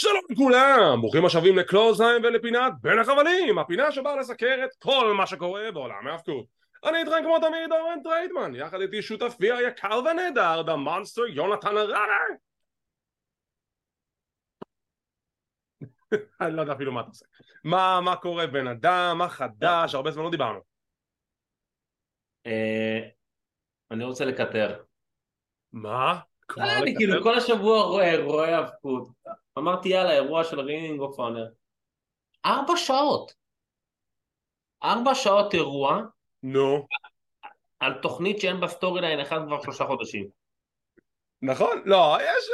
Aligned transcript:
שלום 0.00 0.22
לכולם, 0.30 1.00
ברוכים 1.00 1.24
השבים 1.24 1.58
לקלוזהיים 1.58 2.22
ולפינת 2.22 2.72
בין 2.80 2.98
החבלים, 2.98 3.58
הפינה 3.58 3.92
שבאה 3.92 4.16
לסקר 4.16 4.64
את 4.64 4.70
כל 4.78 5.14
מה 5.16 5.26
שקורה 5.26 5.72
בעולם 5.72 6.06
ההאבקות. 6.06 6.46
אני 6.84 6.98
איתכם 6.98 7.16
כמו 7.22 7.38
תמיד 7.38 7.72
אורן 7.72 8.02
טריידמן, 8.02 8.54
יחד 8.54 8.80
איתי 8.80 9.02
שותפי 9.02 9.52
היקר 9.52 10.00
והנהדר, 10.04 10.62
the 10.62 10.76
monster 10.76 11.26
יונתן 11.26 11.76
הררה. 11.76 12.16
אני 16.40 16.56
לא 16.56 16.60
יודע 16.60 16.72
אפילו 16.72 16.92
מה 16.92 17.00
אתה 17.00 17.08
עושה. 17.08 17.26
מה, 17.64 18.00
מה 18.00 18.16
קורה 18.16 18.46
בן 18.46 18.66
אדם, 18.66 19.18
מה 19.18 19.28
חדש, 19.28 19.94
הרבה 19.94 20.10
זמן 20.10 20.24
לא 20.24 20.30
דיברנו. 20.30 20.60
אה, 22.46 23.08
אני 23.90 24.04
רוצה 24.04 24.24
לקטר. 24.24 24.82
מה? 25.72 26.18
אה, 26.58 26.78
אני? 26.78 26.94
כאילו 26.96 27.22
כל 27.22 27.34
השבוע 27.34 27.82
רואה 27.82 28.24
רואה 28.24 28.56
האבקות. 28.56 29.08
אמרתי 29.58 29.88
יאללה, 29.88 30.12
אירוע 30.12 30.44
של 30.44 30.60
Ring 30.60 31.00
of 31.00 31.18
Honor. 31.18 31.46
ארבע 32.46 32.76
שעות. 32.76 33.32
ארבע 34.82 35.14
שעות 35.14 35.54
אירוע 35.54 36.00
נו, 36.42 36.86
על 37.80 37.94
תוכנית 38.02 38.40
שאין 38.40 38.60
בה 38.60 38.68
story 38.68 39.00
line 39.00 39.20
אחד 39.20 39.38
כבר 39.46 39.62
שלושה 39.62 39.84
חודשים. 39.86 40.28
נכון? 41.42 41.82
לא, 41.84 42.18
יש... 42.20 42.50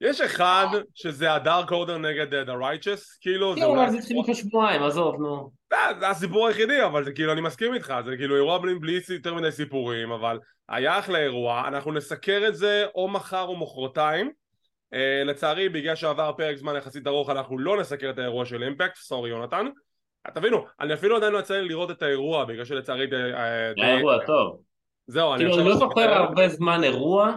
יש 0.00 0.20
אחד 0.20 0.66
שזה 0.94 1.32
ה 1.32 1.40
Dark 1.40 1.72
Order 1.72 1.98
נגד 1.98 2.34
אה, 2.34 2.42
The 2.42 2.58
Righteous, 2.60 3.18
כאילו 3.20 3.54
זה 3.58 3.64
אולי... 3.64 3.82
אבל 3.82 3.90
זה 3.90 3.98
התחיל 3.98 4.20
לפני 4.20 4.34
שבועיים, 4.34 4.82
עזוב, 4.82 5.20
נו. 5.20 5.50
זה, 5.72 5.76
זה 6.00 6.08
הסיפור 6.08 6.46
היחידי, 6.46 6.84
אבל 6.84 7.04
זה 7.04 7.12
כאילו, 7.12 7.32
אני 7.32 7.40
מסכים 7.40 7.74
איתך, 7.74 7.94
זה 8.04 8.16
כאילו 8.16 8.36
אירוע 8.36 8.58
בלי, 8.58 8.74
בלי 8.74 9.00
יותר 9.08 9.34
מדי 9.34 9.52
סיפורים, 9.52 10.12
אבל 10.12 10.38
היה 10.68 10.98
אחלה 10.98 11.18
אירוע, 11.18 11.68
אנחנו 11.68 11.92
נסקר 11.92 12.48
את 12.48 12.56
זה 12.56 12.86
או 12.94 13.08
מחר 13.08 13.42
או 13.42 13.56
מחרתיים. 13.56 14.32
אה, 14.92 15.24
לצערי, 15.24 15.68
בגלל 15.68 15.94
שעבר 15.94 16.32
פרק 16.36 16.56
זמן 16.56 16.76
יחסית 16.76 17.06
ארוך, 17.06 17.30
אנחנו 17.30 17.58
לא 17.58 17.80
נסקר 17.80 18.10
את 18.10 18.18
האירוע 18.18 18.44
של 18.44 18.62
אימפקט, 18.62 18.96
sorry 18.96 19.30
יונתן. 19.30 19.66
תבינו, 20.34 20.66
אני 20.80 20.94
אפילו 20.94 21.16
עדיין 21.16 21.32
לא 21.32 21.38
יצא 21.38 21.54
לי 21.54 21.68
לראות 21.68 21.90
את 21.90 22.02
האירוע, 22.02 22.44
בגלל 22.44 22.64
שלצערי... 22.64 23.08
אה, 23.12 23.72
היה 23.76 23.96
אירוע 23.96 24.26
טוב. 24.26 24.60
זהו, 25.06 25.34
אני 25.34 25.38
כאילו, 25.38 25.50
עכשיו... 25.50 25.62
אני 25.64 25.70
לא 25.70 25.76
זוכר 25.76 26.12
הרבה 26.14 26.48
זמן 26.48 26.84
אירוע 26.84 27.32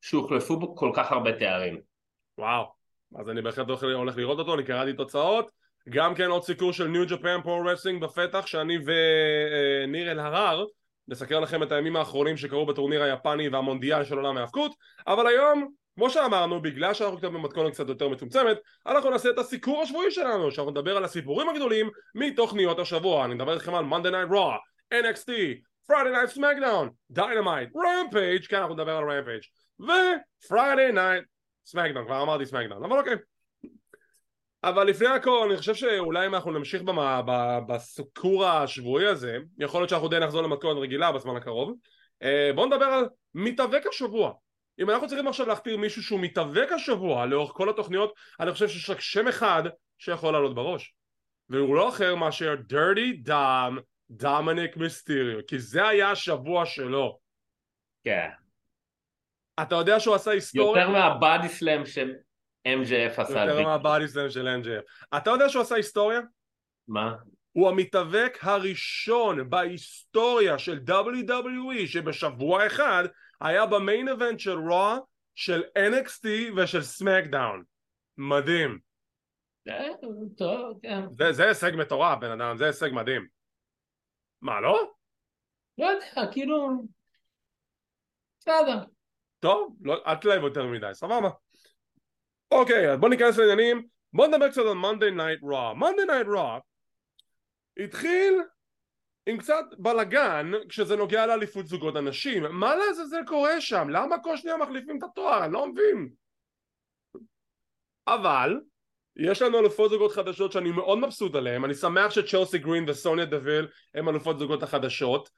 שהוחלפו 0.00 0.56
בו 0.56 0.76
כל 0.76 0.90
כך 0.94 1.12
הרבה 1.12 1.32
תארים. 1.32 1.80
וואו, 2.38 2.64
אז 3.18 3.30
אני 3.30 3.42
בהחלט 3.42 3.68
הולך- 3.68 4.16
לראות 4.16 4.38
אותו, 4.38 4.54
אני 4.54 4.64
קראתי 4.64 4.92
תוצאות 4.92 5.50
גם 5.88 6.14
כן 6.14 6.30
עוד 6.30 6.42
סיקור 6.42 6.72
של 6.72 6.86
New 6.86 7.06
Japan 7.06 7.40
Pro 7.42 7.64
Wrestling 7.64 8.02
בפתח 8.02 8.46
שאני 8.46 8.78
וניר 8.78 10.10
אלהרר 10.12 10.64
נסקר 11.08 11.40
לכם 11.40 11.62
את 11.62 11.72
הימים 11.72 11.96
האחרונים 11.96 12.36
שקרו 12.36 12.66
בטורניר 12.66 13.02
היפני 13.02 13.48
והמונדיאל 13.48 14.04
של 14.04 14.16
עולם 14.16 14.36
ההאבקות 14.36 14.72
אבל 15.06 15.26
היום, 15.26 15.72
כמו 15.98 16.10
שאמרנו, 16.10 16.62
בגלל 16.62 16.94
שאנחנו 16.94 17.18
קצת 17.18 17.28
במתכונת 17.28 17.72
קצת 17.72 17.88
יותר 17.88 18.08
מצומצמת 18.08 18.56
אנחנו 18.86 19.10
נעשה 19.10 19.30
את 19.30 19.38
הסיקור 19.38 19.82
השבועי 19.82 20.10
שלנו 20.10 20.50
שאנחנו 20.50 20.70
נדבר 20.70 20.96
על 20.96 21.04
הסיפורים 21.04 21.48
הגדולים 21.48 21.90
מתוכניות 22.14 22.78
השבוע 22.78 23.24
אני 23.24 23.34
מדבר 23.34 23.54
איתכם 23.54 23.74
על 23.74 23.84
Monday 23.84 24.10
Night 24.10 24.32
Raw, 24.32 24.56
NXT, 24.94 25.30
Friday 25.90 26.14
Night 26.14 26.36
SmackDown, 26.36 27.16
Dynamite, 27.18 27.72
Rampage, 27.74 28.48
כן 28.48 28.56
אנחנו 28.56 28.74
נדבר 28.74 28.96
על 28.96 29.04
Rampage 29.04 29.46
ו-Friday 29.80 30.94
Night 30.94 31.24
סמקדאון, 31.66 32.04
כבר 32.04 32.22
אמרתי 32.22 32.46
סמקדאון, 32.46 32.84
אבל 32.84 32.98
אוקיי. 32.98 33.14
אבל 34.64 34.86
לפני 34.86 35.08
הכל, 35.08 35.46
אני 35.48 35.58
חושב 35.58 35.74
שאולי 35.74 36.26
אם 36.26 36.34
אנחנו 36.34 36.50
נמשיך 36.50 36.82
במה, 36.82 37.22
ב- 37.26 37.72
בסיקור 37.72 38.46
השבועי 38.46 39.06
הזה, 39.06 39.38
יכול 39.58 39.80
להיות 39.80 39.90
שאנחנו 39.90 40.08
די 40.08 40.18
נחזור 40.18 40.42
למתכונת 40.42 40.78
רגילה 40.78 41.12
בזמן 41.12 41.36
הקרוב. 41.36 41.72
אה, 42.22 42.50
בואו 42.54 42.66
נדבר 42.66 42.84
על 42.84 43.08
מתאבק 43.34 43.82
השבוע. 43.90 44.32
אם 44.80 44.90
אנחנו 44.90 45.08
צריכים 45.08 45.28
עכשיו 45.28 45.46
להכתיר 45.46 45.76
מישהו 45.76 46.02
שהוא 46.02 46.20
מתאבק 46.20 46.72
השבוע 46.72 47.26
לאורך 47.26 47.52
כל 47.52 47.70
התוכניות, 47.70 48.14
אני 48.40 48.52
חושב 48.52 48.68
שיש 48.68 48.90
רק 48.90 49.00
שם 49.00 49.28
אחד 49.28 49.62
שיכול 49.98 50.32
לעלות 50.32 50.54
בראש. 50.54 50.94
והוא 51.48 51.76
לא 51.76 51.88
אחר 51.88 52.14
מאשר 52.14 52.54
דרטי 52.66 53.12
דאם 53.12 53.78
דומניק 54.10 54.76
מיסטיריו, 54.76 55.38
כי 55.46 55.58
זה 55.58 55.88
היה 55.88 56.10
השבוע 56.10 56.66
שלו. 56.66 57.18
כן. 58.04 58.28
אתה 59.62 59.74
יודע 59.74 60.00
שהוא 60.00 60.14
עשה 60.14 60.30
היסטוריה? 60.30 60.82
יותר 60.82 60.92
מהבאדי 60.92 61.48
סלאם 61.48 61.86
של 61.86 62.14
MJF 62.68 63.20
עשה. 63.20 63.44
יותר. 63.44 63.62
מהבאדי 63.62 64.08
סלאם 64.08 64.30
של 64.30 64.48
NJF. 64.62 65.16
אתה 65.16 65.30
יודע 65.30 65.48
שהוא 65.48 65.62
עשה 65.62 65.74
היסטוריה? 65.74 66.20
מה? 66.88 67.14
הוא 67.52 67.68
המתאבק 67.68 68.38
הראשון 68.42 69.50
בהיסטוריה 69.50 70.58
של 70.58 70.80
WWE 70.88 71.86
שבשבוע 71.86 72.66
אחד 72.66 73.04
היה 73.40 73.66
במיין 73.66 74.08
איבנט 74.08 74.40
של 74.40 74.58
רוע 74.58 74.98
של 75.34 75.62
NXT 75.78 76.28
ושל 76.56 76.82
סמקדאון. 76.82 77.64
מדהים. 78.16 78.78
כן. 80.82 81.04
זה 81.32 81.48
הישג 81.48 81.72
מטורף 81.76 82.18
בן 82.18 82.30
אדם, 82.30 82.56
זה 82.56 82.66
הישג 82.66 82.90
מדהים. 82.92 83.26
מה 84.40 84.60
לא? 84.60 84.92
לא 85.78 85.86
יודע, 85.86 86.32
כאילו... 86.32 86.84
בסדר. 88.40 88.84
טוב, 89.40 89.76
לא, 89.80 90.02
אל 90.06 90.16
תלהב 90.16 90.42
יותר 90.42 90.66
מדי, 90.66 90.90
סבבה. 90.92 91.30
אוקיי, 92.50 92.92
אז 92.92 92.98
בוא 92.98 93.08
ניכנס 93.08 93.38
לעניינים. 93.38 93.86
בוא 94.12 94.26
נדבר 94.26 94.48
קצת 94.48 94.62
על 94.62 94.66
Monday 94.66 95.14
Night 95.16 95.42
Raw. 95.42 95.78
Monday 95.82 96.08
Night 96.10 96.28
Raw 96.36 96.60
התחיל 97.84 98.40
עם 99.28 99.38
קצת 99.38 99.64
בלאגן 99.78 100.50
כשזה 100.68 100.96
נוגע 100.96 101.26
לאליפות 101.26 101.66
זוגות 101.66 101.96
הנשים. 101.96 102.42
מה 102.50 102.74
לעזאזל 102.76 103.24
קורה 103.26 103.60
שם? 103.60 103.88
למה 103.90 104.18
כל 104.18 104.36
שניה 104.36 104.56
מחליפים 104.56 104.98
את 104.98 105.02
התואר? 105.02 105.44
אני 105.44 105.52
לא 105.52 105.66
מבין. 105.66 106.08
אבל 108.06 108.60
יש 109.16 109.42
לנו 109.42 109.58
אלופות 109.58 109.90
זוגות 109.90 110.12
חדשות 110.12 110.52
שאני 110.52 110.70
מאוד 110.70 110.98
מבסוט 110.98 111.34
עליהן. 111.34 111.64
אני 111.64 111.74
שמח 111.74 112.10
שצ'לסי 112.10 112.58
גרין 112.58 112.84
וסוניה 112.88 113.24
דוויל 113.24 113.68
הם 113.94 114.08
אלופות 114.08 114.38
זוגות 114.38 114.62
החדשות. 114.62 115.30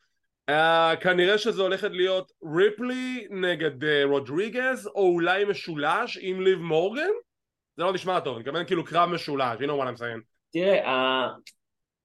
Uh, 0.50 0.96
כנראה 1.00 1.38
שזה 1.38 1.62
הולכת 1.62 1.90
להיות 1.90 2.32
ריפלי 2.54 3.26
נגד 3.30 3.84
uh, 3.84 3.86
רודריגז 4.04 4.86
או 4.86 5.14
אולי 5.14 5.44
משולש 5.44 6.18
עם 6.20 6.40
ליב 6.40 6.58
מורגן? 6.58 7.10
זה 7.76 7.84
לא 7.84 7.92
נשמע 7.92 8.20
טוב, 8.20 8.34
אני 8.34 8.42
מתכוון 8.42 8.66
כאילו 8.66 8.84
קרב 8.84 9.08
משולש, 9.10 9.58
you 9.58 9.62
know 9.62 9.82
what 9.82 9.98
I'm 9.98 10.00
saying. 10.00 10.20
תראה, 10.52 11.28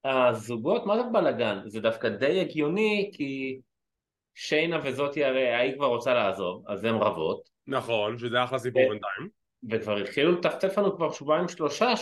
הזוגות, 0.06 0.86
מה 0.86 0.98
זה 0.98 1.04
בלאגן? 1.14 1.60
זה 1.66 1.82
דווקא 1.82 2.10
די 2.10 2.40
הגיוני, 2.40 3.12
כי 3.14 3.60
שיינה 4.36 4.80
וזאתי 4.84 5.24
הרי 5.24 5.50
ההיא 5.50 5.76
כבר 5.76 5.86
רוצה 5.86 6.14
לעזוב, 6.14 6.64
אז 6.68 6.84
הן 6.84 6.96
רבות, 6.96 7.50
נכון, 7.68 8.18
שזה 8.18 8.44
אחלה 8.44 8.60
סיפור 8.60 8.82
בינתיים. 8.82 9.30
וכבר 9.70 9.98
התחילו 9.98 10.32
לטפטף 10.32 10.78
לנו 10.78 10.96
כבר 10.96 11.12
שבועיים 11.12 11.48
שלושה 11.48 11.94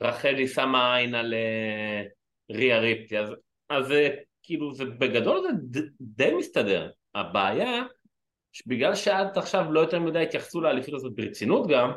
שרחלי 0.00 0.48
שמה 0.48 0.96
עין 0.96 1.14
על 1.14 1.34
אה, 1.34 2.02
ריה 2.56 2.78
ריפטי, 2.78 3.18
אז, 3.18 3.28
אז 3.68 3.92
אה, 3.92 4.08
כאילו 4.42 4.74
זה 4.74 4.84
בגדול 4.84 5.40
זה 5.42 5.80
ד, 5.80 5.84
די 6.00 6.34
מסתדר. 6.34 6.90
הבעיה, 7.14 7.82
שבגלל 8.52 8.94
שעד 8.94 9.38
עכשיו 9.38 9.72
לא 9.72 9.80
יותר 9.80 10.00
מדי 10.00 10.22
התייחסו 10.22 10.60
לאליפות 10.60 10.94
הזאת 10.94 11.12
ברצינות 11.14 11.66
גם, 11.68 11.92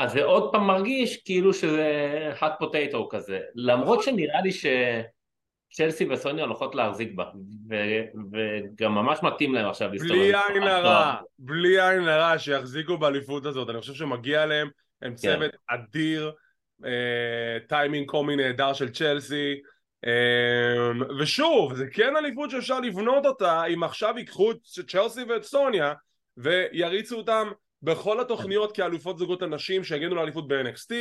אז 0.00 0.12
זה 0.12 0.24
עוד 0.24 0.52
פעם 0.52 0.66
מרגיש 0.66 1.16
כאילו 1.16 1.54
שזה 1.54 2.32
hot 2.40 2.62
potato 2.64 2.98
כזה, 3.10 3.40
למרות 3.54 4.02
שנראה 4.02 4.40
לי 4.40 4.50
שצ'לסי 4.52 6.06
וסוניה 6.10 6.44
הולכות 6.44 6.74
להחזיק 6.74 7.12
בה, 7.14 7.24
ו- 7.70 8.04
וגם 8.32 8.94
ממש 8.94 9.18
מתאים 9.22 9.54
להם 9.54 9.66
עכשיו 9.66 9.92
להסתובב. 9.92 10.12
בלי 10.12 10.32
עין. 10.34 10.62
הרע, 10.62 11.14
בלי 11.38 11.80
עין 11.80 12.08
הרע 12.08 12.38
שיחזיקו 12.38 12.98
באליפות 12.98 13.46
הזאת, 13.46 13.70
אני 13.70 13.80
חושב 13.80 13.94
שמגיע 13.94 14.46
להם, 14.46 14.68
כן. 15.00 15.06
הם 15.06 15.14
צוות 15.14 15.50
אדיר, 15.66 16.32
אה, 16.84 17.58
טיימינג 17.68 18.06
קומי 18.06 18.36
נהדר 18.36 18.72
של 18.72 18.90
צ'לסי, 18.92 19.60
אה, 20.06 21.06
ושוב, 21.20 21.74
זה 21.74 21.86
כן 21.92 22.16
אליפות 22.16 22.50
שאפשר 22.50 22.80
לבנות 22.80 23.26
אותה 23.26 23.64
אם 23.64 23.82
עכשיו 23.82 24.14
ייקחו 24.18 24.50
את 24.50 24.58
צ'לסי 24.88 25.22
ואת 25.22 25.42
סוניה 25.42 25.92
ויריצו 26.36 27.16
אותם 27.16 27.48
בכל 27.82 28.20
התוכניות 28.20 28.76
כאלופות 28.76 29.18
זוגות 29.18 29.42
הנשים 29.42 29.84
שיגנו 29.84 30.14
לאליפות 30.14 30.48
ב-NXT, 30.48 30.94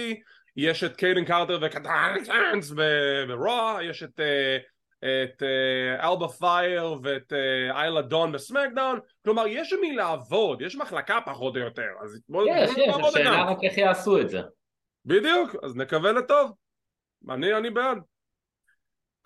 יש 0.56 0.84
את 0.84 0.96
קיידן 0.96 1.26
קרטר 1.26 1.60
וקטאנס 1.62 2.72
ברוע, 3.28 3.80
יש 3.84 4.04
את 4.04 4.20
אה, 4.20 4.58
את 5.04 5.44
אלבה 6.04 6.28
פייר 6.28 6.96
ואת 7.04 7.34
איילה 7.72 8.02
דון 8.02 8.32
בסמקדאון 8.32 9.00
כלומר 9.24 9.48
יש 9.48 9.74
מי 9.82 9.94
לעבוד, 9.94 10.62
יש 10.62 10.76
מחלקה 10.76 11.20
פחות 11.26 11.56
או 11.56 11.62
יותר 11.62 11.88
אז 12.04 12.22
בואו 12.30 12.48
יש, 12.48 12.70
בואו 12.70 12.82
יש, 12.82 12.88
נעבוד 12.88 13.06
השאלה. 13.06 13.44
רק 13.44 13.58
איך 13.64 13.78
יעשו 13.78 14.22
את 14.22 14.30
זה. 14.30 14.42
בדיוק, 15.06 15.56
אז 15.64 15.76
נקווה 15.76 16.12
לטוב 16.12 16.52
אני, 17.30 17.54
אני 17.54 17.70
בעד 17.70 17.98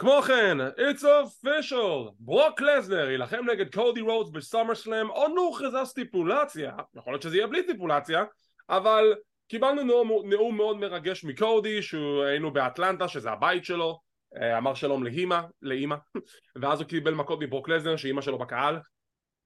כמו 0.04 0.22
כן, 0.22 0.58
it's 0.62 1.02
official, 1.02 2.12
ברוק 2.20 2.62
לזנר 2.62 3.10
יילחם 3.10 3.50
נגד 3.52 3.74
קודי 3.74 4.02
רודס 4.02 4.30
בסאמר 4.30 4.76
סלאם 4.76 5.08
עוד 5.08 5.32
לא 5.36 5.42
הוכרזה 5.42 5.86
סטיפולציה, 5.86 6.72
יכול 6.96 7.14
להיות 7.14 7.22
שזה 7.22 7.38
יהיה 7.38 7.48
בלי 7.48 7.64
סטיפולציה, 7.64 8.24
אבל 8.70 9.14
קיבלנו 9.48 9.84
נאום, 9.84 10.30
נאום 10.30 10.58
מאוד 10.58 10.78
מרגש 10.78 11.26
מקודי, 11.26 11.82
שהיינו 11.82 12.54
באטלנטה 12.54 13.08
שזה 13.08 13.32
הבית 13.32 13.66
שלו, 13.66 14.00
אה, 14.42 14.58
אמר 14.58 14.74
שלום 14.74 15.04
לאימא, 15.04 15.42
לאימא, 15.62 15.96
ואז 16.62 16.82
הוא 16.82 16.88
קיבל 16.88 17.14
מכות 17.14 17.40
מברוק 17.42 17.70
לזנר 17.70 17.96
שאימא 17.96 18.22
שלו 18.22 18.38
בקהל, 18.38 18.80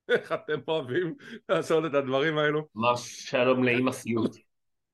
איך 0.10 0.32
אתם 0.32 0.60
אוהבים 0.68 1.16
לעשות 1.50 1.86
את 1.86 1.94
הדברים 1.94 2.38
האלו, 2.38 2.68
אמר 2.78 2.96
שלום 2.96 3.64
לאמא 3.64 3.92
סיוט. 3.92 4.36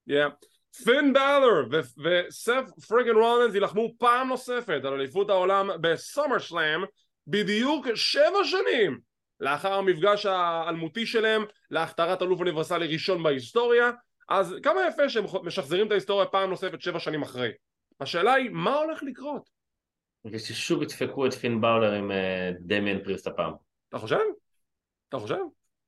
yeah. 0.09 0.52
פין 0.83 1.13
בלר 1.13 1.79
וסף 2.03 2.61
פריגן 2.87 3.15
רולנס 3.15 3.53
יילחמו 3.53 3.93
פעם 3.97 4.27
נוספת 4.27 4.81
על 4.85 4.93
אליפות 4.93 5.29
העולם 5.29 5.69
בסומר 5.81 6.39
שלאם 6.39 6.83
בדיוק 7.27 7.87
שבע 7.95 8.43
שנים 8.43 8.99
לאחר 9.39 9.73
המפגש 9.73 10.25
האלמותי 10.25 11.05
שלהם 11.05 11.43
להכתרת 11.71 12.21
אלוף 12.21 12.39
אוניברסלי 12.39 12.87
ראשון 12.87 13.23
בהיסטוריה 13.23 13.91
אז 14.29 14.55
כמה 14.63 14.81
יפה 14.87 15.09
שהם 15.09 15.25
משחזרים 15.43 15.87
את 15.87 15.91
ההיסטוריה 15.91 16.25
פעם 16.25 16.49
נוספת 16.49 16.81
שבע 16.81 16.99
שנים 16.99 17.21
אחרי 17.21 17.51
השאלה 17.99 18.33
היא 18.33 18.49
מה 18.49 18.75
הולך 18.75 19.03
לקרות? 19.03 19.49
וששוב 20.25 20.81
ידפקו 20.81 21.25
את 21.25 21.33
פין 21.33 21.61
באולר 21.61 21.91
עם 21.91 22.11
אה, 22.11 22.51
דמיאן 22.59 23.03
פריסט 23.03 23.27
הפעם 23.27 23.53
אתה 23.89 23.97
חושב? 23.97 24.19
אתה 25.09 25.19
חושב? 25.19 25.39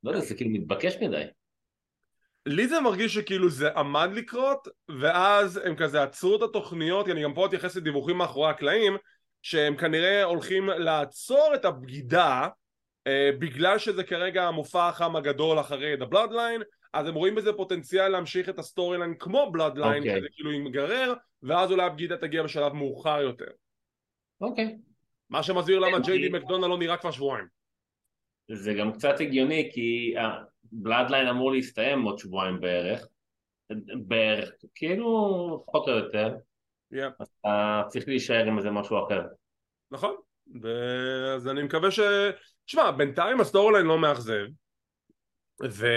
לא 0.03 0.11
יודע, 0.11 0.21
זה 0.21 0.35
כאילו 0.35 0.49
מתבקש 0.49 0.97
מדי 1.01 1.25
לי 2.45 2.67
זה 2.67 2.79
מרגיש 2.79 3.13
שכאילו 3.13 3.49
זה 3.49 3.71
עמד 3.71 4.09
לקרות 4.13 4.67
ואז 5.01 5.57
הם 5.57 5.75
כזה 5.75 6.03
עצרו 6.03 6.35
את 6.35 6.41
התוכניות 6.41 7.05
כי 7.05 7.11
אני 7.11 7.23
גם 7.23 7.33
פה 7.33 7.45
אתייחס 7.45 7.75
לדיווחים 7.75 8.17
מאחורי 8.17 8.49
הקלעים 8.49 8.97
שהם 9.41 9.77
כנראה 9.77 10.23
הולכים 10.23 10.69
לעצור 10.69 11.51
את 11.55 11.65
הבגידה 11.65 12.47
אה, 13.07 13.29
בגלל 13.39 13.77
שזה 13.77 14.03
כרגע 14.03 14.43
המופע 14.43 14.87
החם 14.87 15.15
הגדול 15.15 15.59
אחרי 15.59 15.93
The 15.93 16.13
Bloodline 16.13 16.63
אז 16.93 17.07
הם 17.07 17.15
רואים 17.15 17.35
בזה 17.35 17.53
פוטנציאל 17.53 18.07
להמשיך 18.07 18.49
את 18.49 18.59
ה 18.59 18.97
storyline 18.97 19.13
כמו 19.19 19.51
Bloodline 19.51 20.03
okay. 20.03 20.05
שזה 20.05 20.27
כאילו 20.31 20.51
ייגרר 20.51 21.13
ואז 21.43 21.71
אולי 21.71 21.83
הבגידה 21.83 22.17
תגיע 22.17 22.43
בשלב 22.43 22.73
מאוחר 22.73 23.21
יותר 23.21 23.51
אוקיי 24.41 24.65
okay. 24.65 24.91
מה 25.29 25.43
שמסביר 25.43 25.79
למה 25.79 25.99
ג'יי 25.99 26.17
די 26.17 26.29
מקדונלד 26.29 26.69
לא 26.69 26.77
נראה 26.77 26.97
כבר 26.97 27.11
שבועיים 27.11 27.45
זה 28.51 28.73
גם 28.73 28.93
קצת 28.93 29.15
הגיוני 29.19 29.69
כי 29.73 30.13
Bloodline 30.71 31.27
אמור 31.27 31.51
להסתיים 31.51 32.01
עוד 32.01 32.19
שבועיים 32.19 32.59
בערך. 32.59 33.07
בערך, 34.07 34.49
כאילו 34.75 35.63
פחות 35.67 35.87
או 35.87 35.93
יותר. 35.93 36.35
yeah. 36.93 36.97
אז 37.19 37.27
אתה 37.39 37.83
צריך 37.87 38.07
להישאר 38.07 38.45
עם 38.45 38.57
איזה 38.57 38.71
משהו 38.71 39.05
אחר. 39.05 39.21
נכון, 39.91 40.15
אז 41.35 41.47
אני 41.47 41.63
מקווה 41.63 41.91
ש... 41.91 41.99
תשמע, 42.65 42.91
בינתיים 42.91 43.39
ה 43.39 43.73
storyline 43.73 43.85
לא 43.85 43.99
מאכזב 43.99 44.45
ו... 45.63 45.87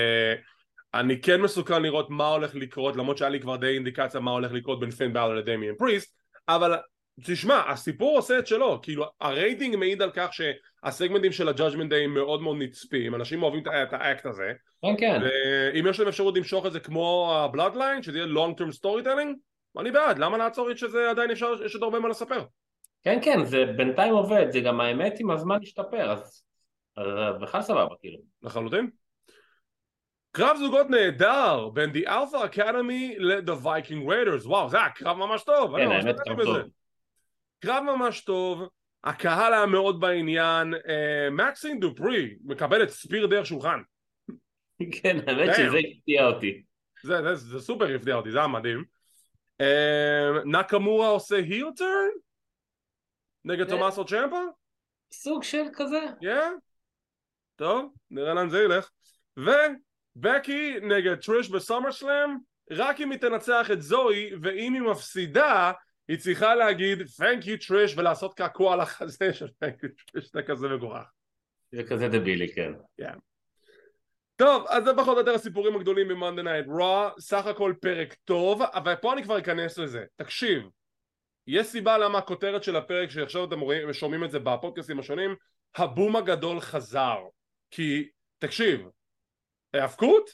אני 0.94 1.20
כן 1.20 1.40
מסוקרן 1.40 1.82
לראות 1.82 2.10
מה 2.10 2.28
הולך 2.28 2.54
לקרות 2.54 2.96
למרות 2.96 3.18
שהיה 3.18 3.30
לי 3.30 3.40
כבר 3.40 3.56
די 3.56 3.74
אינדיקציה 3.74 4.20
מה 4.20 4.30
הולך 4.30 4.52
לקרות 4.52 4.80
בין 4.80 4.90
פין 4.90 5.12
באלר 5.12 5.34
לדמיאן 5.34 5.74
פריסט 5.78 6.16
אבל 6.48 6.76
תשמע 7.24 7.62
הסיפור 7.68 8.16
עושה 8.16 8.38
את 8.38 8.46
שלו 8.46 8.78
כאילו 8.82 9.04
הרייטינג 9.20 9.76
מעיד 9.76 10.02
על 10.02 10.10
כך 10.14 10.30
שהסגמנטים 10.32 11.32
של 11.32 11.48
ה 11.48 11.53
Judgment 11.53 11.90
Day 11.90 12.06
מאוד 12.06 12.42
מאוד 12.42 12.56
נצפים 12.58 13.14
אנשים 13.14 13.42
אוהבים 13.42 13.62
את 13.66 13.92
האקט 13.92 14.26
הזה. 14.26 14.52
כן 14.82 14.94
כן. 14.98 15.20
ואם 15.22 15.86
יש 15.86 15.98
להם 15.98 16.08
אפשרות 16.08 16.36
למשוך 16.36 16.66
את 16.66 16.72
זה 16.72 16.80
כמו 16.80 17.34
ה 17.34 17.41
Bloodline 17.41 18.02
שזה 18.02 18.18
יהיה 18.18 18.28
long 18.28 18.60
term 18.60 18.80
storytelling 18.80 19.34
אני 19.78 19.90
בעד 19.90 20.18
למה 20.18 20.38
לעצור 20.38 20.70
את 20.70 20.78
שזה 20.78 21.10
עדיין 21.10 21.30
אפשר 21.30 21.52
יש 21.64 21.74
עוד 21.74 21.82
הרבה 21.82 21.98
מה 21.98 22.08
לספר? 22.08 22.44
כן 23.04 23.18
כן 23.22 23.44
זה 23.44 23.64
בינתיים 23.76 24.14
עובד 24.14 24.46
זה 24.50 24.60
גם 24.60 24.80
האמת 24.80 25.14
עם 25.20 25.30
הזמן 25.30 25.58
השתפר 25.62 26.10
אז 26.10 26.42
בכלל 27.40 27.62
סבבה 27.62 27.94
כאילו. 28.00 28.18
לחלוטין. 28.42 28.90
קרב 30.32 30.56
זוגות 30.56 30.90
נהדר 30.90 31.68
בין 31.68 31.90
The 31.90 32.08
Alpha 32.08 32.54
Academy 32.54 33.14
ל-The 33.18 33.64
Viking 33.64 34.08
Raiders. 34.08 34.46
וואו 34.46 34.68
זה 34.68 34.76
היה 34.76 34.90
קרב 34.90 35.16
ממש 35.16 35.44
טוב 35.44 35.76
כן 35.76 35.90
האמת 35.90 36.20
קרב 36.20 36.42
טוב 36.42 36.56
קרב 37.60 37.84
ממש 37.84 38.20
טוב 38.20 38.68
הקהל 39.04 39.54
היה 39.54 39.66
מאוד 39.66 40.00
בעניין 40.00 40.74
מקסין 41.30 41.80
דופרי 41.80 42.36
מקבל 42.44 42.82
את 42.82 42.90
ספיר 42.90 43.26
דרך 43.26 43.46
שולחן. 43.46 43.80
כן 45.02 45.16
האמת 45.26 45.56
שזה 45.56 45.78
הפתיע 45.78 46.26
אותי. 46.26 46.62
זה, 47.04 47.22
זה, 47.22 47.34
זה 47.34 47.60
סופר 47.60 47.94
הפתיע 47.94 48.14
אותי 48.14 48.30
זה 48.30 48.38
היה 48.38 48.48
מדהים. 48.48 48.84
נקמורה 50.44 51.08
עושה 51.08 51.36
היל 51.36 51.66
טרן 51.76 52.10
נגד 53.44 53.68
תומאסו 53.68 54.04
צ'מפה 54.04 54.42
סוג 55.12 55.42
של 55.42 55.64
כזה. 55.72 56.00
כן 56.20 56.52
טוב 57.56 57.94
נראה 58.10 58.34
לאן 58.34 58.48
זה 58.48 58.62
ילך. 58.62 58.90
ו... 59.38 59.50
בקי 60.20 60.80
נגד 60.82 61.14
טריש 61.14 61.50
בסומר 61.50 61.92
סלאם 61.92 62.30
רק 62.70 63.00
אם 63.00 63.10
היא 63.10 63.20
תנצח 63.20 63.70
את 63.72 63.82
זואי 63.82 64.30
ואם 64.42 64.74
היא 64.74 64.82
מפסידה 64.82 65.72
היא 66.08 66.18
צריכה 66.18 66.54
להגיד 66.54 66.98
thank 66.98 67.44
you 67.44 67.66
טריש 67.68 67.98
ולעשות 67.98 68.34
קעקוע 68.34 68.72
על 68.72 68.80
החזה 68.80 69.32
של 69.32 69.46
thank 69.46 69.84
you 69.84 70.12
טריש 70.12 70.32
זה 70.32 70.42
כזה 70.42 70.68
מגוחך 70.68 71.12
זה 71.72 71.82
כזה 71.84 72.08
דבילי 72.08 72.54
כן. 72.54 72.72
yeah. 73.02 73.18
טוב 74.36 74.66
אז 74.68 74.84
זה 74.84 74.90
פחות 74.96 75.14
או 75.14 75.18
יותר 75.20 75.34
הסיפורים 75.34 75.76
הגדולים 75.76 76.08
ב 76.08 76.13
Monday 76.13 76.42
Night 76.42 76.66
Raw 76.66 77.10
סך 77.18 77.46
הכל 77.46 77.74
פרק 77.80 78.14
טוב 78.24 78.62
אבל 78.62 78.94
פה 78.96 79.12
אני 79.12 79.22
כבר 79.22 79.38
אכנס 79.38 79.78
לזה. 79.78 80.04
תקשיב 80.16 80.62
יש 81.46 81.66
סיבה 81.66 81.98
למה 81.98 82.18
הכותרת 82.18 82.62
של 82.62 82.76
הפרק 82.76 83.10
שעכשיו 83.10 83.44
אתם 83.44 83.60
רואים, 83.60 83.92
שומעים 83.92 84.24
את 84.24 84.30
זה 84.30 84.38
בפודקאסטים 84.38 84.98
השונים 84.98 85.36
הבום 85.76 86.16
הגדול 86.16 86.60
חזר 86.60 87.18
כי 87.70 88.08
תקשיב 88.38 88.88
ההאבקות 89.74 90.30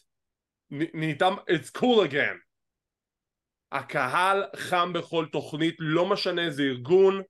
נהייתה 0.71 1.29
it's 1.29 1.79
cool 1.79 2.11
again 2.11 2.44
הקהל 3.75 4.45
חם 4.57 4.93
בכל 4.93 5.27
תוכנית 5.33 5.75
לא 5.79 6.07
משנה 6.07 6.43
איזה 6.43 6.63
ארגון 6.63 7.23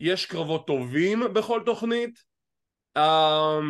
יש 0.00 0.26
קרבות 0.26 0.66
טובים 0.66 1.20
בכל 1.32 1.62
תוכנית 1.66 2.24
um, 2.98 3.02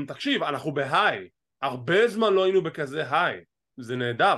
תקשיב 0.08 0.42
אנחנו 0.42 0.72
בהיי 0.74 1.28
הרבה 1.62 2.08
זמן 2.08 2.32
לא 2.32 2.44
היינו 2.44 2.62
בכזה 2.62 3.04
היי 3.10 3.40
זה 3.76 3.96
נהדר 3.96 4.36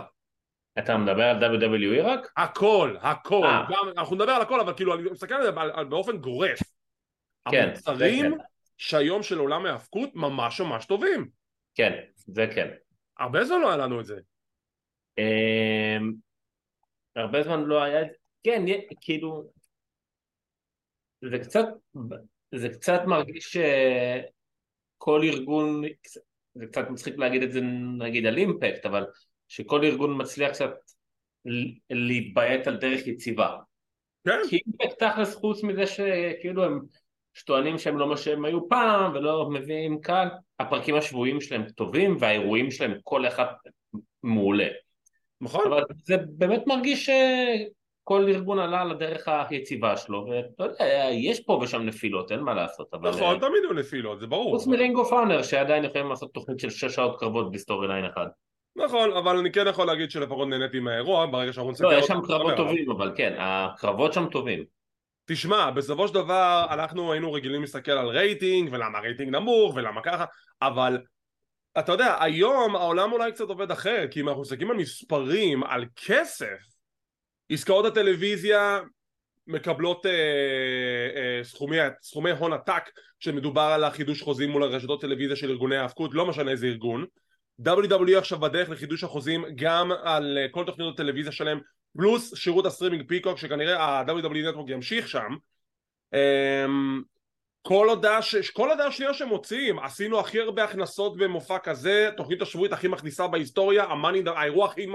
אתה 0.79 0.97
מדבר 0.97 1.23
על 1.23 1.63
WWE 1.63 2.03
רק? 2.03 2.33
הכל, 2.37 2.97
הכל, 3.01 3.47
אה. 3.47 3.67
גם, 3.71 3.93
אנחנו 3.99 4.17
נדבר 4.17 4.33
על 4.33 4.43
הכל 4.43 4.61
אבל 4.61 4.75
כאילו 4.75 4.95
אני 4.95 5.03
מסתכל 5.11 5.35
על 5.35 5.43
זה 5.43 5.51
באופן 5.89 6.17
גורף 6.17 6.59
כן, 7.51 7.67
המוצרים 7.69 8.33
כן. 8.33 8.39
שהיום 8.77 9.23
של 9.23 9.39
עולם 9.39 9.67
ההאבקות 9.67 10.11
ממש 10.15 10.61
ממש 10.61 10.87
טובים 10.87 11.29
כן, 11.75 11.93
זה 12.17 12.47
כן 12.55 12.69
הרבה 13.19 13.45
זמן 13.45 13.61
לא 13.61 13.69
היה 13.69 13.77
לנו 13.77 14.01
את 14.01 14.05
זה. 14.05 14.21
אמ, 15.19 16.13
הרבה 17.17 17.43
זמן 17.43 17.61
לא 17.65 17.83
היה 17.83 18.03
את 18.03 18.07
זה. 18.11 18.17
כן, 18.43 18.65
כאילו, 19.01 19.51
זה 21.31 21.39
קצת, 21.39 21.65
זה 22.55 22.69
קצת 22.69 23.01
מרגיש 23.07 23.57
שכל 24.99 25.21
ארגון, 25.25 25.83
זה 26.55 26.67
קצת 26.67 26.91
מצחיק 26.91 27.19
להגיד 27.19 27.43
את 27.43 27.53
זה 27.53 27.61
נגיד 27.99 28.27
על 28.27 28.37
אימפקט, 28.37 28.87
אבל 28.87 29.07
שכל 29.49 29.85
ארגון 29.85 30.21
מצליח 30.21 30.51
קצת 30.51 30.71
להתביית 31.91 32.67
על 32.67 32.77
דרך 32.77 33.07
יציבה. 33.07 33.57
כן. 34.25 34.41
כי 34.51 34.59
אימפקט 34.67 35.03
תכלס 35.03 35.35
חוץ 35.35 35.63
מזה 35.63 35.87
שכאילו 35.87 36.65
יש 36.65 36.81
שטוענים 37.35 37.79
שהם 37.79 37.99
לא 37.99 38.09
מה 38.09 38.17
שהם 38.17 38.45
היו 38.45 38.69
פעם 38.69 39.13
ולא 39.15 39.51
מביאים 39.51 40.01
קהל, 40.01 40.29
הפרקים 40.59 40.95
השבועיים 40.95 41.41
שלהם 41.41 41.69
טובים 41.69 42.17
והאירועים 42.21 42.71
שלהם 42.71 42.99
כל 43.03 43.27
אחד 43.27 43.47
מעולה. 44.23 44.69
נכון. 45.41 45.73
אבל 45.73 45.83
זה 46.05 46.17
באמת 46.29 46.67
מרגיש 46.67 47.07
שכל 47.07 48.29
ארגון 48.29 48.59
עלה 48.59 48.81
על 48.81 48.91
הדרך 48.91 49.29
היציבה 49.29 49.97
שלו, 49.97 50.27
ואתה 50.31 50.65
יודע, 50.65 51.09
יש 51.13 51.41
פה 51.41 51.61
ושם 51.63 51.83
נפילות, 51.83 52.33
אין 52.33 52.41
מה 52.41 52.55
לעשות. 52.55 52.95
אבל... 52.95 53.11
נכון, 53.11 53.39
תמיד 53.39 53.63
היו 53.63 53.73
נפילות, 53.73 54.21
זה 54.21 54.27
ברור. 54.27 54.51
חוץ 54.51 54.67
מ 54.67 54.74
Ring 54.74 55.05
of 55.05 55.14
Honor, 55.14 55.43
שעדיין 55.43 55.85
יכולים 55.85 56.09
לעשות 56.09 56.35
תוכנית 56.35 56.61
של 56.61 56.71
שש 56.71 56.85
שעות 56.85 57.21
קרבות 57.21 57.53
ב 57.53 57.89
storyline 57.89 58.05
אחד. 58.05 58.27
נכון, 58.77 59.13
אבל 59.13 59.37
אני 59.37 59.53
כן 59.53 59.67
יכול 59.67 59.87
להגיד 59.87 60.11
שלפחות 60.11 60.49
נהניתי 60.49 60.81
מהאירוע, 60.81 61.27
ברגע 61.27 61.53
שאנחנו 61.53 61.71
נסתכל... 61.71 61.87
לא, 61.87 61.99
יש 61.99 62.07
שם 62.07 62.21
קרבות 62.27 62.57
טובים, 62.57 62.91
אבל 62.91 63.13
כן, 63.17 63.35
הקרבות 63.39 64.13
שם 64.13 64.27
טובים. 64.31 64.65
תשמע, 65.27 65.71
בסופו 65.71 66.09
של 66.09 66.15
דבר 66.15 66.67
אנחנו 66.71 67.13
היינו 67.13 67.33
רגילים 67.33 67.61
להסתכל 67.61 67.93
על 67.93 68.09
רייטינג 68.09 68.69
ולמה 68.73 69.01
רייטינג 69.01 69.31
נמוך 69.31 69.75
ולמה 69.75 70.01
ככה 70.01 70.25
אבל 70.63 70.99
אתה 71.79 71.93
יודע, 71.93 72.17
היום 72.21 72.77
העולם 72.77 73.13
אולי 73.13 73.33
קצת 73.33 73.49
עובד 73.49 73.71
אחר 73.71 74.07
כי 74.11 74.21
אם 74.21 74.29
אנחנו 74.29 74.43
מסתכלים 74.43 74.71
על 74.71 74.77
מספרים, 74.77 75.65
על 75.65 75.85
כסף 75.97 76.59
עסקאות 77.51 77.85
הטלוויזיה 77.85 78.81
מקבלות 79.47 80.07
אה, 80.07 80.11
אה, 81.17 81.45
סכומי, 81.45 81.77
סכומי 82.03 82.31
הון 82.31 82.53
עתק 82.53 82.83
כשמדובר 83.21 83.61
על 83.61 83.85
החידוש 83.85 84.23
חוזים 84.23 84.51
מול 84.51 84.63
הרשתות 84.63 85.01
טלוויזיה 85.01 85.37
של 85.37 85.51
ארגוני 85.51 85.77
ההאבקות, 85.77 86.15
לא 86.15 86.27
משנה 86.27 86.51
איזה 86.51 86.67
ארגון. 86.67 87.05
WWE 87.69 88.19
עכשיו 88.19 88.39
בדרך 88.39 88.69
לחידוש 88.69 89.05
החוזים 89.05 89.45
גם 89.55 89.93
על 90.03 90.39
אה, 90.39 90.47
כל 90.51 90.65
תוכניות 90.65 90.95
הטלוויזיה 90.95 91.33
שלהם 91.33 91.61
פלוס 91.97 92.35
שירות 92.35 92.67
הסטרימינג 92.67 93.09
פיקוק 93.09 93.39
שכנראה 93.39 93.85
ה-WWE 93.85 94.49
Network 94.49 94.71
ימשיך 94.71 95.09
שם. 95.09 95.37
אמ, 96.15 97.03
כל 97.63 97.89
הודעה, 97.89 98.23
ש... 98.23 98.51
כל 98.51 98.71
הודעה 98.71 98.93
שנייה 98.93 99.15
שמוציאים 99.15 99.79
עשינו 99.79 100.21
הכי 100.21 100.41
הרבה 100.41 100.65
הכנסות 100.65 101.17
במופע 101.17 101.59
כזה 101.59 102.11
תוכנית 102.17 102.43
השבועית 102.43 102.73
הכי 102.73 102.89
מכניסה 102.89 103.27
בהיסטוריה 103.27 103.85
the... 103.85 104.31
האירוע 104.31 104.67
הכי 104.67 104.87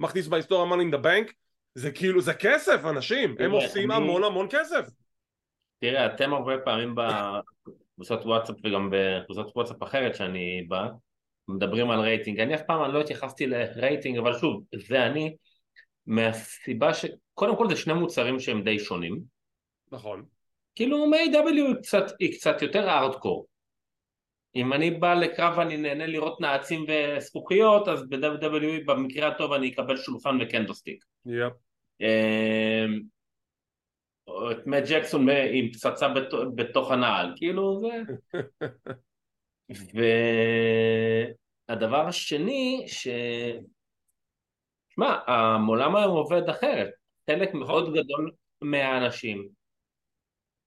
מכניס 0.00 0.26
בהיסטוריה 0.26 0.74
money 0.74 0.90
in 0.90 0.94
the 0.94 1.04
bank 1.04 1.32
זה 1.74 1.90
כאילו 1.90 2.20
זה 2.20 2.34
כסף 2.34 2.80
אנשים 2.84 3.34
הם 3.38 3.50
עושים 3.50 3.90
אני... 3.90 4.00
המון 4.00 4.24
המון 4.24 4.46
כסף 4.50 4.86
תראה 5.80 6.06
אתם 6.06 6.32
הרבה 6.32 6.58
פעמים 6.58 6.94
בקבוצות 6.94 8.24
וואטסאפ 8.24 8.56
וגם 8.64 8.90
בקבוצות 8.92 9.52
וואטסאפ 9.56 9.82
אחרת 9.82 10.14
שאני 10.14 10.66
בא 10.68 10.88
מדברים 11.48 11.90
על 11.90 12.00
רייטינג 12.00 12.40
אני 12.40 12.54
אף 12.54 12.62
פעם 12.66 12.90
לא 12.90 13.00
התייחסתי 13.00 13.46
לרייטינג 13.46 14.18
אבל 14.18 14.38
שוב 14.38 14.62
זה 14.88 15.06
אני 15.06 15.36
מהסיבה 16.06 16.94
ש... 16.94 17.04
קודם 17.34 17.56
כל 17.56 17.68
זה 17.70 17.76
שני 17.76 17.92
מוצרים 17.92 18.40
שהם 18.40 18.62
די 18.62 18.78
שונים. 18.78 19.20
נכון. 19.92 20.33
כאילו 20.74 21.06
מ-AW 21.06 21.48
היא 21.48 21.74
קצת, 21.82 22.04
היא 22.18 22.32
קצת 22.32 22.62
יותר 22.62 22.90
ארדקור. 22.90 23.46
אם 24.56 24.72
אני 24.72 24.90
בא 24.90 25.14
לקרב 25.14 25.58
ואני 25.58 25.76
נהנה 25.76 26.06
לראות 26.06 26.40
נעצים 26.40 26.86
וזכוכיות, 26.88 27.88
אז 27.88 28.08
ב-WWE 28.08 28.84
במקרה 28.86 29.28
הטוב 29.28 29.52
אני 29.52 29.72
אקבל 29.72 29.96
שולחן 29.96 30.38
וקנדוסטיק. 30.40 31.04
יפ. 31.26 31.52
אמ, 32.00 33.00
את 34.50 34.66
מאט 34.66 34.82
ג'קסון 34.88 35.28
עם 35.28 35.72
פצצה 35.72 36.08
בתוך, 36.08 36.40
בתוך 36.54 36.90
הנעל, 36.90 37.32
כאילו 37.36 37.80
זה... 37.80 38.02
והדבר 41.68 42.06
השני, 42.06 42.84
ש... 42.86 43.08
שמע, 44.88 45.18
העולם 45.26 45.96
היום 45.96 46.16
עובד 46.16 46.48
אחרת. 46.48 46.90
חלק 47.30 47.54
מאוד 47.54 47.94
גדול 47.94 48.32
מהאנשים 48.62 49.48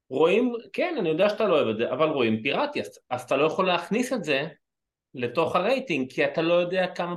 רואים, 0.09 0.53
כן, 0.73 0.95
אני 0.99 1.09
יודע 1.09 1.29
שאתה 1.29 1.47
לא 1.47 1.55
אוהב 1.55 1.67
את 1.67 1.77
זה, 1.77 1.91
אבל 1.93 2.09
רואים 2.09 2.43
פיראטי, 2.43 2.81
אז, 2.81 2.99
אז 3.09 3.21
אתה 3.21 3.37
לא 3.37 3.45
יכול 3.45 3.67
להכניס 3.67 4.13
את 4.13 4.23
זה 4.23 4.47
לתוך 5.13 5.55
הרייטינג, 5.55 6.11
כי 6.11 6.25
אתה 6.25 6.41
לא 6.41 6.53
יודע 6.53 6.87
כמה 6.95 7.15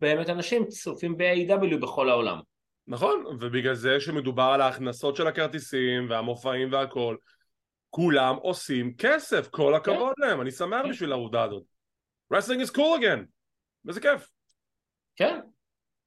באמת 0.00 0.28
אנשים 0.28 0.66
צופים 0.66 1.16
ב-AW 1.16 1.76
בכל 1.76 2.08
העולם. 2.08 2.40
נכון, 2.86 3.24
ובגלל 3.40 3.74
זה 3.74 4.00
שמדובר 4.00 4.50
על 4.54 4.60
ההכנסות 4.60 5.16
של 5.16 5.26
הכרטיסים 5.26 6.10
והמופעים 6.10 6.72
והכל, 6.72 7.16
כולם 7.90 8.36
עושים 8.36 8.94
כסף, 8.98 9.48
כל 9.48 9.74
הכבוד 9.74 10.12
כן. 10.16 10.26
להם, 10.26 10.40
אני 10.40 10.50
שמח 10.50 10.82
כן. 10.82 10.90
בשביל 10.90 11.12
העובדה 11.12 11.42
הזאת. 11.42 11.62
Wrestling 12.34 12.66
is 12.66 12.70
cool 12.70 13.00
again, 13.00 13.24
וזה 13.84 14.00
כיף. 14.00 14.30
כן. 15.16 15.40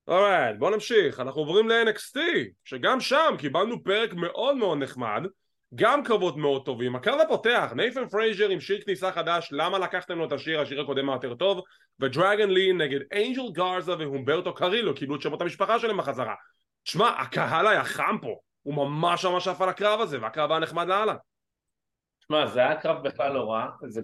Alright, 0.08 0.58
בוא 0.60 0.70
נמשיך, 0.72 1.20
אנחנו 1.20 1.42
עוברים 1.42 1.70
ל-NXT, 1.70 2.18
שגם 2.64 3.00
שם 3.00 3.36
קיבלנו 3.38 3.84
פרק 3.84 4.14
מאוד 4.14 4.56
מאוד 4.56 4.78
נחמד, 4.78 5.22
גם 5.76 6.04
קרבות 6.04 6.38
מאוד 6.38 6.66
טובים, 6.66 6.96
הקרב 6.96 7.20
הפותח, 7.20 7.72
נייתן 7.76 8.10
פרייזר 8.10 8.50
עם 8.50 8.60
שיר 8.60 8.82
כניסה 8.86 9.12
חדש, 9.12 9.50
למה 9.52 9.80
לקחתם 9.80 10.18
לו 10.18 10.26
את 10.26 10.32
השיר, 10.32 10.62
השיר 10.62 10.82
הקודם 10.82 11.10
יותר 11.10 11.36
טוב, 11.36 11.62
ודרגון 12.00 12.50
לי 12.50 12.74
נגד 12.74 13.00
אנג'ל 13.14 13.52
גארזה 13.52 13.98
והומברטו 13.98 14.54
קרילו, 14.54 14.96
קיבלו 14.96 15.16
את 15.16 15.22
שמות 15.22 15.42
המשפחה 15.42 15.80
שלהם 15.80 15.98
בחזרה. 15.98 16.36
תשמע, 16.84 17.08
הקהל 17.08 17.68
היה 17.68 17.84
חם 17.84 18.18
פה, 18.22 18.36
הוא 18.64 18.74
ממש 18.74 19.26
ממש 19.26 19.48
עף 19.48 19.62
על 19.62 19.70
הקרב 19.70 20.02
הזה, 20.02 20.22
והקרב 20.22 20.52
היה 20.52 20.60
נחמד 20.60 20.88
לאללה. 20.88 21.16
תשמע, 22.20 22.48
זה 22.48 22.60
היה 22.60 22.76
קרב 22.76 23.04
בכלל 23.04 23.34
לא 23.34 23.52
רע, 23.52 23.68
זה, 23.88 24.02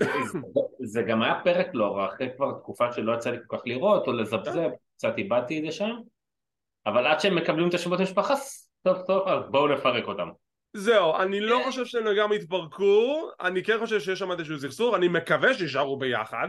זה 0.84 1.02
גם 1.02 1.22
היה 1.22 1.42
פרק 1.44 1.68
לא 1.74 1.98
רע, 1.98 2.08
אחרי 2.08 2.30
כבר 2.36 2.52
תקופה 2.52 2.94
שלא 2.94 3.14
יצא 3.14 3.30
לי 3.30 3.38
כל 3.48 3.58
כך 3.58 3.64
לראות 3.66 4.08
או 4.08 4.12
לזבזב, 4.12 4.70
קצת 4.98 5.14
איבדתי 5.18 5.60
את 5.60 5.64
זה 5.66 5.72
שם, 5.72 5.96
אבל 6.86 7.08
עד 7.08 7.20
שהם 7.20 7.36
מקבלים 7.36 7.70
את 7.70 7.74
השמות 7.74 8.00
המשפחה, 8.00 8.36
סוף 8.84 8.98
סוף, 9.08 9.28
אז 9.28 9.44
בואו 9.52 9.68
נפרק 9.68 10.08
אותם. 10.08 10.30
זהו, 10.74 11.16
אני 11.16 11.40
לא 11.40 11.62
חושב 11.66 11.86
שהם 11.86 12.04
גם 12.18 12.32
התפרקו, 12.32 13.30
אני 13.42 13.64
כן 13.64 13.78
חושב 13.80 14.00
שיש 14.00 14.20
שם 14.20 14.32
איזשהו 14.32 14.60
סכסוך, 14.60 14.96
אני 14.96 15.08
מקווה 15.08 15.54
שישארו 15.54 16.00
ביחד, 16.00 16.48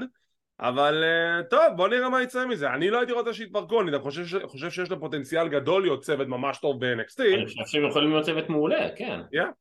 אבל 0.60 1.04
uh, 1.04 1.44
טוב, 1.50 1.62
בוא 1.76 1.88
נראה 1.88 2.08
מה 2.08 2.22
יצא 2.22 2.46
מזה. 2.46 2.70
אני 2.70 2.90
לא 2.90 2.98
הייתי 2.98 3.12
רוצה 3.12 3.32
שיתפרקו, 3.32 3.80
אני 3.80 3.90
גם 3.90 4.00
חושב, 4.00 4.46
חושב 4.46 4.70
שיש 4.70 4.90
להם 4.90 5.00
פוטנציאל 5.00 5.48
גדול 5.48 5.82
להיות 5.82 6.02
צוות 6.02 6.28
ממש 6.28 6.58
טוב 6.58 6.80
ב-NXT. 6.80 7.22
אני 7.34 7.46
חושב 7.46 7.62
שהם 7.66 7.88
יכולים 7.88 8.10
להיות 8.10 8.24
צוות 8.24 8.48
מעולה, 8.48 8.88
כן. 8.96 9.20
Yeah. 9.34 9.52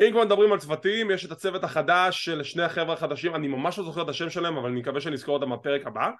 אם 0.00 0.10
כבר 0.12 0.24
מדברים 0.24 0.52
על 0.52 0.58
צוותים, 0.58 1.10
יש 1.10 1.24
את 1.24 1.32
הצוות 1.32 1.64
החדש 1.64 2.24
של 2.24 2.42
שני 2.42 2.62
החבר'ה 2.62 2.94
החדשים, 2.94 3.34
אני 3.34 3.48
ממש 3.48 3.78
לא 3.78 3.84
זוכר 3.84 4.02
את 4.02 4.08
השם 4.08 4.30
שלהם, 4.30 4.56
אבל 4.56 4.70
אני 4.70 4.80
מקווה 4.80 5.00
שנזכור 5.00 5.34
אותם 5.34 5.50
בפרק 5.52 5.86
הבא. 5.86 6.10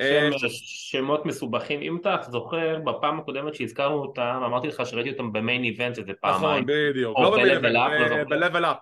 אה, 0.00 0.28
שם, 0.32 0.48
שמות 0.50 1.26
מסובכים, 1.26 1.82
אם 1.82 1.96
אתה 1.96 2.16
זוכר, 2.30 2.78
בפעם 2.84 3.18
הקודמת 3.18 3.54
שהזכרנו 3.54 3.94
אותם, 3.94 4.40
אמרתי 4.46 4.66
לך 4.66 4.82
שראיתי 4.86 5.10
אותם 5.10 5.32
במיין 5.32 5.64
איבנט 5.64 5.98
איזה 5.98 6.12
פעמיים. 6.20 6.64
נכון, 6.64 6.66
בדיוק. 6.66 7.18
לא 7.18 7.30
במיין 7.30 7.50
איבנט, 7.50 8.28
ב-level 8.28 8.64
up. 8.64 8.78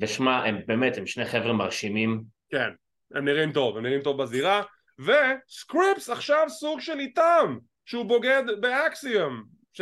ושמע, 0.00 0.44
הם 0.44 0.58
באמת, 0.66 0.98
הם 0.98 1.06
שני 1.06 1.24
חבר'ה 1.24 1.52
מרשימים. 1.52 2.22
כן, 2.50 2.68
הם 3.14 3.24
נראים 3.24 3.52
טוב, 3.52 3.76
הם 3.76 3.82
נראים 3.82 4.00
טוב 4.00 4.22
בזירה, 4.22 4.62
וסקריפס 4.98 6.10
עכשיו 6.10 6.44
סוג 6.48 6.80
של 6.80 7.00
איתם, 7.00 7.58
שהוא 7.84 8.04
בוגד 8.04 8.42
באקסיום, 8.60 9.42
ש... 9.72 9.80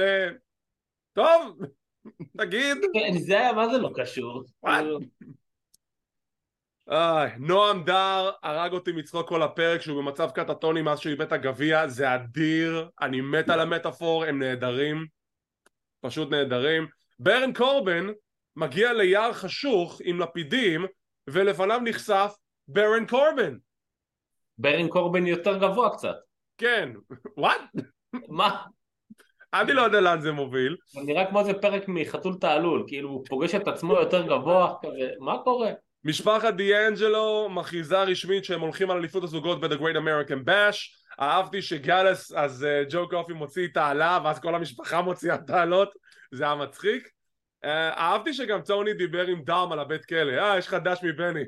טוב, 1.12 1.58
תגיד. 2.38 2.76
כן, 2.94 3.18
זה 3.18 3.40
היה, 3.40 3.52
מה 3.52 3.68
זה 3.68 3.78
לא 3.78 3.90
קשור? 3.94 4.44
איי, 6.90 7.30
נועם 7.38 7.84
דר 7.84 8.30
הרג 8.42 8.72
אותי 8.72 8.92
מצחוק 8.92 9.28
כל 9.28 9.42
הפרק 9.42 9.80
שהוא 9.80 10.02
במצב 10.02 10.30
קטטוני 10.30 10.82
מאז 10.82 10.98
שהוא 10.98 11.10
איבד 11.10 11.26
את 11.26 11.32
הגביע, 11.32 11.88
זה 11.88 12.14
אדיר, 12.14 12.88
אני 13.00 13.20
מת 13.20 13.50
על 13.50 13.60
המטאפור, 13.60 14.24
הם 14.24 14.38
נהדרים, 14.38 15.06
פשוט 16.00 16.30
נהדרים. 16.30 16.86
ברן 17.18 17.52
קורבן 17.52 18.06
מגיע 18.56 18.92
ליער 18.92 19.32
חשוך 19.32 20.00
עם 20.04 20.20
לפידים 20.20 20.86
ולפניו 21.26 21.80
נחשף 21.84 22.34
ברן 22.68 23.06
קורבן. 23.06 23.56
ברן 24.58 24.88
קורבן 24.88 25.26
יותר 25.26 25.58
גבוה 25.58 25.90
קצת. 25.90 26.16
כן, 26.58 26.90
וואט? 27.36 27.60
מה? 28.28 28.62
אני 29.54 29.72
לא 29.72 29.82
יודע 29.82 30.00
לאן 30.00 30.20
זה 30.20 30.32
מוביל. 30.32 30.76
נראה 30.94 31.26
כמו 31.26 31.40
איזה 31.40 31.54
פרק 31.54 31.82
מחתול 31.88 32.34
תעלול, 32.40 32.84
כאילו 32.86 33.08
הוא 33.08 33.24
פוגש 33.28 33.54
את 33.54 33.68
עצמו 33.68 33.94
יותר 33.94 34.26
גבוה 34.26 34.74
כזה, 34.82 35.10
מה 35.20 35.38
קורה? 35.44 35.70
משפחת 36.04 36.54
דיאנג'לו 36.54 37.48
מכריזה 37.50 38.02
רשמית 38.02 38.44
שהם 38.44 38.60
הולכים 38.60 38.90
על 38.90 38.98
אליפות 38.98 39.24
הזוגות 39.24 39.60
ב-The 39.60 39.78
Great 39.78 39.96
American 39.96 40.48
Bash. 40.48 41.02
אהבתי 41.20 41.62
שגאלס, 41.62 42.32
אז 42.32 42.66
uh, 42.66 42.90
ג'ו 42.90 43.08
קופי 43.08 43.32
מוציא 43.32 43.68
תעלה 43.74 44.18
ואז 44.24 44.40
כל 44.40 44.54
המשפחה 44.54 45.02
מוציאה 45.02 45.38
תעלות 45.38 45.92
זה 46.32 46.44
היה 46.44 46.54
מצחיק. 46.54 47.08
uh, 47.64 47.68
אהבתי 47.68 48.34
שגם 48.34 48.60
טוני 48.60 48.94
דיבר 48.94 49.26
עם 49.26 49.42
דאם 49.44 49.72
על 49.72 49.78
הבית 49.78 50.04
כלא. 50.04 50.32
אה 50.32 50.58
יש 50.58 50.66
לך 50.66 50.74
דש 50.74 50.98
מבני. 51.02 51.44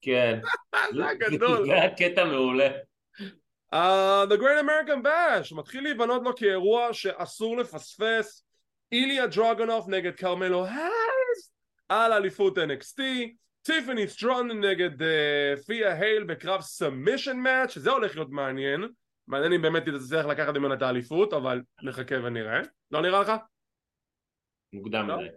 כן. 0.00 0.40
זה 0.94 1.04
היה 1.04 1.14
גדול. 1.14 1.66
זה 1.66 1.72
היה 1.72 1.94
קטע 1.94 2.24
מעולה. 2.24 2.68
uh, 3.74 4.26
The 4.28 4.36
Great 4.36 4.64
American 4.64 5.04
Bash. 5.04 5.56
מתחיל 5.56 5.82
להיבנות 5.82 6.22
לו 6.24 6.36
כאירוע 6.36 6.92
שאסור 6.92 7.56
לפספס. 7.56 8.44
איליה 8.92 9.26
דרוגנוף 9.26 9.88
נגד 9.88 10.14
קרמלו 10.14 10.66
הארס 10.66 11.52
על 11.88 12.12
אליפות 12.12 12.58
NXT 12.58 13.00
טיפני 13.68 14.08
סטרון 14.08 14.64
נגד 14.64 14.90
פיה 15.66 15.92
הייל 15.92 16.24
בקרב 16.24 16.60
סמישן 16.60 17.36
מאץ' 17.36 17.70
שזה 17.70 17.90
הולך 17.90 18.16
להיות 18.16 18.30
מעניין 18.30 18.88
מעניין 19.26 19.52
אם 19.52 19.62
באמת 19.62 19.88
תצטרך 19.88 20.26
לקחת 20.26 20.56
ממנו 20.56 20.74
את 20.74 20.82
האליפות 20.82 21.32
אבל 21.32 21.60
נחכה 21.82 22.14
ונראה 22.24 22.60
לא 22.90 23.02
נראה 23.02 23.20
לך? 23.20 23.32
מוקדם 24.72 25.08
לא? 25.08 25.16
מדי 25.16 25.28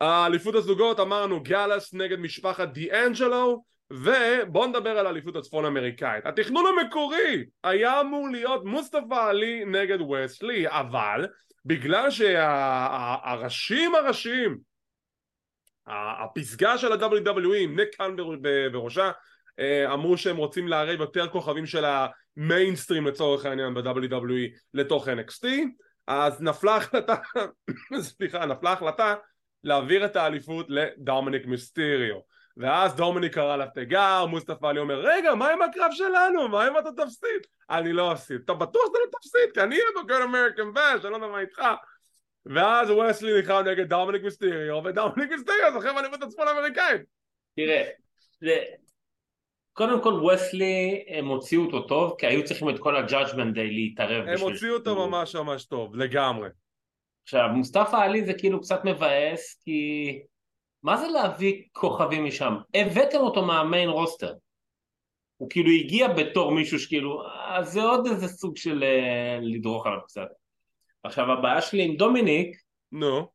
האליפות 0.00 0.54
הזוגות 0.54 1.00
אמרנו 1.00 1.42
גאלס 1.42 1.94
נגד 1.94 2.18
משפחת 2.18 2.68
דיאנג'לו 2.68 3.64
ובואו 3.90 4.66
נדבר 4.66 4.98
על 4.98 5.06
האליפות 5.06 5.36
הצפון 5.36 5.64
אמריקאית 5.64 6.26
התכנון 6.26 6.64
המקורי 6.66 7.44
היה 7.64 8.00
אמור 8.00 8.28
להיות 8.28 8.64
מוסטפא 8.64 9.28
עלי 9.28 9.64
נגד 9.64 9.98
וסלי 10.00 10.68
אבל 10.68 11.26
בגלל 11.64 12.10
שהראשים 12.10 13.94
הראשיים 13.94 14.67
הפסגה 15.90 16.78
של 16.78 16.92
ה-WWE 16.92 17.56
עם 17.58 17.76
ניק 17.76 17.88
קאן 17.96 18.16
בראשה 18.72 19.10
אה, 19.58 19.94
אמרו 19.94 20.16
שהם 20.16 20.36
רוצים 20.36 20.68
לערב 20.68 21.00
יותר 21.00 21.28
כוכבים 21.28 21.66
של 21.66 21.84
המיינסטרים 21.84 23.06
לצורך 23.06 23.44
העניין 23.44 23.74
ב-WWE 23.74 24.58
לתוך 24.74 25.08
NXT 25.08 25.46
אז 26.06 26.42
נפלה 26.42 26.76
החלטה, 26.76 27.14
סליחה, 28.00 28.46
נפלה 28.46 28.72
החלטה 28.72 29.14
להעביר 29.64 30.04
את 30.04 30.16
האליפות 30.16 30.66
לדומניק 30.68 31.46
מיסטריו 31.46 32.16
ואז 32.56 32.94
דומיניק 32.94 33.34
קרא 33.34 33.56
לה 33.56 33.66
תיגר, 33.66 34.26
מוסטפא 34.26 34.66
עלי 34.66 34.80
אומר 34.80 35.00
רגע 35.00 35.34
מה 35.34 35.48
עם 35.48 35.62
הקרב 35.62 35.90
שלנו? 35.92 36.48
מה 36.48 36.68
אם 36.68 36.78
אתה 36.78 36.88
תפסיד? 36.96 37.46
אני 37.70 37.92
לא 37.92 38.12
אפסיד, 38.12 38.40
אתה 38.44 38.54
בטוח 38.54 38.82
שאתה 38.86 38.98
לא 38.98 39.18
תפסיד? 39.18 39.54
כי 39.54 39.60
אני 39.60 39.74
אהיה 39.74 40.04
ב 40.04 40.07
Great 40.07 40.22
American 40.22 40.72
Bash, 40.72 41.04
אני 41.04 41.10
לא 41.10 41.16
יודע 41.16 41.26
מה 41.26 41.40
איתך 41.40 41.62
ואז 42.54 42.90
וסלי 42.90 43.32
נלחם 43.32 43.62
נגד 43.66 43.88
דומניק 43.88 44.22
מיסטריו 44.22 44.84
ודומניק 44.84 45.30
מיסטריו 45.30 45.72
זוכר 45.72 45.94
באליפות 45.94 46.22
הצפון 46.22 46.48
האמריקאית 46.48 47.02
תראה, 47.56 47.84
זה... 48.40 48.64
קודם 49.72 50.02
כל 50.02 50.12
וסלי 50.12 51.04
הם 51.08 51.26
הוציאו 51.26 51.64
אותו 51.64 51.82
טוב 51.82 52.14
כי 52.18 52.26
היו 52.26 52.44
צריכים 52.44 52.70
את 52.70 52.78
כל 52.78 52.96
ה 52.96 53.02
Judgment 53.02 53.54
Day 53.54 53.70
להתערב 53.70 54.28
הם 54.28 54.40
הוציאו 54.40 54.74
אותו 54.74 55.08
ממש 55.08 55.36
ממש 55.36 55.64
טוב, 55.64 55.96
לגמרי. 55.96 56.48
עכשיו 57.22 57.48
מוסטפא 57.54 57.96
עלי 57.96 58.24
זה 58.24 58.32
כאילו 58.34 58.60
קצת 58.60 58.80
מבאס 58.84 59.60
כי 59.64 60.12
מה 60.82 60.96
זה 60.96 61.08
להביא 61.08 61.62
כוכבים 61.72 62.24
משם? 62.24 62.54
הבאתם 62.74 63.18
אותו 63.18 63.42
מהמיין 63.42 63.88
רוסטר. 63.88 64.34
הוא 65.36 65.50
כאילו 65.50 65.70
הגיע 65.70 66.08
בתור 66.08 66.52
מישהו 66.52 66.78
שכאילו 66.78 67.22
אז 67.48 67.72
זה 67.72 67.82
עוד 67.82 68.06
איזה 68.06 68.28
סוג 68.28 68.56
של 68.56 68.82
אה, 68.82 69.38
לדרוך 69.42 69.86
עליו 69.86 70.00
קצת 70.04 70.28
עכשיו 71.02 71.32
הבעיה 71.32 71.62
שלי 71.62 71.84
עם 71.84 71.96
דומיניק, 71.96 72.56
נו. 72.92 73.28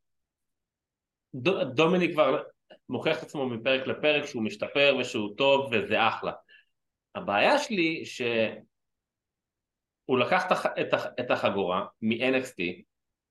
ד, 1.36 1.50
דומיניק 1.50 2.12
כבר 2.12 2.44
מוכיח 2.90 3.18
את 3.18 3.24
עצמו 3.24 3.50
מפרק 3.50 3.88
לפרק 3.88 4.26
שהוא 4.26 4.44
משתפר 4.44 4.98
ושהוא 5.00 5.38
טוב 5.38 5.72
וזה 5.72 6.08
אחלה. 6.08 6.32
הבעיה 7.16 7.60
שלי 7.60 8.06
שהוא 8.06 8.60
לקח 10.20 10.66
את 11.20 11.32
החגורה 11.32 11.86
מ-NXT 12.02 12.84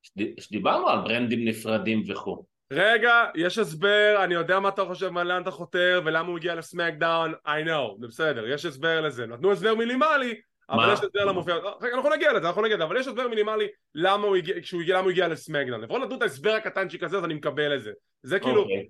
שד- 0.02 0.40
שדיברנו 0.40 0.88
על 0.88 0.98
ברנדים 0.98 1.48
נפרדים 1.48 2.02
וכו'. 2.08 2.44
רגע, 2.72 3.24
יש 3.34 3.58
הסבר, 3.58 4.20
אני 4.24 4.34
יודע 4.34 4.60
מה 4.60 4.68
אתה 4.68 4.84
חושב, 4.84 5.08
מה 5.08 5.24
לאן 5.24 5.42
אתה 5.42 5.50
חותר 5.50 6.00
ולמה 6.04 6.28
הוא 6.28 6.38
הגיע 6.38 6.54
לסמקדאון, 6.54 7.34
I 7.46 7.66
know, 7.66 8.00
זה 8.00 8.06
בסדר, 8.06 8.46
יש 8.46 8.64
הסבר 8.64 9.00
לזה. 9.00 9.26
נתנו 9.26 9.52
הסבר 9.52 9.74
מינימלי, 9.74 10.40
אבל? 10.71 10.92
יש 10.92 11.00
הסבר 11.00 11.25
להופיע... 11.25 11.54
רגע, 11.81 11.97
אנחנו 11.97 12.11
נגיע 12.11 12.33
לזה, 12.33 12.49
אנחנו 12.49 12.62
נגיע 12.62 12.76
לזה, 12.76 12.85
אבל 12.85 12.97
יש 12.97 13.07
הסבר 13.07 13.28
מינימלי 13.28 13.69
למה 13.95 14.26
הוא 14.26 14.37
הגיע, 14.37 14.61
כשהוא 14.62 14.83
הגיע, 14.83 14.95
למה 14.95 15.04
הוא 15.04 15.11
הגיע 15.11 15.28
לסמקדאון. 15.28 15.81
לפחות 15.81 16.02
נתנו 16.02 16.16
את 16.16 16.23
ההסבר 16.23 16.52
הקטנצ'יק 16.52 17.02
הזה, 17.02 17.16
אז 17.16 17.25
אני 17.25 17.35
מקבל 17.35 17.76
את 17.76 17.83
זה. 17.83 17.92
זה 18.23 18.40
כאילו, 18.40 18.62
אוקיי. 18.62 18.88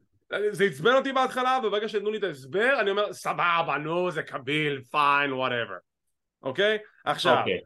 זה 0.51 0.65
עצבן 0.65 0.95
אותי 0.95 1.13
בהתחלה, 1.13 1.59
וברגע 1.65 1.89
שנתנו 1.89 2.11
לי 2.11 2.19
את 2.19 2.25
ההסבר, 2.25 2.81
אני 2.81 2.91
אומר, 2.91 3.13
סבבה, 3.13 3.79
נו, 3.81 4.11
זה 4.11 4.23
קביל, 4.23 4.81
fine, 4.91 5.33
whatever. 5.33 5.77
אוקיי? 6.43 6.79
עכשיו, 7.05 7.39
אוקיי. 7.39 7.61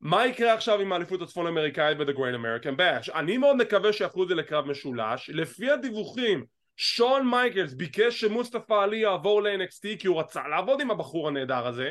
מה 0.00 0.26
יקרה 0.26 0.52
עכשיו 0.52 0.80
עם 0.80 0.92
האליפות 0.92 1.22
הצפון 1.22 1.46
אמריקאית 1.46 1.98
ב-The 1.98 2.12
Great 2.12 2.34
American 2.34 2.78
Bash? 2.78 3.14
אני 3.14 3.38
מאוד 3.38 3.56
מקווה 3.56 3.92
שיהפכו 3.92 4.22
את 4.22 4.28
זה 4.28 4.34
לקרב 4.34 4.66
משולש. 4.66 5.30
לפי 5.30 5.70
הדיווחים, 5.70 6.44
שון 6.76 7.28
מייקלס 7.30 7.74
ביקש 7.74 8.20
שמוסטפא 8.20 8.74
עלי 8.74 8.96
יעבור 8.96 9.42
ל-NXT 9.42 9.98
כי 9.98 10.06
הוא 10.06 10.20
רצה 10.20 10.48
לעבוד 10.48 10.80
עם 10.80 10.90
הבחור 10.90 11.28
הנהדר 11.28 11.66
הזה. 11.66 11.90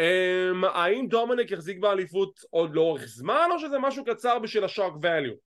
Um, 0.00 0.66
האם 0.66 1.06
דומניק 1.08 1.50
יחזיק 1.50 1.78
באליפות 1.78 2.40
עוד 2.50 2.74
לאורך 2.74 3.04
זמן 3.06 3.48
או 3.52 3.58
שזה 3.58 3.78
משהו 3.78 4.04
קצר 4.04 4.38
בשביל 4.38 4.64
השוק 4.64 4.96
value? 4.96 5.36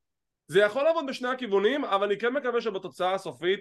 זה 0.46 0.60
יכול 0.60 0.82
לעבוד 0.82 1.04
בשני 1.08 1.28
הכיוונים 1.28 1.84
אבל 1.84 2.06
אני 2.06 2.18
כן 2.18 2.32
מקווה 2.32 2.60
שבתוצאה 2.60 3.14
הסופית 3.14 3.60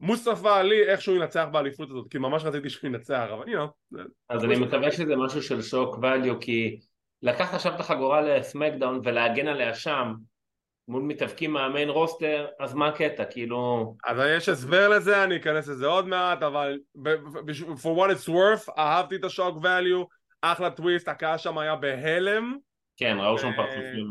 מוסטפא 0.00 0.48
עלי 0.48 0.88
איכשהו 0.88 1.16
ינצח 1.16 1.46
באליפות 1.52 1.90
הזאת 1.90 2.10
כי 2.10 2.18
ממש 2.18 2.44
רציתי 2.44 2.70
שהוא 2.70 2.88
ינצח 2.88 3.28
אבל 3.32 3.44
know 3.44 3.96
אז 4.28 4.44
אני 4.44 4.56
מקווה 4.56 4.92
שזה 4.92 5.16
משהו 5.16 5.42
של 5.42 5.62
שוק 5.62 5.98
ואליו, 6.02 6.40
כי 6.40 6.80
לקחת 7.22 7.54
עכשיו 7.54 7.74
את 7.74 7.80
החגורה 7.80 8.20
לסמקדאון 8.20 9.00
ולהגן 9.04 9.48
עליה 9.48 9.74
שם, 9.74 10.12
מול 10.90 11.02
מתאבקים 11.02 11.52
מהמיין 11.52 11.88
רוסטר, 11.88 12.46
אז 12.60 12.74
מה 12.74 12.88
הקטע? 12.88 13.24
כאילו... 13.24 13.94
אז 14.04 14.18
יש 14.36 14.48
הסבר 14.48 14.88
לזה, 14.88 15.24
אני 15.24 15.36
אכנס 15.36 15.68
לזה 15.68 15.86
עוד 15.86 16.08
מעט, 16.08 16.42
אבל 16.42 16.78
for 17.54 17.96
what 17.96 18.10
it's 18.10 18.28
worth, 18.28 18.72
אהבתי 18.78 19.16
את 19.16 19.24
השוק 19.24 19.58
value, 19.58 20.04
אחלה 20.40 20.70
טוויסט, 20.70 21.08
הקהל 21.08 21.38
שם 21.38 21.58
היה 21.58 21.76
בהלם. 21.76 22.56
כן, 22.96 23.16
ראו 23.20 23.38
שם 23.38 23.46
אה, 23.46 23.56
פרצופים... 23.56 24.06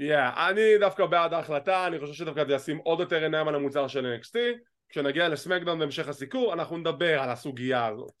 Yeah, 0.00 0.50
אני 0.50 0.78
דווקא 0.80 1.06
בעד 1.06 1.32
ההחלטה, 1.32 1.86
אני 1.86 2.00
חושב 2.00 2.12
שדווקא 2.12 2.44
זה 2.44 2.54
ישים 2.54 2.78
עוד 2.78 3.00
יותר 3.00 3.22
עיניים 3.22 3.48
על 3.48 3.54
המוצר 3.54 3.88
של 3.88 4.16
NXT. 4.20 4.36
כשנגיע 4.88 5.28
לסמקדאון 5.28 5.78
בהמשך 5.78 6.08
הסיקור, 6.08 6.52
אנחנו 6.52 6.76
נדבר 6.76 7.20
על 7.20 7.30
הסוגיה 7.30 7.86
הזאת. 7.86 8.12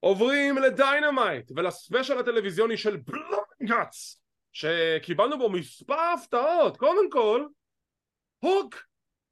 עוברים 0.00 0.58
ל 0.58 0.68
Dynamite 0.68 1.52
ול 1.56 1.70
special 1.70 2.18
הטלוויזיוני 2.18 2.76
של 2.76 2.96
Blood & 2.96 3.69
Guts, 3.69 4.21
שקיבלנו 4.52 5.38
בו 5.38 5.50
מספר 5.50 6.00
הפתעות. 6.14 6.76
קודם 6.76 7.10
כל, 7.10 7.46
הוק 8.38 8.74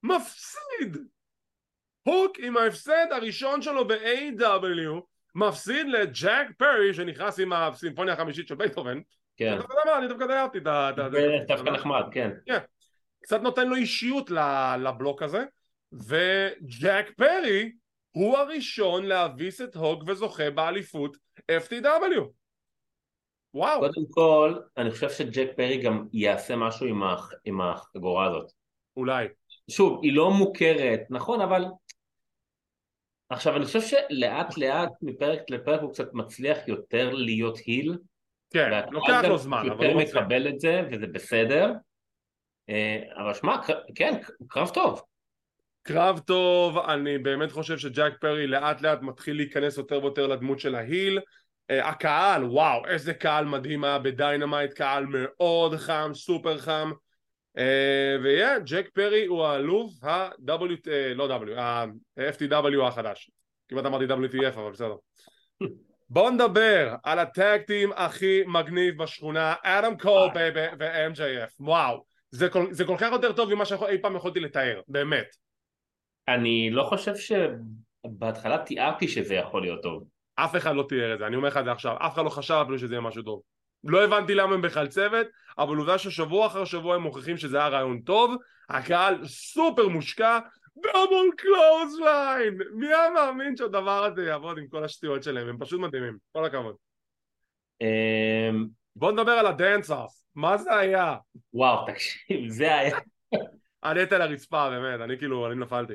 מפסיד. 0.02 0.96
הוק 2.02 2.38
עם 2.38 2.56
ההפסד 2.56 3.06
הראשון 3.10 3.62
שלו 3.62 3.88
ב-AEW 3.88 5.00
מפסיד 5.34 5.86
לג'ק 5.86 6.46
פרי 6.58 6.94
שנכנס 6.94 7.40
עם 7.40 7.52
הסימפוניה 7.52 8.14
החמישית 8.14 8.48
של 8.48 8.54
בייטהובן. 8.54 9.00
כן, 9.36 9.58
אתה 9.58 9.64
יודע 9.70 9.82
מה, 9.86 9.98
אני 9.98 10.08
דווקא 10.08 10.26
די 10.26 10.32
אהבתי 10.32 10.58
את 10.58 10.66
ה... 10.66 10.90
דווקא 11.48 11.70
נחמד, 11.70 12.02
כן. 12.12 12.30
קצת 13.22 13.40
נותן 13.40 13.68
לו 13.68 13.76
אישיות 13.76 14.30
לבלוק 14.78 15.22
הזה 15.22 15.44
וג'ק 15.92 17.06
פרי 17.16 17.72
הוא 18.10 18.38
הראשון 18.38 19.06
להביס 19.06 19.60
את 19.60 19.76
הוג 19.76 20.04
וזוכה 20.08 20.50
באליפות 20.50 21.16
FTW 21.52 22.39
וואו 23.54 23.80
קודם 23.80 24.06
כל, 24.10 24.54
אני 24.76 24.90
חושב 24.90 25.10
שג'ק 25.10 25.48
פרי 25.56 25.76
גם 25.82 26.06
יעשה 26.12 26.56
משהו 26.56 26.86
עם 26.86 27.02
הח- 27.02 27.32
עם 27.44 27.60
החגורה 27.60 28.26
הזאת. 28.26 28.52
אולי 28.96 29.26
שוב, 29.70 30.00
היא 30.02 30.12
לא 30.12 30.30
מוכרת, 30.30 31.00
נכון, 31.10 31.40
אבל... 31.40 31.64
עכשיו, 33.28 33.56
אני 33.56 33.64
חושב 33.64 33.80
שלאט 33.80 34.58
לאט, 34.58 34.90
מפרק 35.02 35.40
לפרק 35.50 35.80
הוא 35.80 35.92
קצת 35.92 36.14
מצליח 36.14 36.58
יותר 36.68 37.10
להיות 37.10 37.58
היל. 37.66 37.98
כן 38.50 38.80
לוקח 38.90 39.22
לו 39.28 39.38
זמן 39.38 39.58
אבל 39.58 39.68
יותר 39.68 39.92
הוא 39.92 40.02
מצליח. 40.02 40.16
מקבל 40.22 40.48
את 40.48 40.60
זה, 40.60 40.82
וזה 40.92 41.06
בסדר. 41.06 41.72
אה, 42.68 43.02
אבל 43.16 43.34
שמע, 43.34 43.56
כן, 43.94 44.14
קרב 44.48 44.68
טוב. 44.68 45.02
קרב 45.82 46.18
טוב 46.18 46.78
אני 46.78 47.18
באמת 47.18 47.52
חושב 47.52 47.78
שג'ק 47.78 48.12
פרי 48.20 48.46
לאט 48.46 48.82
לאט 48.82 49.02
מתחיל 49.02 49.36
להיכנס 49.36 49.78
יותר 49.78 50.00
ויותר 50.04 50.26
לדמות 50.26 50.60
של 50.60 50.74
ה 50.74 50.83
heel 50.83 51.20
הקהל 51.82 52.44
וואו 52.44 52.86
איזה 52.86 53.14
קהל 53.14 53.44
מדהים 53.44 53.84
היה 53.84 53.98
ב 53.98 54.06
Dynamite 54.06 54.72
קהל 54.72 55.06
מאוד 55.08 55.76
חם 55.76 56.10
סופר 56.14 56.58
חם. 56.58 56.90
אה, 57.58 58.16
ויהיה 58.22 58.58
ג'ק 58.58 58.88
פרי 58.94 59.26
הוא 59.26 59.44
האלוף 59.44 60.04
ה-W 60.04 60.90
אה, 60.90 61.14
לא 61.14 61.38
W 61.38 61.60
ה-FTW 61.60 62.82
החדש. 62.82 63.30
כמעט 63.68 63.86
אמרתי 63.86 64.04
WTF 64.04 64.58
אבל 64.58 64.70
בסדר. 64.70 64.94
בואו 66.10 66.30
נדבר 66.30 66.94
על 67.02 67.18
הטאג 67.18 67.62
טים 67.62 67.92
הכי 67.96 68.42
מגניב 68.46 69.02
בשכונה 69.02 69.54
אדם 69.62 69.98
קול 69.98 70.28
ו-MJF 70.78 71.52
וואו 71.60 72.04
זה 72.30 72.48
כל, 72.48 72.66
זה 72.72 72.84
כל 72.84 72.96
כך 72.98 73.08
יותר 73.12 73.32
טוב 73.32 73.54
ממה 73.54 73.64
שאי 73.64 73.98
פעם 74.02 74.16
יכולתי 74.16 74.40
לתאר 74.40 74.80
באמת. 74.88 75.36
אני 76.28 76.70
לא 76.70 76.82
חושב 76.82 77.12
שבהתחלה 77.16 78.58
תיארתי 78.58 79.08
שזה 79.08 79.34
יכול 79.34 79.62
להיות 79.62 79.82
טוב. 79.82 80.04
אף 80.44 80.56
אחד 80.56 80.74
לא 80.74 80.86
תיאר 80.88 81.14
את 81.14 81.18
זה, 81.18 81.26
אני 81.26 81.36
אומר 81.36 81.48
לך 81.48 81.56
את 81.56 81.64
זה 81.64 81.72
עכשיו, 81.72 81.96
אף 81.98 82.14
אחד 82.14 82.24
לא 82.24 82.30
חשב 82.30 82.54
אפילו 82.62 82.78
שזה 82.78 82.94
יהיה 82.94 83.00
משהו 83.00 83.22
טוב. 83.22 83.42
לא 83.84 84.04
הבנתי 84.04 84.34
למה 84.34 84.54
הם 84.54 84.62
בכלל 84.62 84.86
צוות, 84.86 85.26
אבל 85.58 85.76
עובדה 85.76 85.98
ששבוע 85.98 86.46
אחר 86.46 86.64
שבוע 86.64 86.94
הם 86.94 87.02
מוכיחים 87.02 87.36
שזה 87.36 87.58
היה 87.58 87.68
רעיון 87.68 88.00
טוב, 88.00 88.36
הקהל 88.68 89.26
סופר 89.26 89.88
מושקע, 89.88 90.38
double 90.76 91.36
clothesline! 91.36 92.58
מי 92.74 92.86
היה 92.86 93.10
מאמין 93.10 93.56
שהדבר 93.56 94.04
הזה 94.04 94.24
יעבוד 94.24 94.58
עם 94.58 94.66
כל 94.68 94.84
השטויות 94.84 95.22
שלהם, 95.22 95.48
הם 95.48 95.58
פשוט 95.58 95.80
מדהימים, 95.80 96.16
כל 96.32 96.44
הכבוד. 96.44 96.74
אמ, 97.80 98.66
בוא 98.96 99.12
נדבר 99.12 99.32
על 99.32 99.46
ה 99.46 99.54
dance 99.54 99.90
off, 99.90 100.12
מה 100.34 100.56
זה 100.56 100.76
היה? 100.76 101.16
וואו, 101.52 101.86
תקשיב, 101.86 102.48
זה 102.48 102.78
היה... 102.78 102.98
אני 103.84 104.00
הייתי 104.00 104.14
על 104.14 104.22
הרצפה, 104.22 104.70
באמת, 104.70 105.00
אני 105.00 105.18
כאילו, 105.18 105.46
אני 105.46 105.54
נפלתי. 105.54 105.94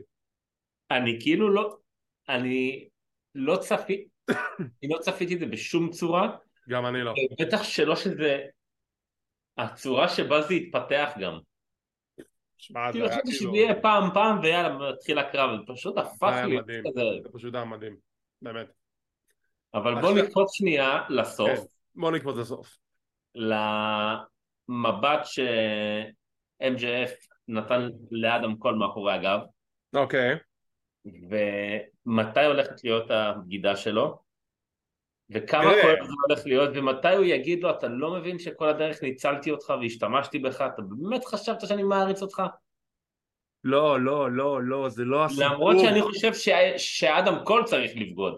אני 0.91 1.17
כאילו 1.21 1.49
לא... 1.49 1.77
אני 2.29 2.87
לא 3.35 3.57
צפיתי... 3.57 4.07
אני 4.29 4.89
לא 4.89 4.97
צפיתי 4.99 5.35
את 5.35 5.39
זה 5.39 5.45
בשום 5.45 5.91
צורה, 5.91 6.37
גם 6.69 6.85
אני 6.85 7.01
לא. 7.01 7.13
בטח 7.39 7.63
שלא 7.63 7.95
שזה... 7.95 8.39
הצורה 9.57 10.09
שבה 10.09 10.41
זה 10.41 10.53
התפתח 10.53 11.11
גם. 11.19 11.39
שמע, 12.57 12.87
זה 12.87 12.91
כאילו 12.91 13.05
היה 13.05 13.13
חשבתי 13.13 13.31
כאילו, 13.31 13.51
שזה 13.51 13.57
יהיה 13.57 13.81
פעם 13.81 14.13
פעם 14.13 14.39
ויאללה 14.39 14.91
מתחיל 14.91 15.19
הקרב, 15.19 15.59
זה 15.59 15.73
פשוט 15.73 15.97
הפך. 15.97 16.43
כזה. 16.89 17.01
זה 17.23 17.29
פשוט 17.33 17.55
היה 17.55 17.65
מדהים, 17.65 17.95
באמת. 18.41 18.67
אבל 19.73 20.01
בוא 20.01 20.13
נקפוץ 20.13 20.53
שנייה 20.53 21.01
לסוף, 21.09 21.49
כן. 21.49 21.55
בוא 21.95 22.11
נקפוץ 22.11 22.37
לסוף. 22.37 22.77
למבט 24.69 25.25
ש-MJF 25.25 27.11
נתן 27.47 27.89
לאדם 28.11 28.55
קול 28.55 28.75
מאחורי 28.75 29.13
הגב, 29.13 29.39
אוקיי. 29.95 30.35
ומתי 32.05 32.45
הולכת 32.45 32.83
להיות 32.83 33.11
הבגידה 33.11 33.75
שלו, 33.75 34.19
וכמה. 35.29 35.63
כואב 35.63 35.97
זה 36.05 36.13
הולך 36.27 36.45
להיות, 36.45 36.69
ומתי 36.75 37.15
הוא 37.15 37.25
יגיד 37.25 37.63
לו, 37.63 37.69
אתה 37.69 37.87
לא 37.87 38.11
מבין 38.11 38.39
שכל 38.39 38.69
הדרך 38.69 39.03
ניצלתי 39.03 39.51
אותך 39.51 39.73
והשתמשתי 39.81 40.39
בך, 40.39 40.61
אתה 40.61 40.81
באמת 40.81 41.25
חשבת 41.25 41.67
שאני 41.67 41.83
מעריץ 41.83 42.21
אותך? 42.21 42.43
לא, 43.63 44.01
לא, 44.01 44.31
לא, 44.31 44.63
לא, 44.63 44.89
זה 44.89 45.05
לא 45.05 45.25
הסיפור. 45.25 45.45
למרות 45.45 45.79
שאני 45.79 46.01
חושב 46.01 46.33
ש... 46.33 46.49
שאדם 46.77 47.35
קול 47.43 47.63
צריך 47.63 47.91
לבגוד. 47.95 48.37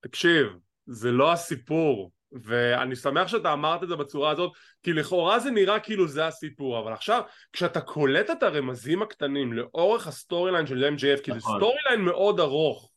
תקשיב, 0.00 0.46
זה 0.86 1.12
לא 1.12 1.32
הסיפור, 1.32 2.10
ואני 2.32 2.96
שמח 2.96 3.28
שאתה 3.28 3.52
אמרת 3.52 3.82
את 3.82 3.88
זה 3.88 3.96
בצורה 3.96 4.30
הזאת, 4.30 4.52
כי 4.82 4.92
לכאורה 4.92 5.38
זה 5.38 5.50
נראה 5.50 5.80
כאילו 5.80 6.08
זה 6.08 6.26
הסיפור, 6.26 6.78
אבל 6.78 6.92
עכשיו, 6.92 7.22
כשאתה 7.52 7.80
קולט 7.80 8.30
את 8.30 8.42
הרמזים 8.42 9.02
הקטנים 9.02 9.52
לאורך 9.52 10.06
ה 10.06 10.52
storyline 10.52 10.66
של 10.66 10.94
MJF, 10.94 11.22
כי 11.22 11.30
זה 11.30 11.36
נכון. 11.38 11.56
storyline 11.56 12.00
מאוד 12.00 12.40
ארוך, 12.40 12.91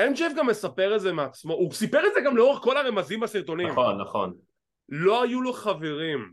MJF 0.00 0.36
גם 0.36 0.46
מספר 0.46 0.96
את 0.96 1.00
זה 1.00 1.12
מעצמו, 1.12 1.54
הוא 1.54 1.72
סיפר 1.72 2.06
את 2.06 2.12
זה 2.14 2.20
גם 2.20 2.36
לאורך 2.36 2.62
כל 2.62 2.76
הרמזים 2.76 3.20
בסרטונים. 3.20 3.68
נכון, 3.68 4.00
נכון. 4.00 4.34
לא 4.88 5.22
היו 5.22 5.42
לו 5.42 5.52
חברים, 5.52 6.32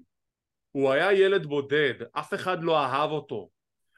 הוא 0.71 0.91
היה 0.91 1.13
ילד 1.13 1.45
בודד, 1.45 1.93
אף 2.11 2.33
אחד 2.33 2.63
לא 2.63 2.79
אהב 2.79 3.11
אותו. 3.11 3.49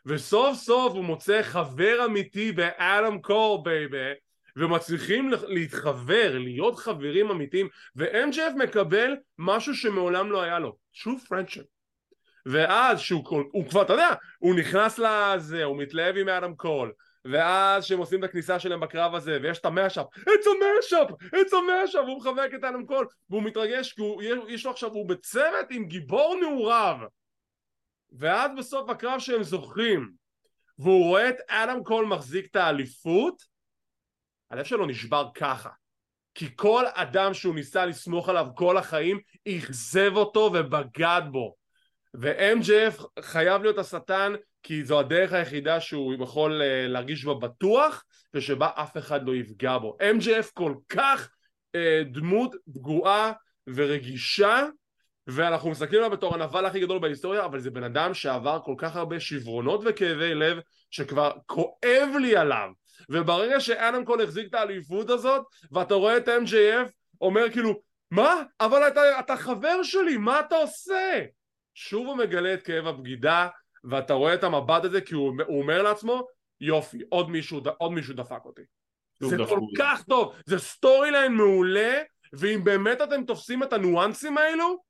וסוף 0.05 0.57
סוף 0.57 0.93
הוא 0.93 1.03
מוצא 1.03 1.41
חבר 1.41 2.05
אמיתי 2.05 2.51
באדם 2.51 3.21
קול 3.21 3.63
baby, 3.63 4.11
ומצליחים 4.55 5.31
להתחבר, 5.47 6.37
להיות 6.37 6.75
חברים 6.75 7.31
אמיתיים, 7.31 7.67
ו-MJF 7.95 8.55
מקבל 8.57 9.15
משהו 9.37 9.75
שמעולם 9.75 10.31
לא 10.31 10.41
היה 10.41 10.59
לו, 10.59 10.75
true 10.95 11.27
friendship. 11.27 11.65
ואז 12.45 12.99
שהוא 12.99 13.23
הוא 13.51 13.69
כבר, 13.69 13.81
אתה 13.81 13.93
יודע, 13.93 14.09
הוא 14.39 14.55
נכנס 14.55 14.99
לזה, 14.99 15.63
הוא 15.63 15.77
מתלהב 15.77 16.17
עם 16.17 16.29
אדם 16.29 16.55
קול, 16.55 16.91
ואז 17.25 17.85
שהם 17.85 17.99
עושים 17.99 18.19
את 18.23 18.29
הכניסה 18.29 18.59
שלהם 18.59 18.79
בקרב 18.79 19.15
הזה, 19.15 19.39
ויש 19.41 19.59
את 19.59 19.65
ה 19.65 19.70
mashup, 19.70 20.05
it's 20.17 20.45
a 20.45 20.55
mashup, 20.93 21.11
it's 21.25 21.51
a 21.51 21.53
mashup, 21.53 21.99
והוא 21.99 22.17
מחבק 22.17 22.49
את 22.55 22.63
אדם 22.63 22.85
קול, 22.85 23.07
והוא 23.29 23.43
מתרגש, 23.43 23.93
כי 23.93 24.01
הוא, 24.01 24.23
יש 24.47 24.65
לו 24.65 24.71
עכשיו, 24.71 24.93
הוא 24.93 25.09
בצוות 25.09 25.65
עם 25.69 25.85
גיבור 25.85 26.35
נעוריו. 26.41 26.97
ואז 28.11 28.51
בסוף 28.57 28.89
הקרב 28.89 29.19
שהם 29.19 29.43
זוכרים, 29.43 30.11
והוא 30.79 31.05
רואה 31.05 31.29
את 31.29 31.37
אדם 31.47 31.83
קול 31.83 32.05
מחזיק 32.05 32.45
את 32.45 32.55
האליפות, 32.55 33.43
הלב 34.51 34.65
שלו 34.65 34.85
נשבר 34.85 35.29
ככה. 35.33 35.69
כי 36.35 36.55
כל 36.55 36.85
אדם 36.93 37.33
שהוא 37.33 37.55
ניסה 37.55 37.85
לסמוך 37.85 38.29
עליו 38.29 38.47
כל 38.55 38.77
החיים, 38.77 39.19
אכזב 39.47 40.11
אותו 40.15 40.51
ובגד 40.53 41.21
בו. 41.31 41.58
ו-MJF 42.15 43.03
חייב 43.21 43.61
להיות 43.61 43.77
השטן 43.77 44.33
כי 44.63 44.83
זו 44.83 44.99
הדרך 44.99 45.33
היחידה 45.33 45.79
שהוא 45.79 46.13
יכול 46.23 46.61
אה, 46.61 46.87
להרגיש 46.87 47.25
בה 47.25 47.33
בטוח 47.33 48.03
ושבה 48.33 48.69
אף 48.75 48.97
אחד 48.97 49.27
לא 49.27 49.35
יפגע 49.35 49.77
בו. 49.77 49.97
MJF 50.01 50.51
כל 50.53 50.73
כך 50.89 51.29
אה, 51.75 52.01
דמות 52.11 52.55
פגועה 52.73 53.31
ורגישה 53.75 54.65
ואנחנו 55.27 55.69
מסתכלים 55.69 56.03
עליו 56.03 56.17
בתור 56.17 56.35
הנבל 56.35 56.65
הכי 56.65 56.79
גדול 56.79 56.99
בהיסטוריה 56.99 57.45
אבל 57.45 57.59
זה 57.59 57.71
בן 57.71 57.83
אדם 57.83 58.13
שעבר 58.13 58.59
כל 58.65 58.75
כך 58.77 58.95
הרבה 58.95 59.19
שברונות 59.19 59.81
וכאבי 59.85 60.35
לב 60.35 60.57
שכבר 60.91 61.31
כואב 61.45 62.09
לי 62.21 62.37
עליו 62.37 62.69
וברגע 63.09 63.59
שאדם 63.59 64.05
קול 64.05 64.21
החזיק 64.21 64.47
את 64.49 64.53
האליפות 64.53 65.09
הזאת 65.09 65.45
ואתה 65.71 65.93
רואה 65.93 66.17
את 66.17 66.27
MJF 66.27 66.89
אומר 67.21 67.51
כאילו 67.51 67.81
מה? 68.11 68.43
אבל 68.61 68.87
אתה, 68.87 69.19
אתה 69.19 69.37
חבר 69.37 69.83
שלי, 69.83 70.17
מה 70.17 70.39
אתה 70.39 70.55
עושה? 70.55 71.19
שוב 71.79 72.07
הוא 72.07 72.17
מגלה 72.17 72.53
את 72.53 72.63
כאב 72.63 72.87
הבגידה 72.87 73.47
ואתה 73.83 74.13
רואה 74.13 74.33
את 74.33 74.43
המבט 74.43 74.83
הזה 74.85 75.01
כי 75.01 75.15
הוא, 75.15 75.33
הוא 75.47 75.61
אומר 75.61 75.81
לעצמו 75.81 76.27
יופי, 76.61 76.97
עוד 77.09 77.29
מישהו, 77.29 77.61
עוד 77.77 77.91
מישהו 77.91 78.13
דפק 78.13 78.45
אותי 78.45 78.61
זה 79.19 79.37
דפוק. 79.37 79.59
כל 79.59 79.65
כך 79.77 80.03
טוב, 80.03 80.35
זה 80.45 80.59
storyline 80.59 81.31
מעולה 81.31 82.01
ואם 82.33 82.63
באמת 82.63 83.01
אתם 83.01 83.23
תופסים 83.23 83.63
את 83.63 83.73
הניואנסים 83.73 84.37
האלו 84.37 84.83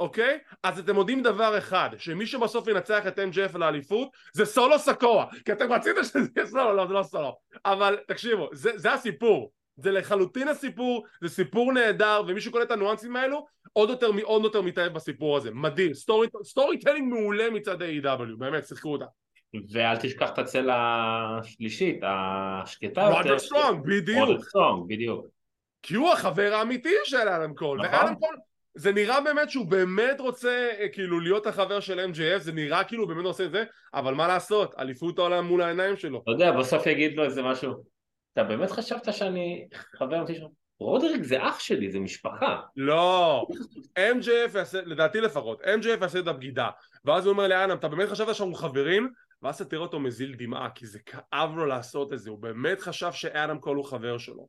אוקיי? 0.00 0.38
אז 0.62 0.78
אתם 0.78 0.96
יודעים 0.96 1.22
דבר 1.22 1.58
אחד, 1.58 1.90
שמי 1.98 2.26
שבסוף 2.26 2.68
ינצח 2.68 3.06
את 3.06 3.18
MJF 3.18 3.58
לאליפות 3.58 4.08
זה 4.32 4.44
סולו 4.44 4.78
סקואה 4.78 5.26
כי 5.44 5.52
אתם 5.52 5.72
רציתם 5.72 6.04
שזה 6.04 6.28
יהיה 6.36 6.46
סולו, 6.46 6.74
לא 6.76 6.86
זה 6.86 6.92
לא 6.92 7.02
סולו 7.02 7.36
אבל 7.64 7.98
תקשיבו, 8.08 8.48
זה, 8.52 8.70
זה 8.76 8.92
הסיפור 8.92 9.52
זה 9.76 9.90
לחלוטין 9.90 10.48
הסיפור, 10.48 11.06
זה 11.22 11.28
סיפור 11.28 11.72
נהדר 11.72 12.22
ומי 12.26 12.40
שקולט 12.40 12.66
את 12.66 12.70
הניואנסים 12.70 13.16
האלו 13.16 13.46
עוד 13.76 13.90
יותר, 13.90 14.10
עוד 14.22 14.44
יותר 14.44 14.62
מתאהב 14.62 14.92
בסיפור 14.92 15.36
הזה, 15.36 15.50
מדהים, 15.50 15.94
story, 15.94 16.28
storytelling 16.44 17.14
מעולה 17.14 17.50
מצד 17.50 17.82
ה-AEW, 17.82 18.36
באמת, 18.38 18.66
שיחקו 18.66 18.92
אותה. 18.92 19.04
ואל 19.72 19.96
תשכח 19.96 20.30
את 20.30 20.38
הצלע 20.38 20.76
השלישית, 21.40 22.00
השקטה 22.02 23.00
יותר. 23.00 23.18
רודריק 23.18 23.38
סטרונג, 23.38 23.84
בדיוק. 23.86 24.28
רודריק 24.28 24.42
סטרונג, 24.42 24.88
בדיוק. 24.88 25.26
כי 25.82 25.94
הוא 25.94 26.12
החבר 26.12 26.54
האמיתי 26.54 26.94
של 27.04 27.16
אדם 27.16 27.54
קול, 27.54 27.78
נכון. 27.78 27.98
ואדם 27.98 28.14
קול, 28.14 28.36
זה 28.74 28.92
נראה 28.92 29.20
באמת 29.20 29.50
שהוא 29.50 29.66
באמת 29.66 30.20
רוצה 30.20 30.68
אה, 30.80 30.88
כאילו 30.88 31.20
להיות 31.20 31.46
החבר 31.46 31.80
של 31.80 32.10
MJF, 32.10 32.38
זה 32.38 32.52
נראה 32.52 32.84
כאילו 32.84 33.02
הוא 33.02 33.08
באמת 33.08 33.24
עושה 33.24 33.44
את 33.44 33.50
זה, 33.50 33.64
אבל 33.94 34.14
מה 34.14 34.28
לעשות, 34.28 34.74
אליפות 34.78 35.18
העולם 35.18 35.46
מול 35.46 35.62
העיניים 35.62 35.96
שלו. 35.96 36.20
אתה 36.22 36.30
יודע, 36.30 36.52
בסוף 36.52 36.86
יגיד 36.86 37.16
לו 37.16 37.24
איזה 37.24 37.42
משהו, 37.42 37.72
אתה 38.32 38.44
באמת 38.44 38.70
חשבת 38.70 39.12
שאני 39.12 39.68
חבר 39.96 40.18
אמיתי 40.18 40.34
שלו? 40.34 40.63
רודריק 40.80 41.22
זה 41.22 41.48
אח 41.48 41.58
שלי, 41.58 41.90
זה 41.90 42.00
משפחה. 42.00 42.60
לא, 42.76 43.46
MJF 43.98 44.58
יעשה, 44.58 44.80
לדעתי 44.84 45.20
לפחות, 45.20 45.62
MJF 45.62 46.00
יעשה 46.00 46.18
את 46.18 46.26
הבגידה 46.26 46.68
ואז 47.04 47.26
הוא 47.26 47.32
אומר 47.32 47.48
לאדם, 47.48 47.76
אתה 47.76 47.88
באמת 47.88 48.08
חשבת 48.08 48.34
שאנחנו 48.34 48.54
חברים? 48.54 49.12
ואז 49.42 49.54
אתה 49.54 49.64
תראה 49.64 49.82
אותו 49.82 50.00
מזיל 50.00 50.34
דמעה 50.38 50.70
כי 50.70 50.86
זה 50.86 50.98
כאב 50.98 51.56
לו 51.56 51.66
לעשות 51.66 52.12
את 52.12 52.18
זה, 52.18 52.30
הוא 52.30 52.38
באמת 52.38 52.80
חשב 52.80 53.12
שאדם 53.12 53.58
קול 53.58 53.76
הוא 53.76 53.84
חבר 53.84 54.18
שלו 54.18 54.48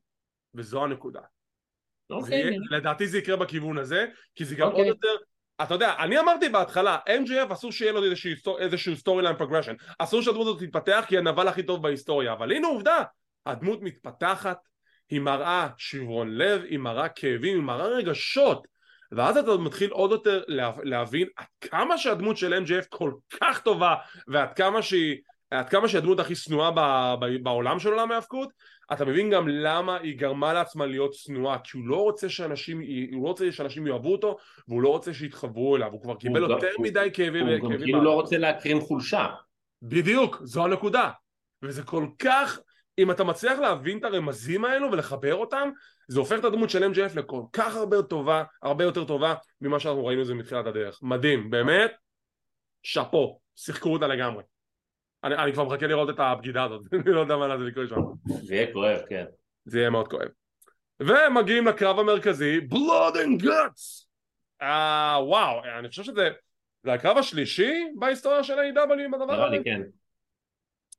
וזו 0.54 0.84
הנקודה. 0.84 1.20
אוקיי. 2.10 2.42
זה, 2.44 2.76
לדעתי 2.76 3.06
זה 3.06 3.18
יקרה 3.18 3.36
בכיוון 3.36 3.78
הזה, 3.78 4.06
כי 4.34 4.44
זה 4.44 4.54
גם 4.54 4.66
אוקיי. 4.66 4.78
עוד 4.78 4.86
יותר 4.86 5.24
אתה 5.62 5.74
יודע, 5.74 5.94
אני 5.98 6.18
אמרתי 6.18 6.48
בהתחלה, 6.48 6.98
MJF 7.08 7.52
אסור 7.52 7.72
שיהיה 7.72 7.92
לו 7.92 8.00
איזשהו, 8.58 8.96
storyline 8.96 9.36
progression, 9.36 9.74
אסור 9.98 10.22
שהדמות 10.22 10.46
הזאת 10.46 10.62
תתפתח 10.62 11.04
כי 11.08 11.18
הנבל 11.18 11.48
הכי 11.48 11.62
טוב 11.62 11.82
בהיסטוריה, 11.82 12.32
אבל 12.32 12.52
הנה 12.52 12.66
עובדה, 12.68 13.02
הדמות 13.46 13.82
מתפתחת, 13.82 14.58
היא 15.10 15.20
מראה 15.20 15.68
שברון 15.76 16.36
לב, 16.36 16.62
היא 16.62 16.78
מראה 16.78 17.08
כאבים, 17.08 17.54
היא 17.54 17.64
מראה 17.64 17.86
רגשות. 17.86 18.66
ואז 19.12 19.36
אתה 19.36 19.56
מתחיל 19.56 19.90
עוד 19.90 20.10
יותר 20.10 20.42
להבין 20.82 21.28
עד 21.36 21.46
כמה 21.60 21.98
שהדמות 21.98 22.36
של 22.36 22.62
MJF 22.64 22.86
כל 22.88 23.12
כך 23.40 23.62
טובה 23.62 23.94
ועד 24.28 24.52
כמה 24.52 24.82
שהיא 24.82 25.16
עד 25.50 25.68
כמה 25.68 25.88
שהיא 25.88 25.98
הדמות 25.98 26.20
הכי 26.20 26.34
שנואה 26.34 26.70
בעולם 27.42 27.78
של 27.78 27.88
עולם 27.88 28.12
ההאבקות 28.12 28.48
אתה 28.92 29.04
מבין 29.04 29.30
גם 29.30 29.48
למה 29.48 29.96
היא 29.96 30.18
גרמה 30.18 30.52
לעצמה 30.52 30.86
להיות 30.86 31.10
צנועה 31.10 31.58
כי 31.58 31.78
הוא 31.78 31.88
לא 31.88 31.96
רוצה 31.96 32.28
שאנשים 32.28 32.80
הוא 33.12 33.22
לא 33.22 33.28
רוצה 33.28 33.52
שאנשים 33.52 33.86
יאהבו 33.86 34.12
אותו 34.12 34.36
והוא 34.68 34.82
לא 34.82 34.88
רוצה 34.88 35.14
שיתחברו 35.14 35.76
אליו 35.76 35.92
הוא 35.92 36.02
כבר 36.02 36.14
קיבל 36.14 36.42
הוא 36.42 36.52
יותר 36.52 36.70
הוא, 36.76 36.86
מדי 36.86 37.08
כאבים 37.12 37.46
הוא 37.46 37.70
גם 37.70 37.78
כאילו 37.78 38.02
לא 38.02 38.12
רוצה 38.14 38.38
להקרין 38.38 38.80
חולשה. 38.80 39.26
בדיוק 39.82 40.38
זו 40.42 40.64
הנקודה. 40.64 41.10
וזה 41.62 41.82
כל 41.82 42.06
כך 42.18 42.58
אם 42.98 43.10
אתה 43.10 43.24
מצליח 43.24 43.58
להבין 43.58 43.98
את 43.98 44.04
הרמזים 44.04 44.64
האלו 44.64 44.92
ולחבר 44.92 45.34
אותם 45.34 45.70
זה 46.08 46.18
הופך 46.18 46.38
את 46.38 46.44
הדמות 46.44 46.70
של 46.70 46.92
MJF 46.92 47.18
לכל 47.18 47.42
כך 47.52 47.76
הרבה 47.76 48.02
טובה, 48.02 48.44
הרבה 48.62 48.84
יותר 48.84 49.04
טובה 49.04 49.34
ממה 49.60 49.80
שאנחנו 49.80 50.06
ראינו 50.06 50.22
את 50.22 50.26
זה 50.26 50.34
מתחילת 50.34 50.66
הדרך. 50.66 50.98
מדהים, 51.02 51.50
באמת. 51.50 51.92
שאפו, 52.82 53.40
שיחקו 53.56 53.92
אותה 53.92 54.06
לגמרי. 54.06 54.42
אני, 55.24 55.34
אני 55.34 55.52
כבר 55.52 55.64
מחכה 55.64 55.86
לראות 55.86 56.10
את 56.10 56.18
הבגידה 56.18 56.64
הזאת, 56.64 56.82
אני 56.94 57.12
לא 57.12 57.20
יודע 57.20 57.36
מה 57.36 57.58
זה 57.58 57.64
לקרוא 57.64 57.86
שם. 57.86 58.00
זה 58.42 58.54
יהיה 58.54 58.72
כואב, 58.72 59.00
כן. 59.08 59.24
זה 59.64 59.78
יהיה 59.78 59.90
מאוד 59.90 60.08
כואב. 60.08 60.28
ומגיעים 61.00 61.66
לקרב 61.66 61.98
המרכזי, 61.98 62.58
Blood 62.58 63.14
and 63.14 63.44
Guts. 63.44 64.06
uh, 64.62 64.66
וואו, 65.20 65.64
אני 65.78 65.88
חושב 65.88 66.02
שזה 66.02 66.28
זה 66.82 66.92
הקרב 66.92 67.18
השלישי 67.18 67.84
בהיסטוריה 67.98 68.44
של 68.44 68.58
ה-AW 68.58 69.12
בדבר 69.12 69.24
הזה? 69.24 69.32
נראה 69.32 69.48
לי 69.48 69.64
כן. 69.64 69.80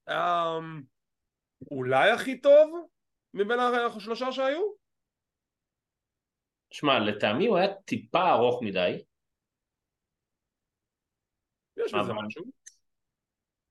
um, 0.09 0.83
אולי 1.71 2.11
הכי 2.11 2.41
טוב 2.41 2.87
מבין 3.33 3.59
השלושה 3.59 4.31
שהיו? 4.31 4.61
שמע, 6.71 6.99
לטעמי 6.99 7.47
הוא 7.47 7.57
היה 7.57 7.73
טיפה 7.73 8.31
ארוך 8.31 8.63
מדי. 8.63 9.03
יש 11.77 11.93
בזה 11.93 12.13
משהו. 12.13 12.43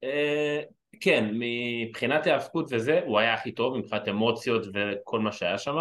אה, 0.04 0.62
כן, 1.00 1.24
מבחינת 1.32 2.26
ההאבקות 2.26 2.66
וזה, 2.70 3.00
הוא 3.06 3.18
היה 3.18 3.34
הכי 3.34 3.52
טוב 3.52 3.78
מבחינת 3.78 4.08
אמוציות 4.08 4.66
וכל 4.74 5.20
מה 5.20 5.32
שהיה 5.32 5.58
שם, 5.58 5.76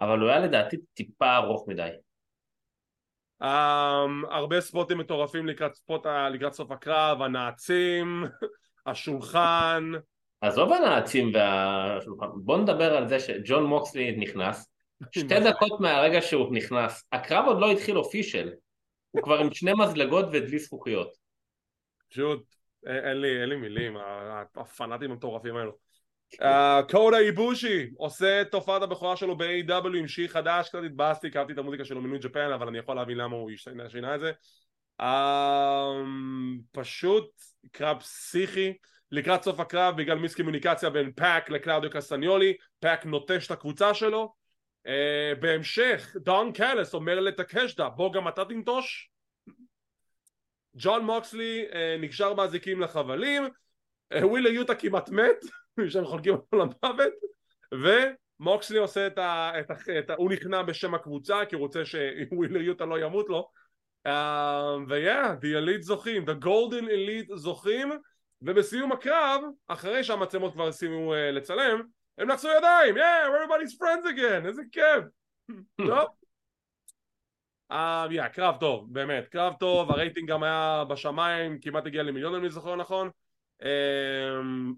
אבל 0.00 0.18
הוא 0.18 0.28
היה 0.28 0.38
לדעתי 0.38 0.76
טיפה 0.94 1.36
ארוך 1.36 1.68
מדי. 1.68 1.90
Um, 3.42 3.46
הרבה 4.30 4.60
ספוטים 4.60 4.98
מטורפים 4.98 5.46
לקראת, 5.46 5.74
ספוט, 5.74 6.06
לקראת 6.06 6.52
סוף 6.52 6.70
הקרב, 6.70 7.22
הנעצים, 7.22 8.24
השולחן, 8.86 9.92
עזוב 10.42 10.72
הנאצים 10.72 11.30
והשולחן, 11.34 12.26
בוא 12.34 12.58
נדבר 12.58 12.96
על 12.96 13.08
זה 13.08 13.20
שג'ון 13.20 13.64
מוקסלי 13.64 14.16
נכנס, 14.16 14.72
שתי 15.10 15.40
דקות 15.40 15.80
מהרגע 15.80 16.22
שהוא 16.22 16.54
נכנס, 16.54 17.04
הקרב 17.12 17.44
עוד 17.46 17.60
לא 17.60 17.70
התחיל 17.70 17.98
אופישל, 17.98 18.52
הוא 19.10 19.22
כבר 19.22 19.38
עם 19.38 19.52
שני 19.52 19.72
מזלגות 19.78 20.24
ודלי 20.32 20.58
זכוכיות. 20.58 21.12
פשוט, 22.10 22.42
אין 22.86 23.20
לי, 23.20 23.40
אין 23.40 23.48
לי 23.48 23.56
מילים, 23.56 23.96
הפנאטים 24.56 25.10
המטורפים 25.10 25.56
האלו. 25.56 25.72
קודה 26.90 27.18
איבושי 27.18 27.90
עושה 27.96 28.42
את 28.42 28.50
תופעת 28.50 28.82
הבכורה 28.82 29.16
שלו 29.16 29.36
ב-AW 29.36 29.96
עם 29.96 30.08
שיר 30.08 30.28
חדש, 30.28 30.68
קצת 30.68 30.78
התבאסתי, 30.86 31.26
הכרתי 31.26 31.52
את 31.52 31.58
המוזיקה 31.58 31.84
שלו 31.84 32.00
מניו 32.00 32.20
ג'פן, 32.20 32.52
אבל 32.52 32.68
אני 32.68 32.78
יכול 32.78 32.96
להבין 32.96 33.18
למה 33.18 33.36
הוא 33.36 33.50
שינה 33.88 34.14
את 34.14 34.20
זה. 34.20 34.32
פשוט 36.72 37.30
קרב 37.72 38.00
פסיכי. 38.00 38.72
לקראת 39.12 39.42
סוף 39.42 39.60
הקרב 39.60 39.96
בגלל 39.96 40.18
miscommunication 40.18 40.90
בין 40.90 41.12
פאק 41.12 41.50
לקלאודיו 41.50 41.90
קסטניולי 41.90 42.56
פאק 42.80 43.06
נוטש 43.06 43.46
את 43.46 43.50
הקבוצה 43.50 43.94
שלו. 43.94 44.34
uh, 44.86 45.40
בהמשך 45.40 46.16
דון 46.16 46.52
קאליס 46.52 46.94
אומר 46.94 47.20
לטקשיטה 47.20 47.88
בוא 47.88 48.12
גם 48.12 48.28
אתה 48.28 48.44
תנטוש? 48.44 49.10
ג'ון 50.76 51.04
מוקסלי 51.04 51.66
uh, 51.70 51.74
נקשר 52.00 52.34
באזיקים 52.34 52.80
לחבלים. 52.80 53.42
uh, 54.14 54.24
ווילר 54.24 54.50
יוטה 54.50 54.74
כמעט 54.74 55.08
מת 55.08 55.44
שהם 55.90 56.04
חולקים 56.04 56.34
אותו 56.34 56.56
למוות 56.56 57.12
ומוקסלי 58.40 58.78
עושה 58.78 59.06
את 59.06 59.18
ה... 59.18 59.52
את 59.60 59.70
ה, 59.70 59.74
את 59.98 60.10
ה 60.10 60.14
הוא 60.14 60.32
נכנע 60.32 60.62
בשם 60.62 60.94
הקבוצה 60.94 61.44
כי 61.48 61.54
הוא 61.54 61.62
רוצה 61.62 61.84
שווילר 61.84 62.64
יוטה 62.64 62.84
לא 62.84 63.00
ימות 63.00 63.28
לו. 63.28 63.50
ויאה, 64.88 65.32
uh, 65.32 65.36
the 65.36 65.64
elite 65.64 65.82
זוכים, 65.82 66.24
the 66.24 66.44
golden 66.44 66.84
elite 66.84 67.34
זוכים 67.34 67.92
ובסיום 68.42 68.92
הקרב, 68.92 69.42
אחרי 69.68 70.04
שהמצלמות 70.04 70.52
כבר 70.52 70.72
סיימו 70.72 71.14
uh, 71.14 71.16
לצלם, 71.16 71.82
הם 72.18 72.30
נצאו 72.30 72.50
ידיים, 72.58 72.96
yeah, 72.96 73.26
everybody's 73.26 73.76
friends 73.78 74.06
again, 74.16 74.46
איזה 74.46 74.62
כיף. 74.72 75.04
טוב. 75.88 76.08
Uh, 77.72 77.74
yeah, 78.10 78.28
קרב 78.32 78.56
טוב, 78.60 78.92
באמת, 78.92 79.28
קרב 79.28 79.54
טוב, 79.60 79.90
הרייטינג 79.90 80.30
גם 80.30 80.42
היה 80.42 80.84
בשמיים, 80.88 81.58
כמעט 81.60 81.86
הגיע 81.86 82.02
למיליון 82.02 82.34
אם 82.34 82.40
אני 82.40 82.50
זוכר 82.50 82.76
נכון. 82.76 83.10
Um, 83.62 83.64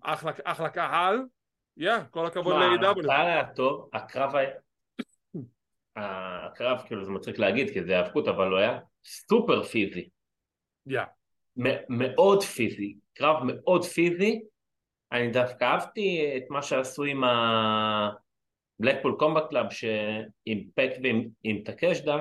אחלה, 0.02 0.32
אחלה 0.44 0.68
קהל, 0.68 1.22
יא, 1.76 1.96
yeah, 1.96 2.04
כל 2.10 2.26
הכבוד 2.26 2.54
ל-AW. 2.54 3.00
הקהל 3.00 3.26
היה 3.26 3.46
טוב, 3.54 3.90
הקרב 3.92 4.36
היה... 4.36 4.50
הקרב, 5.96 6.82
כאילו 6.86 7.04
זה 7.04 7.10
מצחיק 7.10 7.38
להגיד 7.38 7.70
כי 7.70 7.84
זה 7.84 7.98
האבקות, 7.98 8.28
אבל 8.28 8.50
הוא 8.50 8.58
היה 8.58 8.78
סופר 9.04 9.62
פיזי. 9.62 10.08
Yeah. 10.86 11.00
Yeah. 11.00 11.04
מאוד 11.88 12.42
פיזי, 12.42 12.96
קרב 13.14 13.36
מאוד 13.42 13.84
פיזי, 13.84 14.40
אני 15.12 15.30
דווקא 15.30 15.64
אהבתי 15.64 16.32
את 16.36 16.42
מה 16.50 16.62
שעשו 16.62 17.04
עם 17.04 17.24
ה-Blackpool 17.24 19.22
Combat 19.22 19.52
Club 19.52 19.86
עם 20.46 20.62
פאק 20.74 20.90
ועם 21.02 21.58
טקשיטה, 21.64 22.18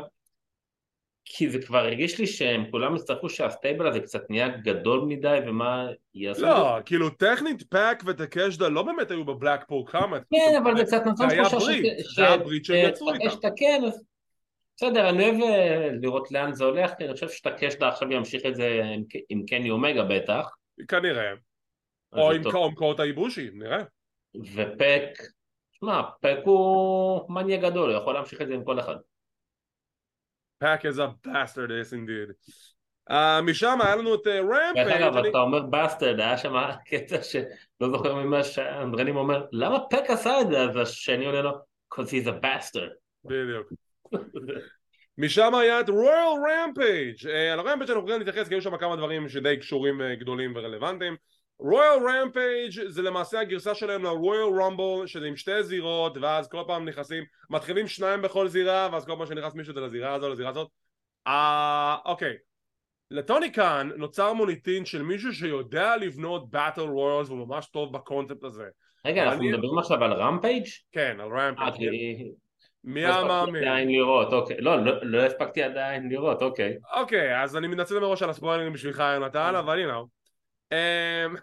כי 1.26 1.50
זה 1.50 1.62
כבר 1.62 1.78
הרגיש 1.78 2.20
לי 2.20 2.28
שהם 2.28 2.72
כולם 2.72 2.96
יצטרכו 2.96 3.30
שה 3.30 3.49
stable 3.49 3.88
הזה 3.88 4.00
קצת 4.00 4.30
נהיה 4.30 4.48
גדול 4.48 5.06
מדי 5.08 5.40
ומה 5.48 5.88
יעשו? 6.14 6.42
לא, 6.42 6.78
כאילו 6.86 7.10
טכנית 7.10 7.64
פאק 7.64 8.04
וטקשיטה 8.06 8.70
לא 8.70 8.84
באמת 8.84 9.12
היו 9.12 9.26
ב 9.26 9.32
Blackpool 9.32 9.88
Combat 9.88 10.22
כן, 10.32 10.56
אבל 10.64 10.78
זה 10.78 10.84
קצת 10.84 11.02
נתן 11.06 11.44
תחושה 11.44 11.60
זה 11.60 11.68
היה 11.68 11.88
ברית, 11.88 12.06
זה 12.16 12.28
היה 12.28 12.38
ברית 12.38 12.66
שהם 12.66 12.90
יצרו 12.90 13.14
איתם. 13.14 13.48
כן, 13.58 13.82
בסדר, 14.78 15.10
אני 15.10 15.30
אוהב 15.30 15.42
אה, 15.42 15.90
לראות 16.02 16.32
לאן 16.32 16.54
זה 16.54 16.64
הולך, 16.64 16.92
כי 16.98 17.06
אני 17.06 17.14
חושב 17.14 17.30
שטקשיטה 17.30 17.88
עכשיו 17.88 18.12
ימשיך 18.12 18.46
את 18.46 18.56
זה 18.56 18.82
עם 19.30 19.46
קני 19.46 19.70
אומגה 19.70 20.04
בטח 20.04 20.50
כנראה 20.88 21.34
או 22.14 22.32
עם 22.32 22.76
קוטה 22.76 23.00
איבושי, 23.00 23.50
נראה 23.54 23.84
ופאק, 24.36 25.22
שמע, 25.72 26.02
פאק 26.22 26.38
הוא 26.46 27.34
מניאק 27.34 27.58
גדול, 27.58 27.90
הוא 27.90 28.02
יכול 28.02 28.14
להמשיך 28.14 28.42
את 28.42 28.48
זה 28.48 28.54
עם 28.54 28.64
כל 28.64 28.80
אחד 28.80 28.96
Pack 30.64 30.86
is 30.86 30.98
a 30.98 31.14
bastard, 31.28 31.72
yes 31.72 31.92
indeed. 31.92 32.30
Uh, 33.10 33.42
משם 33.44 33.80
היה 33.84 33.96
לנו 33.96 34.16
את 34.16 34.28
Rampage 34.28 34.88
דרך 34.88 35.02
אגב, 35.02 35.18
אתה 35.18 35.38
אומר 35.38 35.62
בסטרד, 35.62 36.20
היה 36.20 36.38
שם 36.38 36.54
קטע 36.86 37.24
שלא 37.24 37.90
זוכר 37.92 38.16
ממה 38.16 38.44
שאנדרנים 38.44 39.16
אומר, 39.16 39.46
למה 39.52 39.80
פאק 39.90 40.10
עשה 40.10 40.42
את 40.42 40.48
זה? 40.48 40.62
אז 40.62 40.76
השני 40.76 41.26
עונה 41.26 41.42
לו, 41.42 41.52
because 41.94 42.08
he's 42.08 42.28
a 42.28 42.46
bastard. 42.46 42.94
בדיוק. 43.26 43.74
משם 45.18 45.56
היה 45.56 45.80
את 45.80 45.90
Royal 45.90 46.34
Rampage 46.50 47.28
על 47.28 47.60
ה 47.60 47.63
Rampage 47.63 47.90
אנחנו 47.90 48.00
יכולים 48.00 48.20
להתייחס 48.20 48.48
כי 48.48 48.54
היו 48.54 48.62
שם 48.62 48.78
כמה 48.78 48.96
דברים 48.96 49.30
שדי 49.30 49.58
קשורים 49.58 50.02
גדולים 50.20 50.54
ורלוונטיים. 50.56 51.16
Royal 51.60 52.00
Rampage 52.10 52.88
זה 52.88 53.02
למעשה 53.02 53.40
הגרסה 53.40 53.76
שלהם 53.76 54.04
ל 54.04 54.44
Royal 54.44 54.73
Rumble 54.73 55.08
שזה 55.08 55.26
עם 55.26 55.36
שתי 55.36 55.64
זירות 55.64 56.18
ואז 56.22 56.48
כל 56.48 56.64
פעם 56.68 56.86
נכנסים 56.86 57.24
מתחילים 57.50 57.88
שניים 57.88 58.22
בכל 58.22 58.48
זירה 58.48 58.90
ואז 58.92 59.06
כל 59.06 59.14
פעם 59.18 59.26
שנכנס 59.26 59.56
מישהו 59.56 59.74
זה 59.74 59.82
לזירה 59.82 60.14
הזו 60.14 60.30
לזירה 60.30 60.50
הזאת. 60.50 60.68
אה 61.28 61.98
אוקיי. 62.06 62.34
לטוני 63.12 63.52
קאן 63.52 63.90
נוצר 63.98 64.34
מוניטין 64.34 64.86
של 64.86 65.02
מישהו 65.02 65.34
שיודע 65.34 65.98
לבנות 65.98 66.50
battle 66.50 66.82
royals 66.82 67.30
והוא 67.30 67.48
ממש 67.48 67.66
טוב 67.66 67.94
בקונספט 67.94 68.44
הזה. 68.44 68.66
רגע 69.06 69.24
אנחנו 69.24 69.44
מדברים 69.44 69.78
עכשיו 69.80 70.04
על 70.04 70.14
Rampage? 70.14 70.66
כן 70.92 71.18
על 71.20 71.30
Rampage 71.30 72.43
מי 72.84 73.06
המאמין? 73.06 73.64
עדיין 73.64 73.90
לראות, 73.90 74.34
אוקיי. 74.34 74.58
לא, 74.60 74.86
לא, 74.86 74.94
לא 75.02 75.24
הספקתי 75.24 75.64
עדיין 75.64 76.10
לראות, 76.10 76.42
אוקיי. 76.42 76.78
אוקיי, 76.96 77.42
אז 77.44 77.58
אני 77.58 77.68
מנצל 77.68 78.00
מראש 78.00 78.24
על 78.24 78.30
הספוילרים 78.30 78.74
בשבילך 78.74 79.04
יונתן, 79.16 79.54
אבל 79.56 79.80
הנה 79.80 80.00
אמ, 80.72 81.36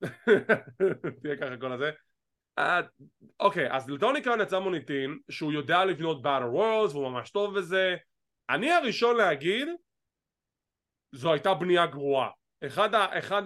תהיה 1.22 1.36
ככה 1.36 1.56
כל 1.60 1.72
הזה 1.72 1.90
אה, 2.58 2.80
אוקיי 3.40 3.72
אז 3.72 3.90
לטוני 3.90 4.22
קאן 4.22 4.40
יצא 4.40 4.58
מוניטין 4.58 5.18
שהוא 5.30 5.52
יודע 5.52 5.84
לבנות 5.84 6.22
battle 6.22 6.54
royals 6.54 6.92
והוא 6.92 7.08
ממש 7.08 7.30
טוב 7.30 7.58
בזה 7.58 7.96
אני 8.50 8.72
הראשון 8.72 9.16
להגיד 9.16 9.68
זו 11.12 11.32
הייתה 11.32 11.54
בנייה 11.54 11.86
גרועה 11.86 12.28
אחד, 12.66 12.94
ה, 12.94 13.18
אחד 13.18 13.42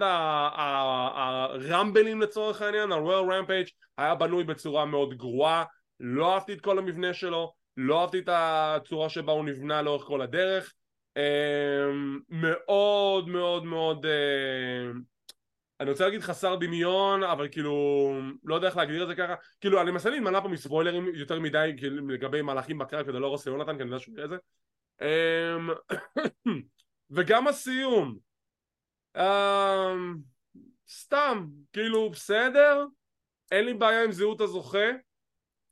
הרמבלים 1.15 2.21
לצורך 2.21 2.61
העניין, 2.61 2.91
הרויאל 2.91 3.33
רמפייג' 3.33 3.67
היה 3.97 4.15
בנוי 4.15 4.43
בצורה 4.43 4.85
מאוד 4.85 5.13
גרועה 5.13 5.63
לא 6.03 6.33
אהבתי 6.33 6.53
את 6.53 6.61
כל 6.61 6.77
המבנה 6.77 7.13
שלו 7.13 7.53
לא 7.77 8.01
אהבתי 8.01 8.19
את 8.19 8.29
הצורה 8.31 9.09
שבה 9.09 9.31
הוא 9.31 9.45
נבנה 9.45 9.81
לאורך 9.81 10.03
כל 10.03 10.21
הדרך. 10.21 10.73
אמ, 11.17 12.19
מאוד 12.29 13.29
מאוד 13.29 13.65
מאוד 13.65 14.05
אמ, 14.05 15.01
אני 15.79 15.89
רוצה 15.89 16.05
להגיד 16.05 16.21
חסר 16.21 16.55
דמיון 16.55 17.23
אבל 17.23 17.47
כאילו 17.51 17.73
לא 18.43 18.55
יודע 18.55 18.67
איך 18.67 18.77
להגדיר 18.77 19.03
את 19.03 19.07
זה 19.07 19.15
ככה. 19.15 19.35
כאילו 19.61 19.81
אני 19.81 19.91
מנסה 19.91 20.09
להימנע 20.09 20.41
פה 20.41 20.47
מספוילרים 20.47 21.15
יותר 21.15 21.39
מדי 21.39 21.73
כאילו, 21.77 22.07
לגבי 22.07 22.41
מהלכים 22.41 22.77
בקרב 22.77 23.05
כדי 23.05 23.19
לא 23.19 23.27
הרוס 23.27 23.47
ליונתן 23.47 23.75
כי 23.75 23.81
אני 23.81 23.89
יודע 23.89 23.99
שהוא 23.99 24.15
יראה 24.15 24.25
את 24.25 24.29
זה. 24.29 24.37
אמ, 25.01 25.69
וגם 27.15 27.47
הסיום. 27.47 28.17
סתם 30.89 31.47
כאילו 31.73 32.09
בסדר 32.09 32.85
אין 33.51 33.65
לי 33.65 33.73
בעיה 33.73 34.03
עם 34.03 34.11
זהות 34.11 34.41
הזוכה 34.41 34.87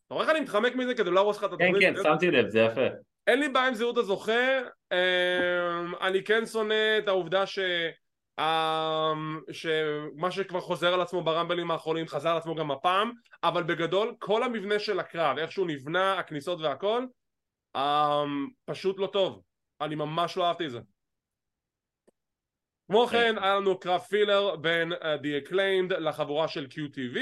אתה 0.09 0.15
רואה 0.15 0.27
איך 0.27 0.35
אני 0.35 0.39
מתחמק 0.39 0.75
מזה 0.75 0.93
כדי 0.93 1.09
לא 1.09 1.15
להרוס 1.15 1.37
לך 1.37 1.43
את 1.43 1.47
התוכנית? 1.47 1.75
כן 1.79 1.95
כן 1.95 2.03
שמתי 2.03 2.31
לב 2.31 2.49
זה 2.49 2.59
יפה. 2.59 2.81
אין 3.27 3.39
לי 3.39 3.49
בעיה 3.49 3.67
עם 3.67 3.73
זהות 3.73 3.97
הזוכה, 3.97 4.59
אמ, 4.93 5.95
אני 6.01 6.23
כן 6.23 6.45
שונא 6.45 6.97
את 6.97 7.07
העובדה 7.07 7.45
ש... 7.45 7.59
אמ, 8.39 9.39
שמה 9.51 10.31
שכבר 10.31 10.61
חוזר 10.61 10.93
על 10.93 11.01
עצמו 11.01 11.23
ברמבלים 11.23 11.71
האחרונים 11.71 12.07
חזר 12.07 12.29
על 12.29 12.37
עצמו 12.37 12.55
גם 12.55 12.71
הפעם 12.71 13.11
אבל 13.43 13.63
בגדול 13.63 14.15
כל 14.19 14.43
המבנה 14.43 14.79
של 14.79 14.99
הקרב 14.99 15.37
איך 15.37 15.51
שהוא 15.51 15.67
נבנה 15.67 16.19
הכניסות 16.19 16.61
והכל 16.61 17.05
אמ, 17.77 18.47
פשוט 18.65 18.99
לא 18.99 19.07
טוב. 19.07 19.41
אני 19.81 19.95
ממש 19.95 20.37
לא 20.37 20.47
אהבתי 20.47 20.65
את 20.65 20.71
זה. 20.71 20.79
כמו 22.91 23.07
כן. 23.07 23.35
היה 23.41 23.55
לנו 23.55 23.79
קרב 23.79 24.01
filler 24.01 24.55
בין 24.55 24.93
uh, 24.93 24.95
The 24.95 25.47
Acclaimed 25.47 25.93
לחבורה 25.99 26.47
של 26.47 26.67
QTV 26.71 27.19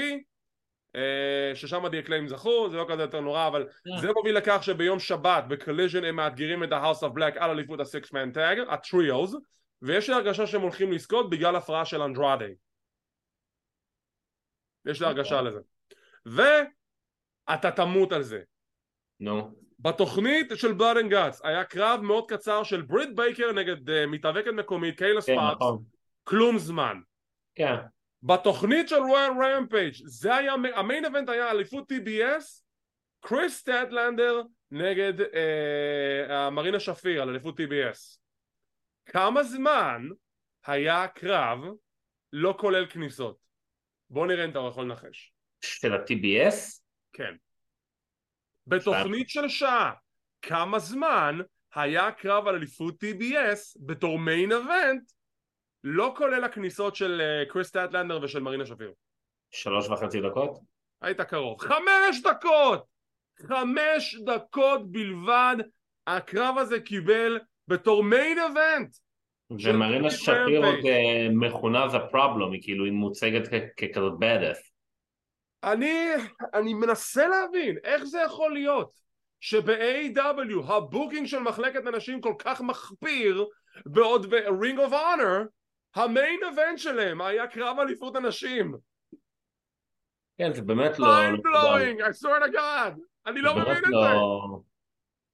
אה, 0.98 1.54
ששם 1.54 1.84
ה-Acclaimed 1.84 2.28
זכו, 2.28 2.70
זה 2.70 2.76
לא 2.76 2.86
כזה 2.88 3.02
יותר 3.02 3.20
נורא, 3.20 3.46
אבל 3.46 3.66
yeah. 3.68 4.00
זה 4.00 4.12
מוביל 4.12 4.36
לכך 4.36 4.58
שביום 4.62 4.98
שבת 4.98 5.44
ב 5.48 5.54
Collision 5.54 6.04
הם 6.04 6.16
מאתגרים 6.16 6.64
את 6.64 6.72
ה-House 6.72 7.02
of 7.02 7.16
Black 7.16 7.38
על 7.38 7.50
אליפות 7.50 7.80
ה-Six 7.80 8.06
Man 8.06 8.36
Tag, 8.36 8.72
ה-Trios, 8.72 9.36
ויש 9.82 10.08
לי 10.08 10.14
הרגשה 10.14 10.46
שהם 10.46 10.60
הולכים 10.60 10.92
לזכות 10.92 11.30
בגלל 11.30 11.56
הפרעה 11.56 11.84
של 11.84 12.02
אנדרדה. 12.02 12.54
יש 14.86 15.00
לי 15.00 15.06
הרגשה 15.06 15.42
לזה. 15.42 15.60
ואתה 16.26 17.70
תמות 17.70 18.12
על 18.12 18.22
זה. 18.22 18.40
נו. 19.20 19.40
No. 19.40 19.44
בתוכנית 19.78 20.52
של 20.54 20.72
Blood 20.72 20.96
and 20.96 21.10
Guts 21.10 21.40
היה 21.44 21.64
קרב 21.64 22.00
מאוד 22.00 22.24
קצר 22.28 22.62
של 22.62 22.82
ברית 22.82 23.16
בייקר 23.16 23.52
נגד 23.52 23.88
uh, 23.88 23.92
מתאבקת 24.06 24.50
מקומית 24.50 24.98
קיילה 24.98 25.20
ספארקס, 25.20 25.58
כן, 25.58 25.64
נכון. 25.64 25.84
כלום 26.24 26.58
זמן. 26.58 27.00
כן. 27.54 27.74
בתוכנית 28.22 28.88
של 28.88 28.96
רויאל 28.96 29.32
רמפייג' 29.42 29.94
זה 30.04 30.34
היה, 30.34 30.52
ה 30.74 30.80
main 30.80 31.04
event 31.04 31.28
היה 31.28 31.50
אליפות 31.50 31.92
TBS 31.92 32.62
קריס 33.20 33.58
סטטלנדר 33.58 34.42
נגד 34.70 35.20
אה, 35.20 36.50
מרינה 36.50 36.80
שפיר 36.80 37.22
על 37.22 37.28
אליפות 37.28 37.60
TBS 37.60 38.18
כמה 39.06 39.42
זמן 39.42 40.08
היה 40.66 41.08
קרב 41.08 41.58
לא 42.32 42.54
כולל 42.60 42.86
כניסות? 42.86 43.38
בוא 44.10 44.26
נראה 44.26 44.44
אם 44.44 44.50
אתה 44.50 44.58
יכול 44.68 44.84
לנחש. 44.84 45.32
של 45.60 45.92
ה-TBS? 45.92 46.80
כן. 47.12 47.34
בתוכנית 48.66 49.28
של 49.28 49.48
שעה 49.48 49.92
כמה 50.42 50.78
זמן 50.78 51.38
היה 51.74 52.12
קרב 52.12 52.46
על 52.46 52.54
אליפות 52.54 53.04
TBS 53.04 53.86
בתור 53.86 54.18
מיין 54.18 54.52
אבנט 54.52 55.10
לא 55.84 56.14
כולל 56.16 56.44
הכניסות 56.44 56.96
של 56.96 57.22
קריס 57.48 57.68
uh, 57.68 57.72
טאטלנדר 57.72 58.20
ושל 58.22 58.40
מרינה 58.40 58.66
שפיר. 58.66 58.92
שלוש 59.50 59.88
וחצי 59.88 60.20
דקות? 60.20 60.58
היית 61.02 61.20
קרוב. 61.20 61.60
חמש 61.60 62.22
דקות! 62.24 62.84
חמש 63.48 64.16
דקות 64.24 64.92
בלבד 64.92 65.56
הקרב 66.06 66.58
הזה 66.58 66.80
קיבל 66.80 67.38
בתור 67.68 68.02
main 68.02 68.38
event! 68.38 68.96
ומרינה 69.50 70.10
שפיר 70.10 70.64
עוד 70.64 70.78
מכונה 71.32 71.86
The 71.86 72.12
Problem, 72.12 72.52
היא 72.52 72.62
כאילו 72.62 72.84
היא 72.84 72.92
מוצגת 72.92 73.48
ככזאת 73.76 74.12
badass. 74.12 74.58
אני, 75.64 76.10
אני 76.54 76.74
מנסה 76.74 77.28
להבין 77.28 77.76
איך 77.84 78.04
זה 78.04 78.20
יכול 78.26 78.52
להיות 78.52 78.90
שב-AEW 79.40 80.72
הבוקינג 80.72 81.26
של 81.26 81.38
מחלקת 81.38 81.86
הנשים 81.86 82.20
כל 82.20 82.34
כך 82.38 82.60
מחפיר 82.60 83.46
בעוד 83.86 84.34
ב-Ring 84.34 84.78
of 84.78 84.92
Honor 84.92 85.57
ה 85.94 86.03
main 86.03 86.40
event 86.44 86.78
שלהם 86.78 87.20
היה 87.20 87.46
קרב 87.46 87.78
אליפות 87.78 88.16
הנשים. 88.16 88.74
כן 90.38 90.52
זה 90.52 90.62
באמת 90.62 90.98
לא... 90.98 91.06
mind 91.06 91.36
blowing, 91.36 92.00
I 92.00 92.24
swear 92.24 92.46
to 92.46 92.52
God. 92.52 93.00
אני 93.26 93.40
לא 93.40 93.56
מבין 93.56 93.76
את 93.76 93.82
לא... 93.88 94.00
זה. 94.02 94.68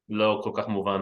לא 0.09 0.41
כל 0.45 0.51
כך 0.57 0.69
מובן. 0.69 1.01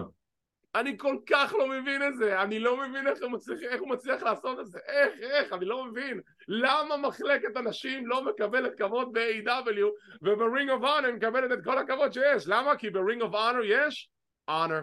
אני 0.75 0.99
כל 0.99 1.17
כך 1.27 1.55
לא 1.59 1.69
מבין 1.69 2.03
את 2.03 2.17
זה. 2.17 2.43
אני 2.43 2.59
לא 2.59 2.77
מבין 2.77 3.07
איך 3.07 3.19
הוא 3.23 3.31
מצליח, 3.31 3.59
איך 3.63 3.81
הוא 3.81 3.89
מצליח 3.89 4.23
לעשות 4.23 4.61
את 4.61 4.67
זה. 4.67 4.79
איך, 4.87 5.15
איך, 5.21 5.53
אני 5.53 5.65
לא 5.65 5.85
מבין. 5.85 6.21
למה 6.49 6.97
מחלקת 6.97 7.57
הנשים 7.57 8.07
לא 8.07 8.25
מקבלת 8.25 8.79
כבוד 8.79 9.13
ב-AEW 9.13 9.87
וב-Ring 10.23 10.81
of 10.81 10.85
Honor 10.85 11.13
מקבלת 11.13 11.53
את 11.59 11.65
כל 11.65 11.79
הכבוד 11.79 12.13
שיש? 12.13 12.45
למה? 12.47 12.77
כי 12.77 12.91
ב-Ring 12.91 13.23
of 13.23 13.33
Honor 13.33 13.65
יש 13.65 14.11
honor. 14.51 14.83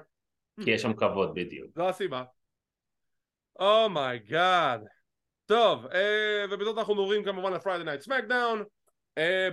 כי 0.63 0.71
יש 0.71 0.82
שם 0.82 0.93
כבוד 0.93 1.34
בדיוק. 1.34 1.67
זו 1.75 1.89
הסיבה 1.89 2.23
oh 3.59 3.90
my 3.90 4.20
God. 4.20 4.81
Oh 4.81 4.89
טוב, 5.45 5.85
אה, 5.85 6.45
ובזאת 6.49 6.77
אנחנו 6.77 6.93
נורים 6.93 7.23
כמובן 7.23 7.53
ל 7.53 7.58
Friday 7.58 7.83
Night 7.83 8.01
SmackDown. 8.01 8.63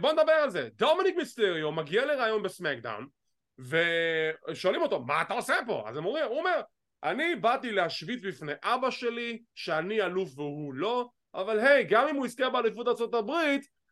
בוא 0.01 0.13
נדבר 0.13 0.33
על 0.33 0.51
זה. 0.51 0.69
דומיניק 0.75 1.17
מיסטריו 1.17 1.73
מגיע 1.73 2.07
לראיון 2.07 2.43
בסמקדאון 2.43 3.07
ושואלים 3.59 4.83
אותו 4.83 5.01
מה 5.01 5.23
אתה 5.23 5.35
עושה 5.35 5.55
פה? 5.67 5.85
אז 5.87 5.97
הם 5.97 6.07
אומרים, 6.07 6.25
הוא 6.25 6.39
אומר 6.39 6.61
אני 7.03 7.37
באתי 7.37 7.73
להשוויץ 7.73 8.21
בפני 8.25 8.53
אבא 8.63 8.91
שלי 8.91 9.39
שאני 9.55 10.03
אלוף 10.03 10.39
והוא 10.39 10.75
לא, 10.75 11.09
אבל 11.35 11.61
היי, 11.61 11.85
גם 11.85 12.09
אם 12.09 12.17
הוא 12.17 12.27
יזכה 12.27 12.51
באליפות 12.51 12.89
ארה"ב, 12.89 13.31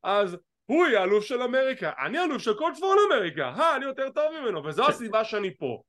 אז 0.03 0.37
הוא 0.67 0.87
יהיה 0.87 1.03
אלוף 1.03 1.25
של 1.25 1.43
אמריקה, 1.43 1.93
אני 2.05 2.25
אלוף 2.25 2.43
של 2.43 2.59
כל 2.59 2.71
צפון 2.75 2.97
אמריקה, 3.07 3.53
אה, 3.59 3.77
אני 3.77 3.85
יותר 3.85 4.11
טוב 4.11 4.25
ממנו, 4.41 4.65
וזו 4.65 4.87
הסיבה 4.89 5.25
שאני 5.25 5.57
פה. 5.57 5.83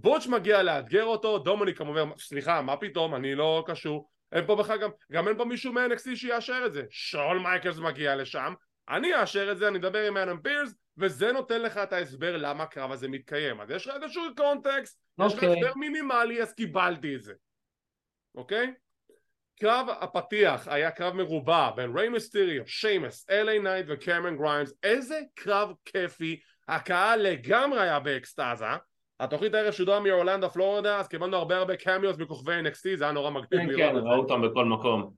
בוטש 0.00 0.26
מגיע 0.26 0.62
לאתגר 0.62 1.04
אותו, 1.04 1.38
דומיניק 1.38 1.80
אומר, 1.80 2.04
סליחה, 2.18 2.62
מה 2.62 2.76
פתאום, 2.76 3.14
אני 3.14 3.34
לא 3.34 3.64
קשור, 3.66 4.10
אין 4.32 4.46
פה 4.46 4.56
בכלל 4.56 4.78
גם, 4.78 4.90
גם 5.12 5.28
אין 5.28 5.36
פה 5.36 5.44
מישהו 5.44 5.72
מ-NXT 5.72 6.16
שיאשר 6.16 6.62
את 6.66 6.72
זה, 6.72 6.82
שון 6.90 7.38
מייקלס 7.38 7.78
מגיע 7.78 8.16
לשם, 8.16 8.54
אני 8.88 9.20
אאשר 9.20 9.52
את 9.52 9.58
זה, 9.58 9.68
אני 9.68 9.78
אדבר 9.78 10.06
עם 10.06 10.16
אדם 10.16 10.40
פירס, 10.40 10.74
וזה 10.98 11.32
נותן 11.32 11.62
לך 11.62 11.76
את 11.76 11.92
ההסבר 11.92 12.36
למה 12.36 12.64
הקרב 12.64 12.92
הזה 12.92 13.08
מתקיים. 13.08 13.60
אז 13.60 13.70
יש 13.70 13.86
לך 13.86 13.94
איזשהו 14.02 14.22
context, 14.36 15.00
okay. 15.20 15.26
יש 15.26 15.34
לך 15.34 15.44
אוקיי. 15.44 15.58
הסבר 15.58 15.74
מינימלי, 15.76 16.42
אז 16.42 16.54
קיבלתי 16.54 17.14
את 17.14 17.22
זה. 17.22 17.34
אוקיי? 18.34 18.66
Okay? 18.66 18.84
קרב 19.60 19.86
הפתיח 20.00 20.68
היה 20.68 20.90
קרב 20.90 21.14
מרובע 21.14 21.70
בין 21.70 21.96
ריי 21.96 22.08
מיסטריו, 22.08 22.66
שיימס, 22.66 23.30
אל 23.30 23.41
איי 23.41 23.58
נייט 23.58 23.86
וקמרון 23.88 24.36
גריימס, 24.36 24.72
איזה 24.82 25.20
קרב 25.34 25.72
כיפי, 25.84 26.40
הקהל 26.68 27.20
לגמרי 27.20 27.80
היה 27.80 28.00
באקסטזה. 28.00 28.66
התוכנית 29.20 29.54
הערב 29.54 29.72
שודרה 29.72 30.00
מאורלנדו 30.00 30.48
פלורידה, 30.48 31.00
אז 31.00 31.08
קיבלנו 31.08 31.36
הרבה 31.36 31.56
הרבה 31.56 31.76
cameos 31.76 32.18
מכוכבי 32.18 32.60
NXT, 32.60 32.96
זה 32.96 33.04
היה 33.04 33.12
נורא 33.12 33.30
מגניב 33.30 33.70
כן, 33.70 33.76
כן, 33.76 33.96
ראו 33.96 34.14
אותם 34.14 34.42
בכל 34.42 34.64
מקום. 34.64 35.12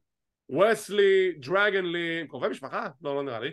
ווס 0.50 1.84
לי, 1.84 1.96
דרגון 1.96 2.15
לי, 2.15 2.26
קרובי 2.28 2.48
משפחה? 2.48 2.88
לא, 3.02 3.14
לא 3.14 3.22
נראה 3.22 3.40
לי. 3.40 3.50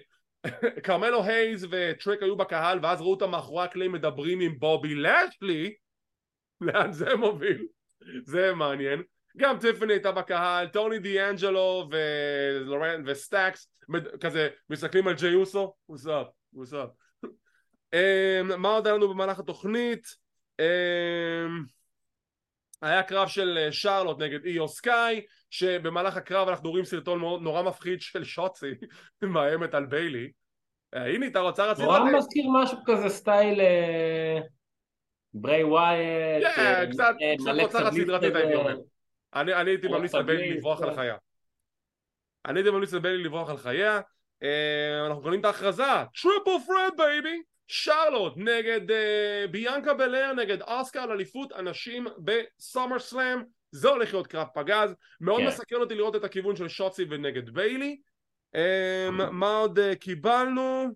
כרמלו 0.83 1.23
הייז 1.23 1.67
וטריק 1.69 2.23
היו 2.23 2.35
בקהל 2.35 2.79
ואז 2.81 3.01
ראו 3.01 3.11
אותם 3.11 3.31
מאחורי 3.31 3.63
הקלעים 3.63 3.91
מדברים 3.91 4.39
עם 4.39 4.59
בובי 4.59 4.95
לאשלי 4.95 5.73
לאן 6.61 6.91
זה 6.91 7.15
מוביל? 7.15 7.65
זה 8.25 8.53
מעניין 8.53 9.03
גם 9.37 9.59
טיפני 9.59 9.93
הייתה 9.93 10.11
בקהל, 10.11 10.67
טוני 10.67 10.99
דיאנג'לו 10.99 11.89
ולורן 11.91 13.03
וסטאקס 13.05 13.71
כזה 14.19 14.49
מסתכלים 14.69 15.07
על 15.07 15.13
ג'יי 15.13 15.35
אוסו, 15.35 15.73
what's 15.89 16.14
up, 16.14 16.27
what's 16.53 16.80
up 16.80 16.89
מה 18.43 18.69
עוד 18.69 18.87
היה 18.87 18.95
לנו 18.95 19.09
במהלך 19.09 19.39
התוכנית? 19.39 20.22
אמ, 20.59 21.63
היה 22.81 23.03
קרב 23.03 23.27
של 23.27 23.67
שרלוט 23.71 24.21
נגד 24.21 24.45
איו 24.45 24.67
סקיי 24.67 25.21
שבמהלך 25.49 26.17
הקרב 26.17 26.47
אנחנו 26.47 26.69
רואים 26.69 26.85
סרטון 26.85 27.19
נורא 27.19 27.61
מפחיד 27.61 28.01
של 28.11 28.23
שוצי 28.23 28.71
מאיימת 29.21 29.73
על 29.73 29.85
ביילי. 29.85 30.31
הנה 30.93 31.27
אתה 31.27 31.39
רוצה 31.39 31.65
רצית... 31.65 31.85
נורא 31.85 31.99
מזכיר 31.99 32.45
משהו 32.63 32.77
כזה 32.85 33.09
סטייל 33.09 33.61
אה, 33.61 34.39
ברי 35.33 35.63
ווייט 35.63 36.43
כן, 36.55 36.89
קצת 36.91 37.13
רוצחת 37.61 37.91
סדרתית 37.91 38.35
הייתי 38.35 38.55
אומר 38.55 38.75
אני 39.35 39.53
הייתי 39.53 39.87
ממליץ 39.87 40.15
לביילי 40.15 40.57
לברוח 40.57 40.81
על 40.81 40.95
חייה 40.95 41.15
אני 42.45 42.59
הייתי 42.59 42.69
ממליץ 42.69 42.93
לביילי 42.93 43.23
לברוח 43.23 43.49
על 43.49 43.57
חייה 43.57 44.01
אנחנו 45.07 45.21
קוראים 45.21 45.39
את 45.39 45.45
ההכרזה. 45.45 45.83
triple 46.21 46.65
threat 46.67 46.91
baby 46.97 47.41
שרלוט 47.67 48.33
נגד 48.37 48.91
uh, 48.91 49.51
ביאנקה 49.51 49.93
בלר 49.93 50.33
נגד 50.33 50.61
אסקה 50.61 50.99
על 50.99 51.11
אליפות 51.11 51.51
הנשים 51.51 52.07
בסומר 52.23 52.99
סלאם. 52.99 53.43
זה 53.71 53.89
הולך 53.89 54.13
להיות 54.13 54.27
קרב 54.27 54.47
פגז. 54.53 54.95
מאוד 55.21 55.39
yeah. 55.39 55.43
כן. 55.43 55.47
מסקרן 55.47 55.81
אותי 55.81 55.95
לראות 55.95 56.15
את 56.15 56.23
הכיוון 56.23 56.55
של 56.55 56.67
שוצי 56.67 57.05
ונגד 57.09 57.49
ביילי. 57.49 58.01
um, 58.55 59.11
מה 59.11 59.57
עוד 59.57 59.79
uh, 59.79 59.95
קיבלנו? 59.95 60.87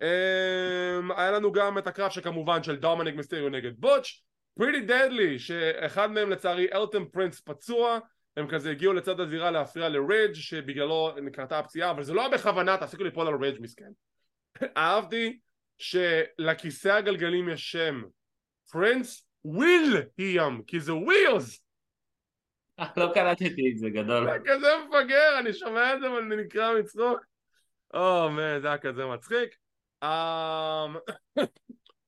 um, 0.00 1.14
היה 1.16 1.30
לנו 1.30 1.52
גם 1.52 1.78
את 1.78 1.86
הקרב 1.86 2.10
שכמובן 2.10 2.62
של 2.62 2.76
דומניק 2.76 3.14
מיסטריו 3.14 3.48
נגד 3.48 3.72
בוטש 3.76 4.24
פריטי 4.58 4.80
דדלי 4.80 5.38
שאחד 5.38 6.10
מהם 6.10 6.30
לצערי 6.30 6.66
אלטון 6.72 7.08
פרינס 7.08 7.40
פצוע. 7.40 7.98
הם 8.36 8.48
כזה 8.48 8.70
הגיעו 8.70 8.92
לצד 8.92 9.20
הזירה 9.20 9.50
להפריע 9.50 9.88
לרידג' 9.88 10.34
שבגללו 10.34 11.12
נקרתה 11.22 11.58
הפציעה 11.58 11.90
אבל 11.90 12.02
זה 12.02 12.14
לא 12.14 12.20
היה 12.20 12.30
בכוונה 12.30 12.76
תפסיקו 12.76 13.04
ליפול 13.04 13.26
על 13.26 13.34
רידג' 13.34 13.60
מסכן. 13.60 13.90
אהבתי 14.76 15.38
שלכיסא 15.78 16.88
הגלגלים 16.88 17.48
יש 17.48 17.72
שם. 17.72 18.02
פרינס 18.70 19.28
וויל 19.44 20.02
הים 20.18 20.62
כי 20.66 20.80
זה 20.80 20.94
ווילס 20.94 21.64
לא 22.96 23.10
קלטתי 23.14 23.72
את 23.72 23.78
זה 23.78 23.90
גדול. 23.90 24.30
זה 24.30 24.38
כזה 24.44 24.66
מפגר 24.88 25.38
אני 25.38 25.52
שומע 25.52 25.94
את 25.94 26.00
זה 26.00 26.10
ואני 26.10 26.36
נקרע 26.36 26.74
מצחוק. 26.78 27.20
או 27.94 28.30
מן 28.30 28.60
זה 28.60 28.68
היה 28.68 28.78
כזה 28.78 29.06
מצחיק. 29.06 29.56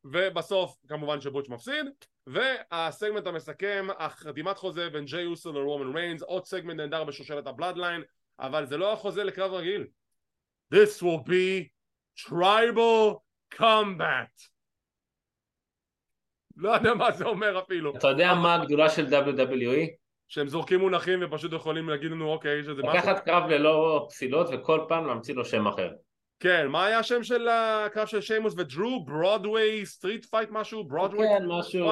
ובסוף 0.05 0.77
כמובן 0.89 1.21
שבוטש 1.21 1.49
מפסיד 1.49 1.87
והסגמנט 2.27 3.27
המסכם 3.27 3.87
החתימת 3.99 4.59
חוזה 4.59 4.91
בין 4.91 5.05
ג'יי 5.05 5.27
אוסו 5.27 5.53
לרומן 5.53 5.97
ריינס 5.97 6.23
עוד 6.23 6.45
סגמנט 6.45 6.77
נהדר 6.77 7.05
בשושלת 7.05 7.47
הבלאדליין 7.47 8.03
אבל 8.41 8.67
זה 8.67 8.77
לא 8.77 8.93
החוזה 8.93 9.25
לקרב 9.25 9.53
רגיל. 9.53 9.87
This 10.75 11.03
will 11.03 11.29
be 11.29 11.69
tribal 12.27 13.26
combat 13.59 14.49
לא 16.57 16.71
יודע 16.71 16.95
מה 16.95 17.13
זה 17.13 17.25
אומר 17.25 17.59
אפילו 17.59 17.97
אתה 17.97 18.09
יודע 18.09 18.35
מה 18.35 18.55
הגדולה 18.55 18.91
של 18.91 19.07
WWE? 19.07 19.91
שהם 20.29 20.49
זורקים 20.49 20.81
מונחים 20.81 21.19
ופשוט 21.23 21.53
יכולים 21.53 21.89
להגיד 21.89 22.11
לנו 22.11 22.33
אוקיי 22.33 22.63
שזה 22.63 22.83
משהו 22.83 22.99
לקחת 22.99 23.25
קרב 23.25 23.51
ללא 23.51 24.07
פסילות 24.11 24.47
וכל 24.53 24.81
פעם 24.89 25.07
להמציא 25.07 25.35
לו 25.35 25.45
שם 25.45 25.67
אחר 25.67 25.91
כן, 26.41 26.67
מה 26.67 26.85
היה 26.85 26.99
השם 26.99 27.23
של 27.23 27.49
הקרב 27.49 28.07
של 28.07 28.21
שיימוס 28.21 28.55
ודרו? 28.57 29.05
ברודוויי, 29.05 29.87
street 29.87 30.25
fight 30.25 30.49
משהו? 30.53 30.85
ברודוויי? 30.85 31.29
כן, 31.29 31.45
משהו... 31.49 31.91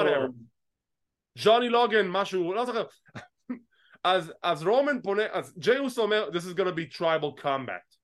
ג'וני 1.37 1.69
לוגן, 1.69 2.07
משהו, 2.07 2.53
לא 2.53 2.65
זוכר. 2.65 2.83
אז, 4.03 4.33
אז 4.43 4.63
רומן 4.63 5.01
פונה, 5.01 5.23
אז 5.31 5.57
ג'יי 5.57 5.77
אוסו 5.77 5.97
אומר, 5.97 6.29
this 6.29 6.53
is 6.53 6.57
gonna 6.57 6.75
be 6.77 6.97
tribal 6.97 7.43
combat. 7.43 7.95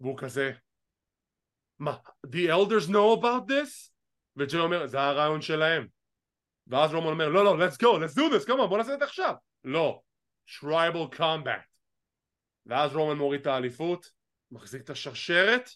והוא 0.00 0.18
כזה, 0.18 0.52
מה, 1.80 1.96
the 2.26 2.48
elders 2.48 2.88
know 2.88 3.20
about 3.20 3.48
this? 3.48 3.90
וג'י 4.36 4.58
אומר, 4.58 4.86
זה 4.86 5.00
הרעיון 5.00 5.42
שלהם. 5.42 5.86
ואז 6.66 6.94
רומן 6.94 7.10
אומר, 7.10 7.28
לא, 7.28 7.44
לא, 7.44 7.66
let's 7.66 7.76
go, 7.76 7.86
let's 7.86 8.14
do 8.14 8.32
this, 8.32 8.46
come 8.48 8.60
on, 8.60 8.66
בוא 8.66 8.78
נעשה 8.78 8.94
את 8.94 8.98
זה 8.98 9.04
עכשיו. 9.04 9.34
לא, 9.64 10.02
tribal 10.48 11.16
combat. 11.16 11.70
ואז 12.66 12.94
רומן 12.94 13.18
מוריד 13.18 13.40
את 13.40 13.46
האליפות, 13.46 14.10
מחזיק 14.50 14.82
את 14.82 14.90
השרשרת 14.90 15.70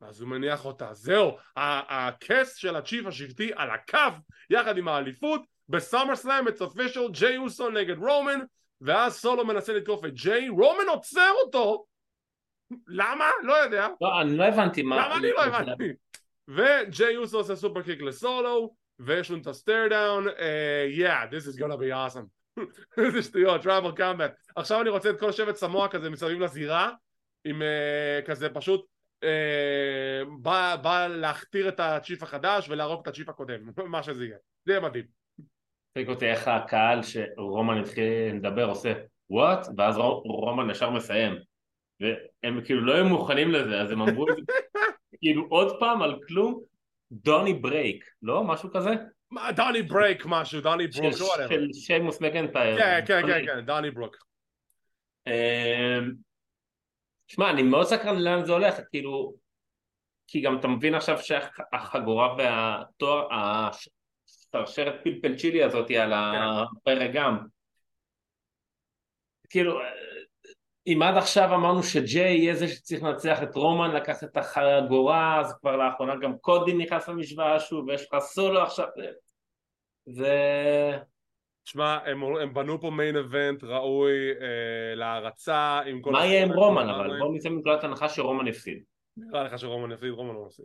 ואז 0.00 0.20
הוא 0.20 0.28
מניח 0.28 0.64
אותה 0.64 0.94
זהו 0.94 1.36
הכס 1.56 2.54
של 2.54 2.76
הצ'יף 2.76 3.06
השבטי 3.06 3.50
על 3.54 3.70
הקו 3.70 4.18
יחד 4.50 4.78
עם 4.78 4.88
האליפות 4.88 5.42
בסאמר 5.68 6.16
סלאם 6.16 6.48
it's 6.48 6.60
official 6.60 7.10
ג'יי 7.10 7.36
אוסו 7.36 7.70
נגד 7.70 7.98
רומן 7.98 8.40
ואז 8.80 9.14
סולו 9.14 9.46
מנסה 9.46 9.72
לתקוף 9.72 10.04
את 10.04 10.14
ג'יי 10.14 10.48
רומן 10.48 10.88
עוצר 10.88 11.30
אותו 11.44 11.84
למה? 12.88 13.24
לא 13.42 13.52
יודע 13.52 13.88
לא, 14.00 14.20
אני 14.20 14.36
לא 14.36 14.44
הבנתי 14.44 14.82
מה 14.82 14.96
למה 14.96 15.16
אני 15.16 15.30
לא 15.30 15.44
הבנתי? 15.44 15.92
וג'יי 16.48 17.16
אוסו 17.16 17.36
עושה 17.36 17.56
superkick 17.56 18.02
לסולו 18.02 18.74
ויש 18.98 19.30
לנו 19.30 19.40
את 19.40 19.46
ה 19.46 19.53
stare 19.53 19.88
down 19.88 20.26
yeah 20.98 21.32
this 21.32 21.46
is 21.46 21.58
gonna 21.60 21.76
be 21.76 21.92
awesome 21.92 22.26
איזה 23.04 23.22
שטויות, 23.22 23.62
tribal 23.62 23.92
combat 23.92 24.34
עכשיו 24.56 24.80
אני 24.80 24.90
רוצה 24.90 25.10
את 25.10 25.20
כל 25.20 25.32
שבט 25.32 25.56
סמואה 25.56 25.88
כזה 25.88 26.10
מסביב 26.10 26.40
לזירה 26.40 26.90
עם 27.44 27.62
uh, 27.62 28.26
כזה 28.26 28.48
פשוט 28.48 28.86
uh, 29.24 29.26
בא, 30.42 30.76
בא 30.82 31.06
להכתיר 31.06 31.68
את 31.68 31.80
ה 31.80 31.87
chief 31.87 32.22
החדש 32.22 32.68
ולהרוג 32.68 33.00
את 33.02 33.08
ה 33.08 33.11
chief 33.11 33.28
הקודם, 33.28 33.60
מה 33.92 34.02
שזה 34.02 34.24
יהיה, 34.24 34.36
זה 34.64 34.72
יהיה 34.72 34.80
מדהים. 34.80 35.04
תראי 35.92 36.06
אותי 36.08 36.26
איך 36.26 36.48
הקהל 36.48 37.02
שרומן 37.02 37.78
התחיל 37.78 38.34
לדבר 38.34 38.64
עושה 38.64 38.92
what 39.30 39.66
ואז 39.76 39.96
רומן 40.24 40.70
ישר 40.70 40.90
מסיים 40.90 41.36
והם 42.00 42.64
כאילו 42.64 42.84
לא 42.84 42.94
היו 42.94 43.04
מוכנים 43.04 43.50
לזה 43.50 43.80
אז 43.80 43.90
הם 43.90 44.02
אמרו 44.02 44.30
את 44.30 44.36
זה 44.36 44.52
כאילו 45.20 45.46
עוד 45.48 45.76
פעם 45.80 46.02
על 46.02 46.18
כלום 46.28 46.60
Donnybrook, 47.12 48.04
לא? 48.22 48.44
משהו 48.44 48.70
כזה? 48.70 48.90
Donnybrook 49.56 50.22
משהו, 50.26 50.60
Donnybrook, 50.60 51.14
של 51.48 51.68
שיימוס 51.72 52.20
מקנטייר. 52.20 52.78
כן, 52.78 53.00
כן, 53.06 53.22
כן, 53.26 53.46
כן, 53.46 53.60
Donnybrook. 53.60 54.16
אמ, 55.26 56.12
שמע, 57.26 57.50
אני 57.50 57.62
מאוד 57.62 57.86
סקרן 57.86 58.16
לאן 58.16 58.44
זה 58.44 58.52
הולך, 58.52 58.74
כאילו, 58.90 59.34
כי 60.26 60.40
גם 60.40 60.58
אתה 60.58 60.68
מבין 60.68 60.94
עכשיו 60.94 61.18
שהחגורה 61.18 62.36
והתואר, 62.38 63.28
השרשרת 63.32 64.94
פלפל 65.04 65.36
צ'ילי 65.36 65.62
הזאת 65.62 65.90
על 65.90 66.12
כן. 66.12 66.42
הפרק 66.76 67.10
גם. 67.12 67.38
כאילו, 69.50 69.80
אם 70.86 71.02
עד 71.02 71.16
עכשיו 71.16 71.54
אמרנו 71.54 71.82
שג'יי 71.82 72.34
יהיה 72.34 72.54
זה 72.54 72.68
שצריך 72.68 73.02
לנצח 73.02 73.42
את 73.42 73.54
רומן, 73.54 73.90
לקחת 73.90 74.24
את 74.24 74.36
החגורה, 74.36 75.40
אז 75.40 75.58
כבר 75.60 75.76
לאחרונה 75.76 76.16
גם 76.16 76.38
קודי 76.38 76.74
נכנס 76.74 77.08
למשוואה 77.08 77.60
שוב, 77.60 77.88
ויש 77.88 78.02
לך 78.02 78.18
סולו 78.20 78.62
עכשיו, 78.62 78.86
זה... 80.06 80.34
תשמע, 81.64 81.98
הם, 82.06 82.22
הם 82.22 82.54
בנו 82.54 82.80
פה 82.80 82.90
מיין 82.90 83.16
אבנט 83.16 83.64
ראוי 83.64 84.12
אה, 84.40 84.94
להערצה 84.94 85.80
עם 85.86 86.02
כל... 86.02 86.12
מה 86.12 86.26
יהיה 86.26 86.42
עם 86.42 86.52
רומן 86.52 86.88
אבל? 86.88 87.18
בואו 87.18 87.32
נצא 87.34 87.48
מנקודת 87.48 87.84
הנחה 87.84 88.08
שרומן 88.08 88.46
יפסיד. 88.46 88.82
נראה 89.16 89.42
לך 89.44 89.58
שרומן 89.58 89.92
יפסיד, 89.92 90.10
רומן 90.10 90.34
לא 90.34 90.44
יפסיד. 90.46 90.64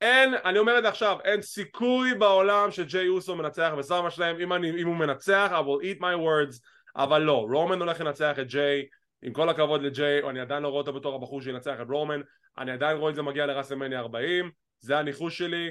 אין, 0.00 0.34
אני 0.44 0.58
אומר 0.58 0.78
את 0.78 0.82
זה 0.82 0.88
עכשיו, 0.88 1.18
אין 1.24 1.42
סיכוי 1.42 2.14
בעולם 2.14 2.70
שג'יי 2.70 3.08
אוסו 3.08 3.36
מנצח 3.36 3.72
בסאמה 3.78 4.10
שלהם, 4.10 4.40
אם, 4.40 4.52
אני, 4.52 4.82
אם 4.82 4.86
הוא 4.86 4.96
מנצח, 4.96 5.50
I 5.52 5.64
will 5.64 5.84
eat 5.84 6.00
my 6.00 6.16
words, 6.16 6.60
אבל 6.96 7.22
לא, 7.22 7.46
רומן 7.50 7.80
הולך 7.80 8.00
לנצח 8.00 8.38
את 8.38 8.46
ג'יי, 8.46 8.86
עם 9.24 9.32
כל 9.32 9.48
הכבוד 9.48 9.82
לג'יי, 9.82 10.22
אני 10.30 10.40
עדיין 10.40 10.62
לא 10.62 10.68
רואה 10.68 10.80
אותו 10.80 10.92
בתור 10.92 11.14
הבחור 11.14 11.42
שינצח 11.42 11.74
את 11.82 11.86
רומן, 11.90 12.20
אני 12.58 12.72
עדיין 12.72 12.96
רואה 12.96 13.10
את 13.10 13.14
זה 13.14 13.22
מגיע 13.22 13.46
לראסלמניה 13.46 14.00
40, 14.00 14.50
זה 14.80 14.98
הניחוש 14.98 15.38
שלי, 15.38 15.70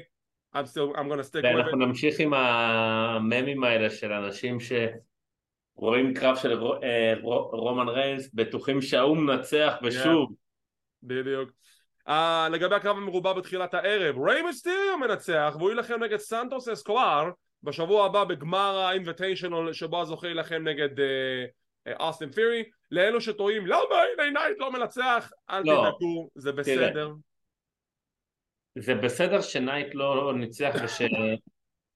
I'm 0.55 0.57
still, 0.57 0.95
I'm 0.95 1.09
gonna 1.09 1.23
stick 1.23 1.43
with 1.43 1.45
it. 1.45 1.55
ואנחנו 1.55 1.77
נמשיך 1.77 2.19
עם 2.19 2.33
הממים 2.33 3.63
האלה 3.63 3.89
של 3.89 4.11
אנשים 4.11 4.57
שרואים 4.59 6.13
קרב 6.13 6.35
של 6.35 6.63
אה, 6.83 7.13
רומן 7.51 7.87
ריינס, 7.87 8.29
בטוחים 8.33 8.81
שההוא 8.81 9.17
מנצח 9.17 9.73
ושוב. 9.83 10.33
בדיוק. 11.03 11.49
Uh, 12.07 12.11
לגבי 12.51 12.75
הקרב 12.75 12.97
המרובע 12.97 13.33
בתחילת 13.33 13.73
הערב, 13.73 14.15
ריימן 14.19 14.51
סטיריו 14.51 14.97
מנצח 15.01 15.55
והוא 15.57 15.69
יילחם 15.69 16.03
נגד 16.03 16.17
סנטוס 16.17 16.69
אסקובר 16.69 17.29
בשבוע 17.63 18.05
הבא 18.05 18.23
בגמר 18.23 18.77
ה 18.77 18.85
invitational 18.85 19.73
שבו 19.73 20.01
הזוכה 20.01 20.27
יילחם 20.27 20.63
נגד 20.63 20.89
אוסטין 21.99 22.31
פירי 22.31 22.63
לאלו 22.91 23.21
שתוהים 23.21 23.67
למה 23.67 24.03
אל 24.19 24.24
איי 24.24 24.31
נייט 24.31 24.59
לא 24.59 24.71
מנצח 24.71 25.31
אל 25.49 25.61
לא, 25.65 25.81
תדאגו 25.81 26.29
זה 26.36 26.51
בסדר. 26.51 26.93
תראה. 26.93 27.05
זה 28.75 28.95
בסדר 28.95 29.41
שנייט 29.41 29.95
לא 29.95 30.34
ניצח 30.36 30.73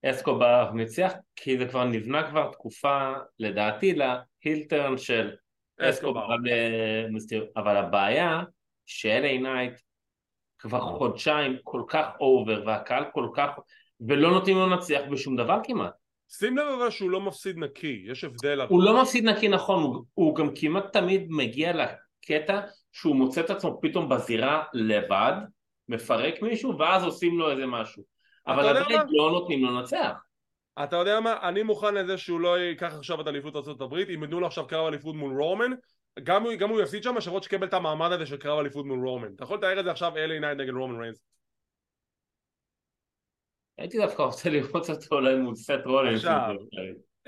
ושאסקובר 0.04 0.70
ניצח 0.74 1.12
כי 1.36 1.58
זה 1.58 1.68
כבר 1.68 1.84
נבנה 1.84 2.30
כבר 2.30 2.52
תקופה 2.52 3.12
לדעתי 3.38 3.94
ל-heel 3.94 4.56
turn 4.56 4.98
של 4.98 5.36
אסקובר 5.80 6.26
אבל 7.56 7.76
הבעיה 7.76 8.42
ש 8.86 9.12
LA 9.12 9.38
Knight 9.38 9.72
כבר 10.58 10.80
חודשיים 10.80 11.56
כל 11.64 11.82
כך 11.88 12.06
over 12.20 12.62
והקהל 12.66 13.04
כל 13.12 13.28
כך 13.34 13.50
ולא 14.00 14.30
נותנים 14.30 14.56
לו 14.56 14.66
לנצח 14.66 15.00
בשום 15.10 15.36
דבר 15.36 15.58
כמעט 15.64 15.92
שים 16.28 16.58
לב 16.58 16.66
אבל 16.66 16.90
שהוא 16.90 17.10
לא 17.10 17.20
מפסיד 17.20 17.58
נקי, 17.58 18.04
יש 18.06 18.24
הבדל. 18.24 18.60
הוא 18.60 18.82
לא 18.82 19.02
מפסיד 19.02 19.24
נקי 19.24 19.48
נכון, 19.48 19.82
הוא, 19.82 20.04
הוא 20.14 20.34
גם 20.36 20.50
כמעט 20.54 20.92
תמיד 20.92 21.26
מגיע 21.28 21.72
לקטע 21.72 22.60
שהוא 22.92 23.16
מוצא 23.16 23.40
את 23.40 23.50
עצמו 23.50 23.78
פתאום 23.82 24.08
בזירה 24.08 24.64
לבד 24.74 25.32
מפרק 25.88 26.42
מישהו 26.42 26.78
ואז 26.78 27.04
עושים 27.04 27.38
לו 27.38 27.50
איזה 27.50 27.66
משהו. 27.66 28.02
אבל 28.46 28.68
עדיין 28.68 29.00
לא 29.10 29.30
נותנים 29.30 29.64
לו 29.64 29.70
לנצח. 29.70 30.12
אתה 30.84 30.96
יודע 30.96 31.20
מה? 31.20 31.48
אני 31.48 31.62
מוכן 31.62 31.94
לזה 31.94 32.18
שהוא 32.18 32.40
לא 32.40 32.58
ייקח 32.58 32.94
עכשיו 32.94 33.20
את 33.20 33.26
אליפות 33.28 33.56
ארה"ב 33.56 33.94
אם 33.94 34.24
יתנו 34.24 34.40
לו 34.40 34.46
עכשיו 34.46 34.66
קרב 34.66 34.86
אליפות 34.86 35.14
מול 35.14 35.42
רומן 35.42 35.70
גם 36.22 36.42
הוא, 36.42 36.54
גם 36.54 36.70
הוא 36.70 36.80
יפסיד 36.80 37.02
שם 37.02 37.20
שרות 37.20 37.42
שקיבל 37.42 37.66
את 37.66 37.74
המעמד 37.74 38.12
הזה 38.12 38.26
של 38.26 38.36
קרב 38.36 38.58
אליפות 38.58 38.86
מול 38.86 39.08
רומן. 39.08 39.28
אתה 39.36 39.44
יכול 39.44 39.56
לתאר 39.56 39.80
את 39.80 39.84
זה 39.84 39.90
עכשיו 39.90 40.16
LA 40.16 40.40
Knight 40.40 40.58
נגד 40.58 40.72
רומן 40.72 41.00
ריינס 41.00 41.22
הייתי 43.78 43.98
דווקא 43.98 44.22
רוצה 44.22 44.50
לראות 44.50 44.90
אותו 44.90 45.14
אולי 45.14 45.36
מול 45.36 45.54
סת' 45.54 45.70
רולינס 45.84 46.24
עכשיו 46.24 46.54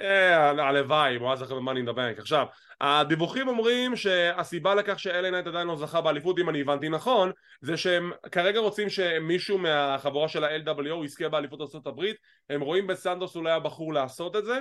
אה, 0.00 0.50
הלוואי, 0.68 1.16
הוא 1.16 1.32
אז 1.32 1.42
אחרי 1.42 1.56
ב-Money 1.56 1.80
in 1.80 2.18
עכשיו, 2.18 2.46
הדיווחים 2.80 3.48
אומרים 3.48 3.96
שהסיבה 3.96 4.74
לכך 4.74 4.98
ש-LA 4.98 5.30
Knight 5.30 5.46
עדיין 5.46 5.66
לא 5.66 5.76
זכה 5.76 6.00
באליפות, 6.00 6.38
אם 6.38 6.48
אני 6.48 6.60
הבנתי 6.60 6.88
נכון, 6.88 7.30
זה 7.60 7.76
שהם 7.76 8.12
כרגע 8.32 8.60
רוצים 8.60 8.88
שמישהו 8.88 9.58
מהחבורה 9.58 10.28
של 10.28 10.44
ה-LWO 10.44 11.04
יזכה 11.04 11.28
באליפות 11.28 11.60
ארה"ב, 11.60 12.04
הם 12.50 12.60
רואים 12.60 12.86
בסנטוס 12.86 13.36
אולי 13.36 13.52
הבחור 13.52 13.94
לעשות 13.94 14.36
את 14.36 14.44
זה. 14.44 14.58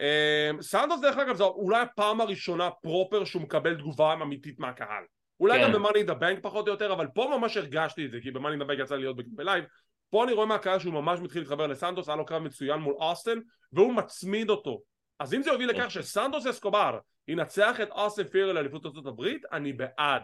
אה, 0.00 0.50
סנטוס 0.60 1.00
דרך 1.00 1.16
אגב 1.16 1.36
זו 1.36 1.48
אולי 1.48 1.80
הפעם 1.80 2.20
הראשונה 2.20 2.70
proper 2.82 3.24
שהוא 3.24 3.42
מקבל 3.42 3.74
תגובה 3.74 4.12
אמיתית 4.12 4.58
מהקהל. 4.58 5.04
אולי 5.40 5.58
כן. 5.58 5.64
גם 5.64 5.72
ב-Money 5.72 5.95
in 5.95 6.02
the 6.02 6.17
Bank 6.17 6.38
פחות 6.42 6.68
או 6.68 6.72
יותר, 6.72 6.92
אבל 6.92 7.06
פה 7.14 7.36
ממש 7.38 7.56
הרגשתי 7.56 8.06
את 8.06 8.10
זה, 8.10 8.18
כי 8.22 8.30
ב-Money 8.30 8.56
in 8.56 8.64
the 8.64 8.70
Bank 8.70 8.78
יצא 8.78 8.94
לי 8.94 9.02
להיות 9.02 9.16
ב-live, 9.26 9.64
פה 10.12 10.24
אני 10.24 10.32
רואה 10.32 10.46
מהקהל 10.46 10.78
שהוא 10.78 10.94
ממש 10.94 11.20
מתחיל 11.20 11.42
להתחבר 11.42 11.66
לסנטוס, 11.66 12.08
היה 12.08 12.16
לו 12.16 12.26
קרב 12.26 12.42
מצוין 12.42 12.80
מול 12.80 12.94
אוסטן, 12.94 13.38
והוא 13.72 13.94
מצמיד 13.94 14.50
אותו. 14.50 14.80
אז 15.18 15.34
אם 15.34 15.42
זה 15.42 15.50
יוביל 15.50 15.70
לכך 15.70 15.90
שסנטוס 15.90 16.46
אסקובר 16.46 16.98
ינצח 17.28 17.80
את 17.80 17.90
אוסטן 17.90 18.24
פירי 18.24 18.52
לאליפות 18.52 18.86
ארצות 18.86 19.06
הברית, 19.06 19.42
אני 19.52 19.72
בעד. 19.72 20.22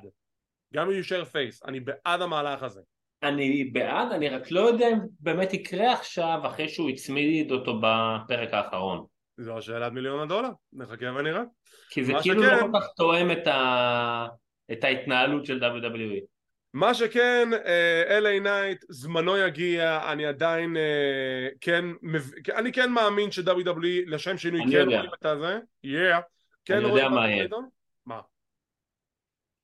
גם 0.74 0.86
אם 0.86 0.96
יישאר 0.96 1.24
face, 1.24 1.62
אני 1.64 1.80
בעד 1.80 2.22
המהלך 2.22 2.62
הזה. 2.62 2.80
אני 3.22 3.64
בעד, 3.64 4.12
אני 4.12 4.28
רק 4.28 4.50
לא 4.50 4.60
יודע 4.60 4.88
אם 4.88 4.98
באמת 5.20 5.54
יקרה 5.54 5.92
עכשיו 5.92 6.40
אחרי 6.46 6.68
שהוא 6.68 6.90
הצמיד 6.90 7.52
אותו 7.52 7.80
בפרק 7.80 8.54
האחרון. 8.54 9.04
זו 9.36 9.58
השאלת 9.58 9.92
מיליון 9.92 10.20
הדולר, 10.20 10.50
נחכה 10.72 11.06
ונראה. 11.06 11.42
כי 11.90 12.04
זה 12.04 12.12
כאילו 12.22 12.42
שכן... 12.42 12.56
לא 12.56 12.60
כל 12.60 12.80
כך 12.80 12.86
תואם 12.96 13.30
את, 13.30 13.46
ה... 13.46 14.26
את 14.72 14.84
ההתנהלות 14.84 15.46
של 15.46 15.64
WWE. 15.64 16.37
מה 16.78 16.94
שכן, 16.94 17.48
אה, 17.66 18.18
LA 18.18 18.40
Knight, 18.42 18.84
זמנו 18.88 19.36
יגיע, 19.36 20.12
אני 20.12 20.26
עדיין 20.26 20.76
אה, 20.76 21.56
כן, 21.60 21.84
אני 22.56 22.72
כן 22.72 22.92
מאמין 22.92 23.30
ש-WWE 23.30 24.06
לשם 24.06 24.38
שינוי 24.38 24.60
כן 24.72 24.88
רואים 24.88 25.10
את 25.20 25.26
הזה, 25.26 25.58
yeah, 25.86 26.20
כן 26.64 26.76
אני 26.76 26.88
יודע 26.88 27.08
מה 27.08 27.30
יהיה. 27.30 27.48
מה? 28.06 28.20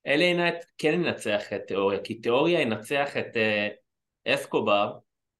LA 0.08 0.36
Knight 0.36 0.64
כן 0.78 0.92
ינצח 0.92 1.52
את 1.52 1.60
תיאורי, 1.66 1.98
כי 2.04 2.14
תיאורי 2.14 2.60
ינצח 2.60 3.16
את 3.16 3.36
אה, 3.36 4.34
אסקובר, 4.34 4.92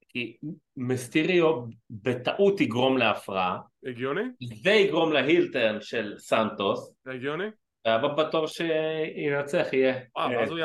כי 0.08 0.36
מסטיריו 0.76 1.64
בטעות 1.90 2.60
יגרום 2.60 2.98
להפרעה. 2.98 3.58
הגיוני? 3.86 4.22
זה 4.62 4.70
יגרום 4.70 5.12
ל-heel 5.12 5.53
turn 5.53 5.80
של 5.80 6.14
סנטוס. 6.18 6.94
הגיוני? 7.06 7.46
והבא 7.84 8.08
בתור 8.08 8.46
שינצח 8.46 9.66
יהיה. 9.72 9.94
אה, 10.16 10.28
ואז 10.30 10.50
הוא 10.50 10.58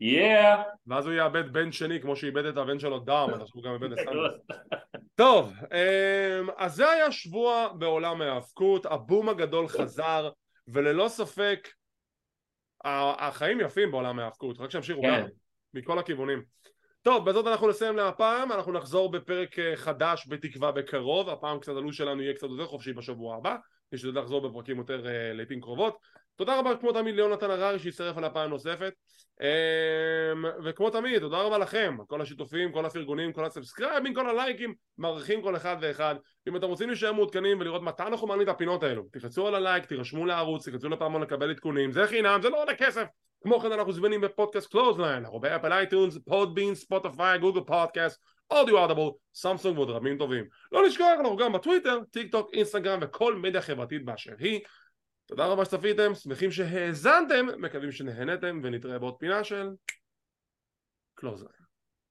יהיה... 0.00 0.62
ואז 0.86 1.06
הוא 1.06 1.14
יאבד 1.14 1.52
בן 1.52 1.72
שני 1.72 2.00
כמו 2.00 2.16
שאיבד 2.16 2.44
את 2.44 2.56
הבן 2.56 2.78
שלו 2.78 2.98
דום, 2.98 3.28
אז 3.34 3.48
הוא 3.54 3.62
גם 3.62 3.72
איבד 3.72 3.92
את 3.92 3.98
סנטוס. 3.98 4.32
טוב, 5.14 5.52
אמ, 5.72 6.48
אז 6.56 6.74
זה 6.74 6.90
היה 6.90 7.12
שבוע 7.12 7.68
בעולם 7.78 8.22
ההאבקות, 8.22 8.86
הבום 8.86 9.28
הגדול 9.28 9.68
חזר, 9.68 10.30
וללא 10.68 11.08
ספק 11.08 11.68
החיים 12.84 13.60
יפים 13.60 13.90
בעולם 13.90 14.18
ההאבקות, 14.18 14.60
רק 14.60 14.70
שימשיכו 14.70 15.02
גם, 15.02 15.14
כן. 15.14 15.26
מכל 15.74 15.98
הכיוונים. 15.98 16.42
טוב, 17.02 17.30
בזאת 17.30 17.46
אנחנו 17.46 17.68
נסיים 17.68 17.96
להפעם, 17.96 18.52
אנחנו 18.52 18.72
נחזור 18.72 19.10
בפרק 19.10 19.58
אה, 19.58 19.76
חדש 19.76 20.26
בתקווה 20.28 20.72
בקרוב, 20.72 21.28
הפעם 21.28 21.58
קצת 21.58 21.72
הלו"ז 21.72 21.94
שלנו 21.94 22.22
יהיה 22.22 22.34
קצת 22.34 22.46
יותר 22.50 22.66
חופשי 22.66 22.92
בשבוע 22.92 23.36
הבא. 23.36 23.56
נשתדל 23.92 24.20
לחזור 24.20 24.48
בפרקים 24.48 24.78
יותר 24.78 25.04
uh, 25.04 25.36
לעיתים 25.36 25.60
קרובות. 25.60 25.98
תודה 26.36 26.58
רבה 26.58 26.76
כמו 26.76 26.92
תמיד 26.92 27.14
ליונתן 27.14 27.50
הררי 27.50 27.78
שהצטרף 27.78 28.16
על 28.16 28.24
הפעם 28.24 28.50
נוספת 28.50 28.92
um, 29.40 30.46
וכמו 30.64 30.90
תמיד 30.90 31.18
תודה 31.18 31.42
רבה 31.42 31.58
לכם 31.58 31.96
כל 32.06 32.20
השיתופים, 32.20 32.72
כל 32.72 32.86
הפרגונים, 32.86 33.32
כל 33.32 33.44
הסאבסקרייבים, 33.44 34.14
כל 34.14 34.28
הלייקים 34.28 34.74
מעריכים 34.98 35.42
כל 35.42 35.56
אחד 35.56 35.76
ואחד. 35.80 36.14
אם 36.48 36.56
אתם 36.56 36.66
רוצים 36.66 36.88
להישאר 36.88 37.12
מעודכנים 37.12 37.60
ולראות 37.60 37.82
מתי 37.82 38.02
אנחנו 38.02 38.26
מעלים 38.26 38.42
את 38.42 38.48
הפינות 38.48 38.82
האלו 38.82 39.02
תחצו 39.12 39.46
על 39.46 39.54
הלייק, 39.54 39.84
תירשמו 39.84 40.26
לערוץ, 40.26 40.64
תיכנסו 40.64 40.88
לפעמון 40.88 41.22
לקבל 41.22 41.50
עדכונים 41.50 41.92
זה 41.92 42.06
חינם, 42.06 42.38
זה 42.42 42.48
לא 42.48 42.62
עולה 42.62 42.74
כסף. 42.74 43.04
כמו 43.42 43.60
כן 43.60 43.72
אנחנו 43.72 43.92
זמינים 43.92 44.20
בפודקאסט 44.20 44.70
קלוזליין, 44.70 45.24
אנחנו 45.24 45.40
באפל 45.40 45.72
אייטונס, 45.72 46.18
פודבין, 46.24 46.74
ספוטיפיי, 46.74 47.38
גוגל 47.38 47.60
פודקאסט 47.60 48.20
אודיבל, 48.52 49.10
סמסונג 49.34 49.78
ועוד 49.78 49.90
רבים 49.90 50.18
טובים. 50.18 50.44
לא 50.72 50.86
לשכוח, 50.86 51.08
אנחנו 51.18 51.36
גם 51.36 51.52
בטוויטר, 51.52 51.98
טיק 52.10 52.32
טוק, 52.32 52.50
אינסטגרם 52.52 52.98
וכל 53.02 53.36
מדיה 53.36 53.62
חברתית 53.62 54.04
באשר 54.04 54.34
היא. 54.38 54.60
תודה 55.26 55.46
רבה 55.46 55.64
שצפיתם, 55.64 56.14
שמחים 56.14 56.50
שהאזנתם, 56.50 57.46
מקווים 57.58 57.92
שנהנתם 57.92 58.60
ונתראה 58.62 58.98
בעוד 58.98 59.14
פינה 59.18 59.44
של 59.44 59.68
קלוזליין. 61.14 61.61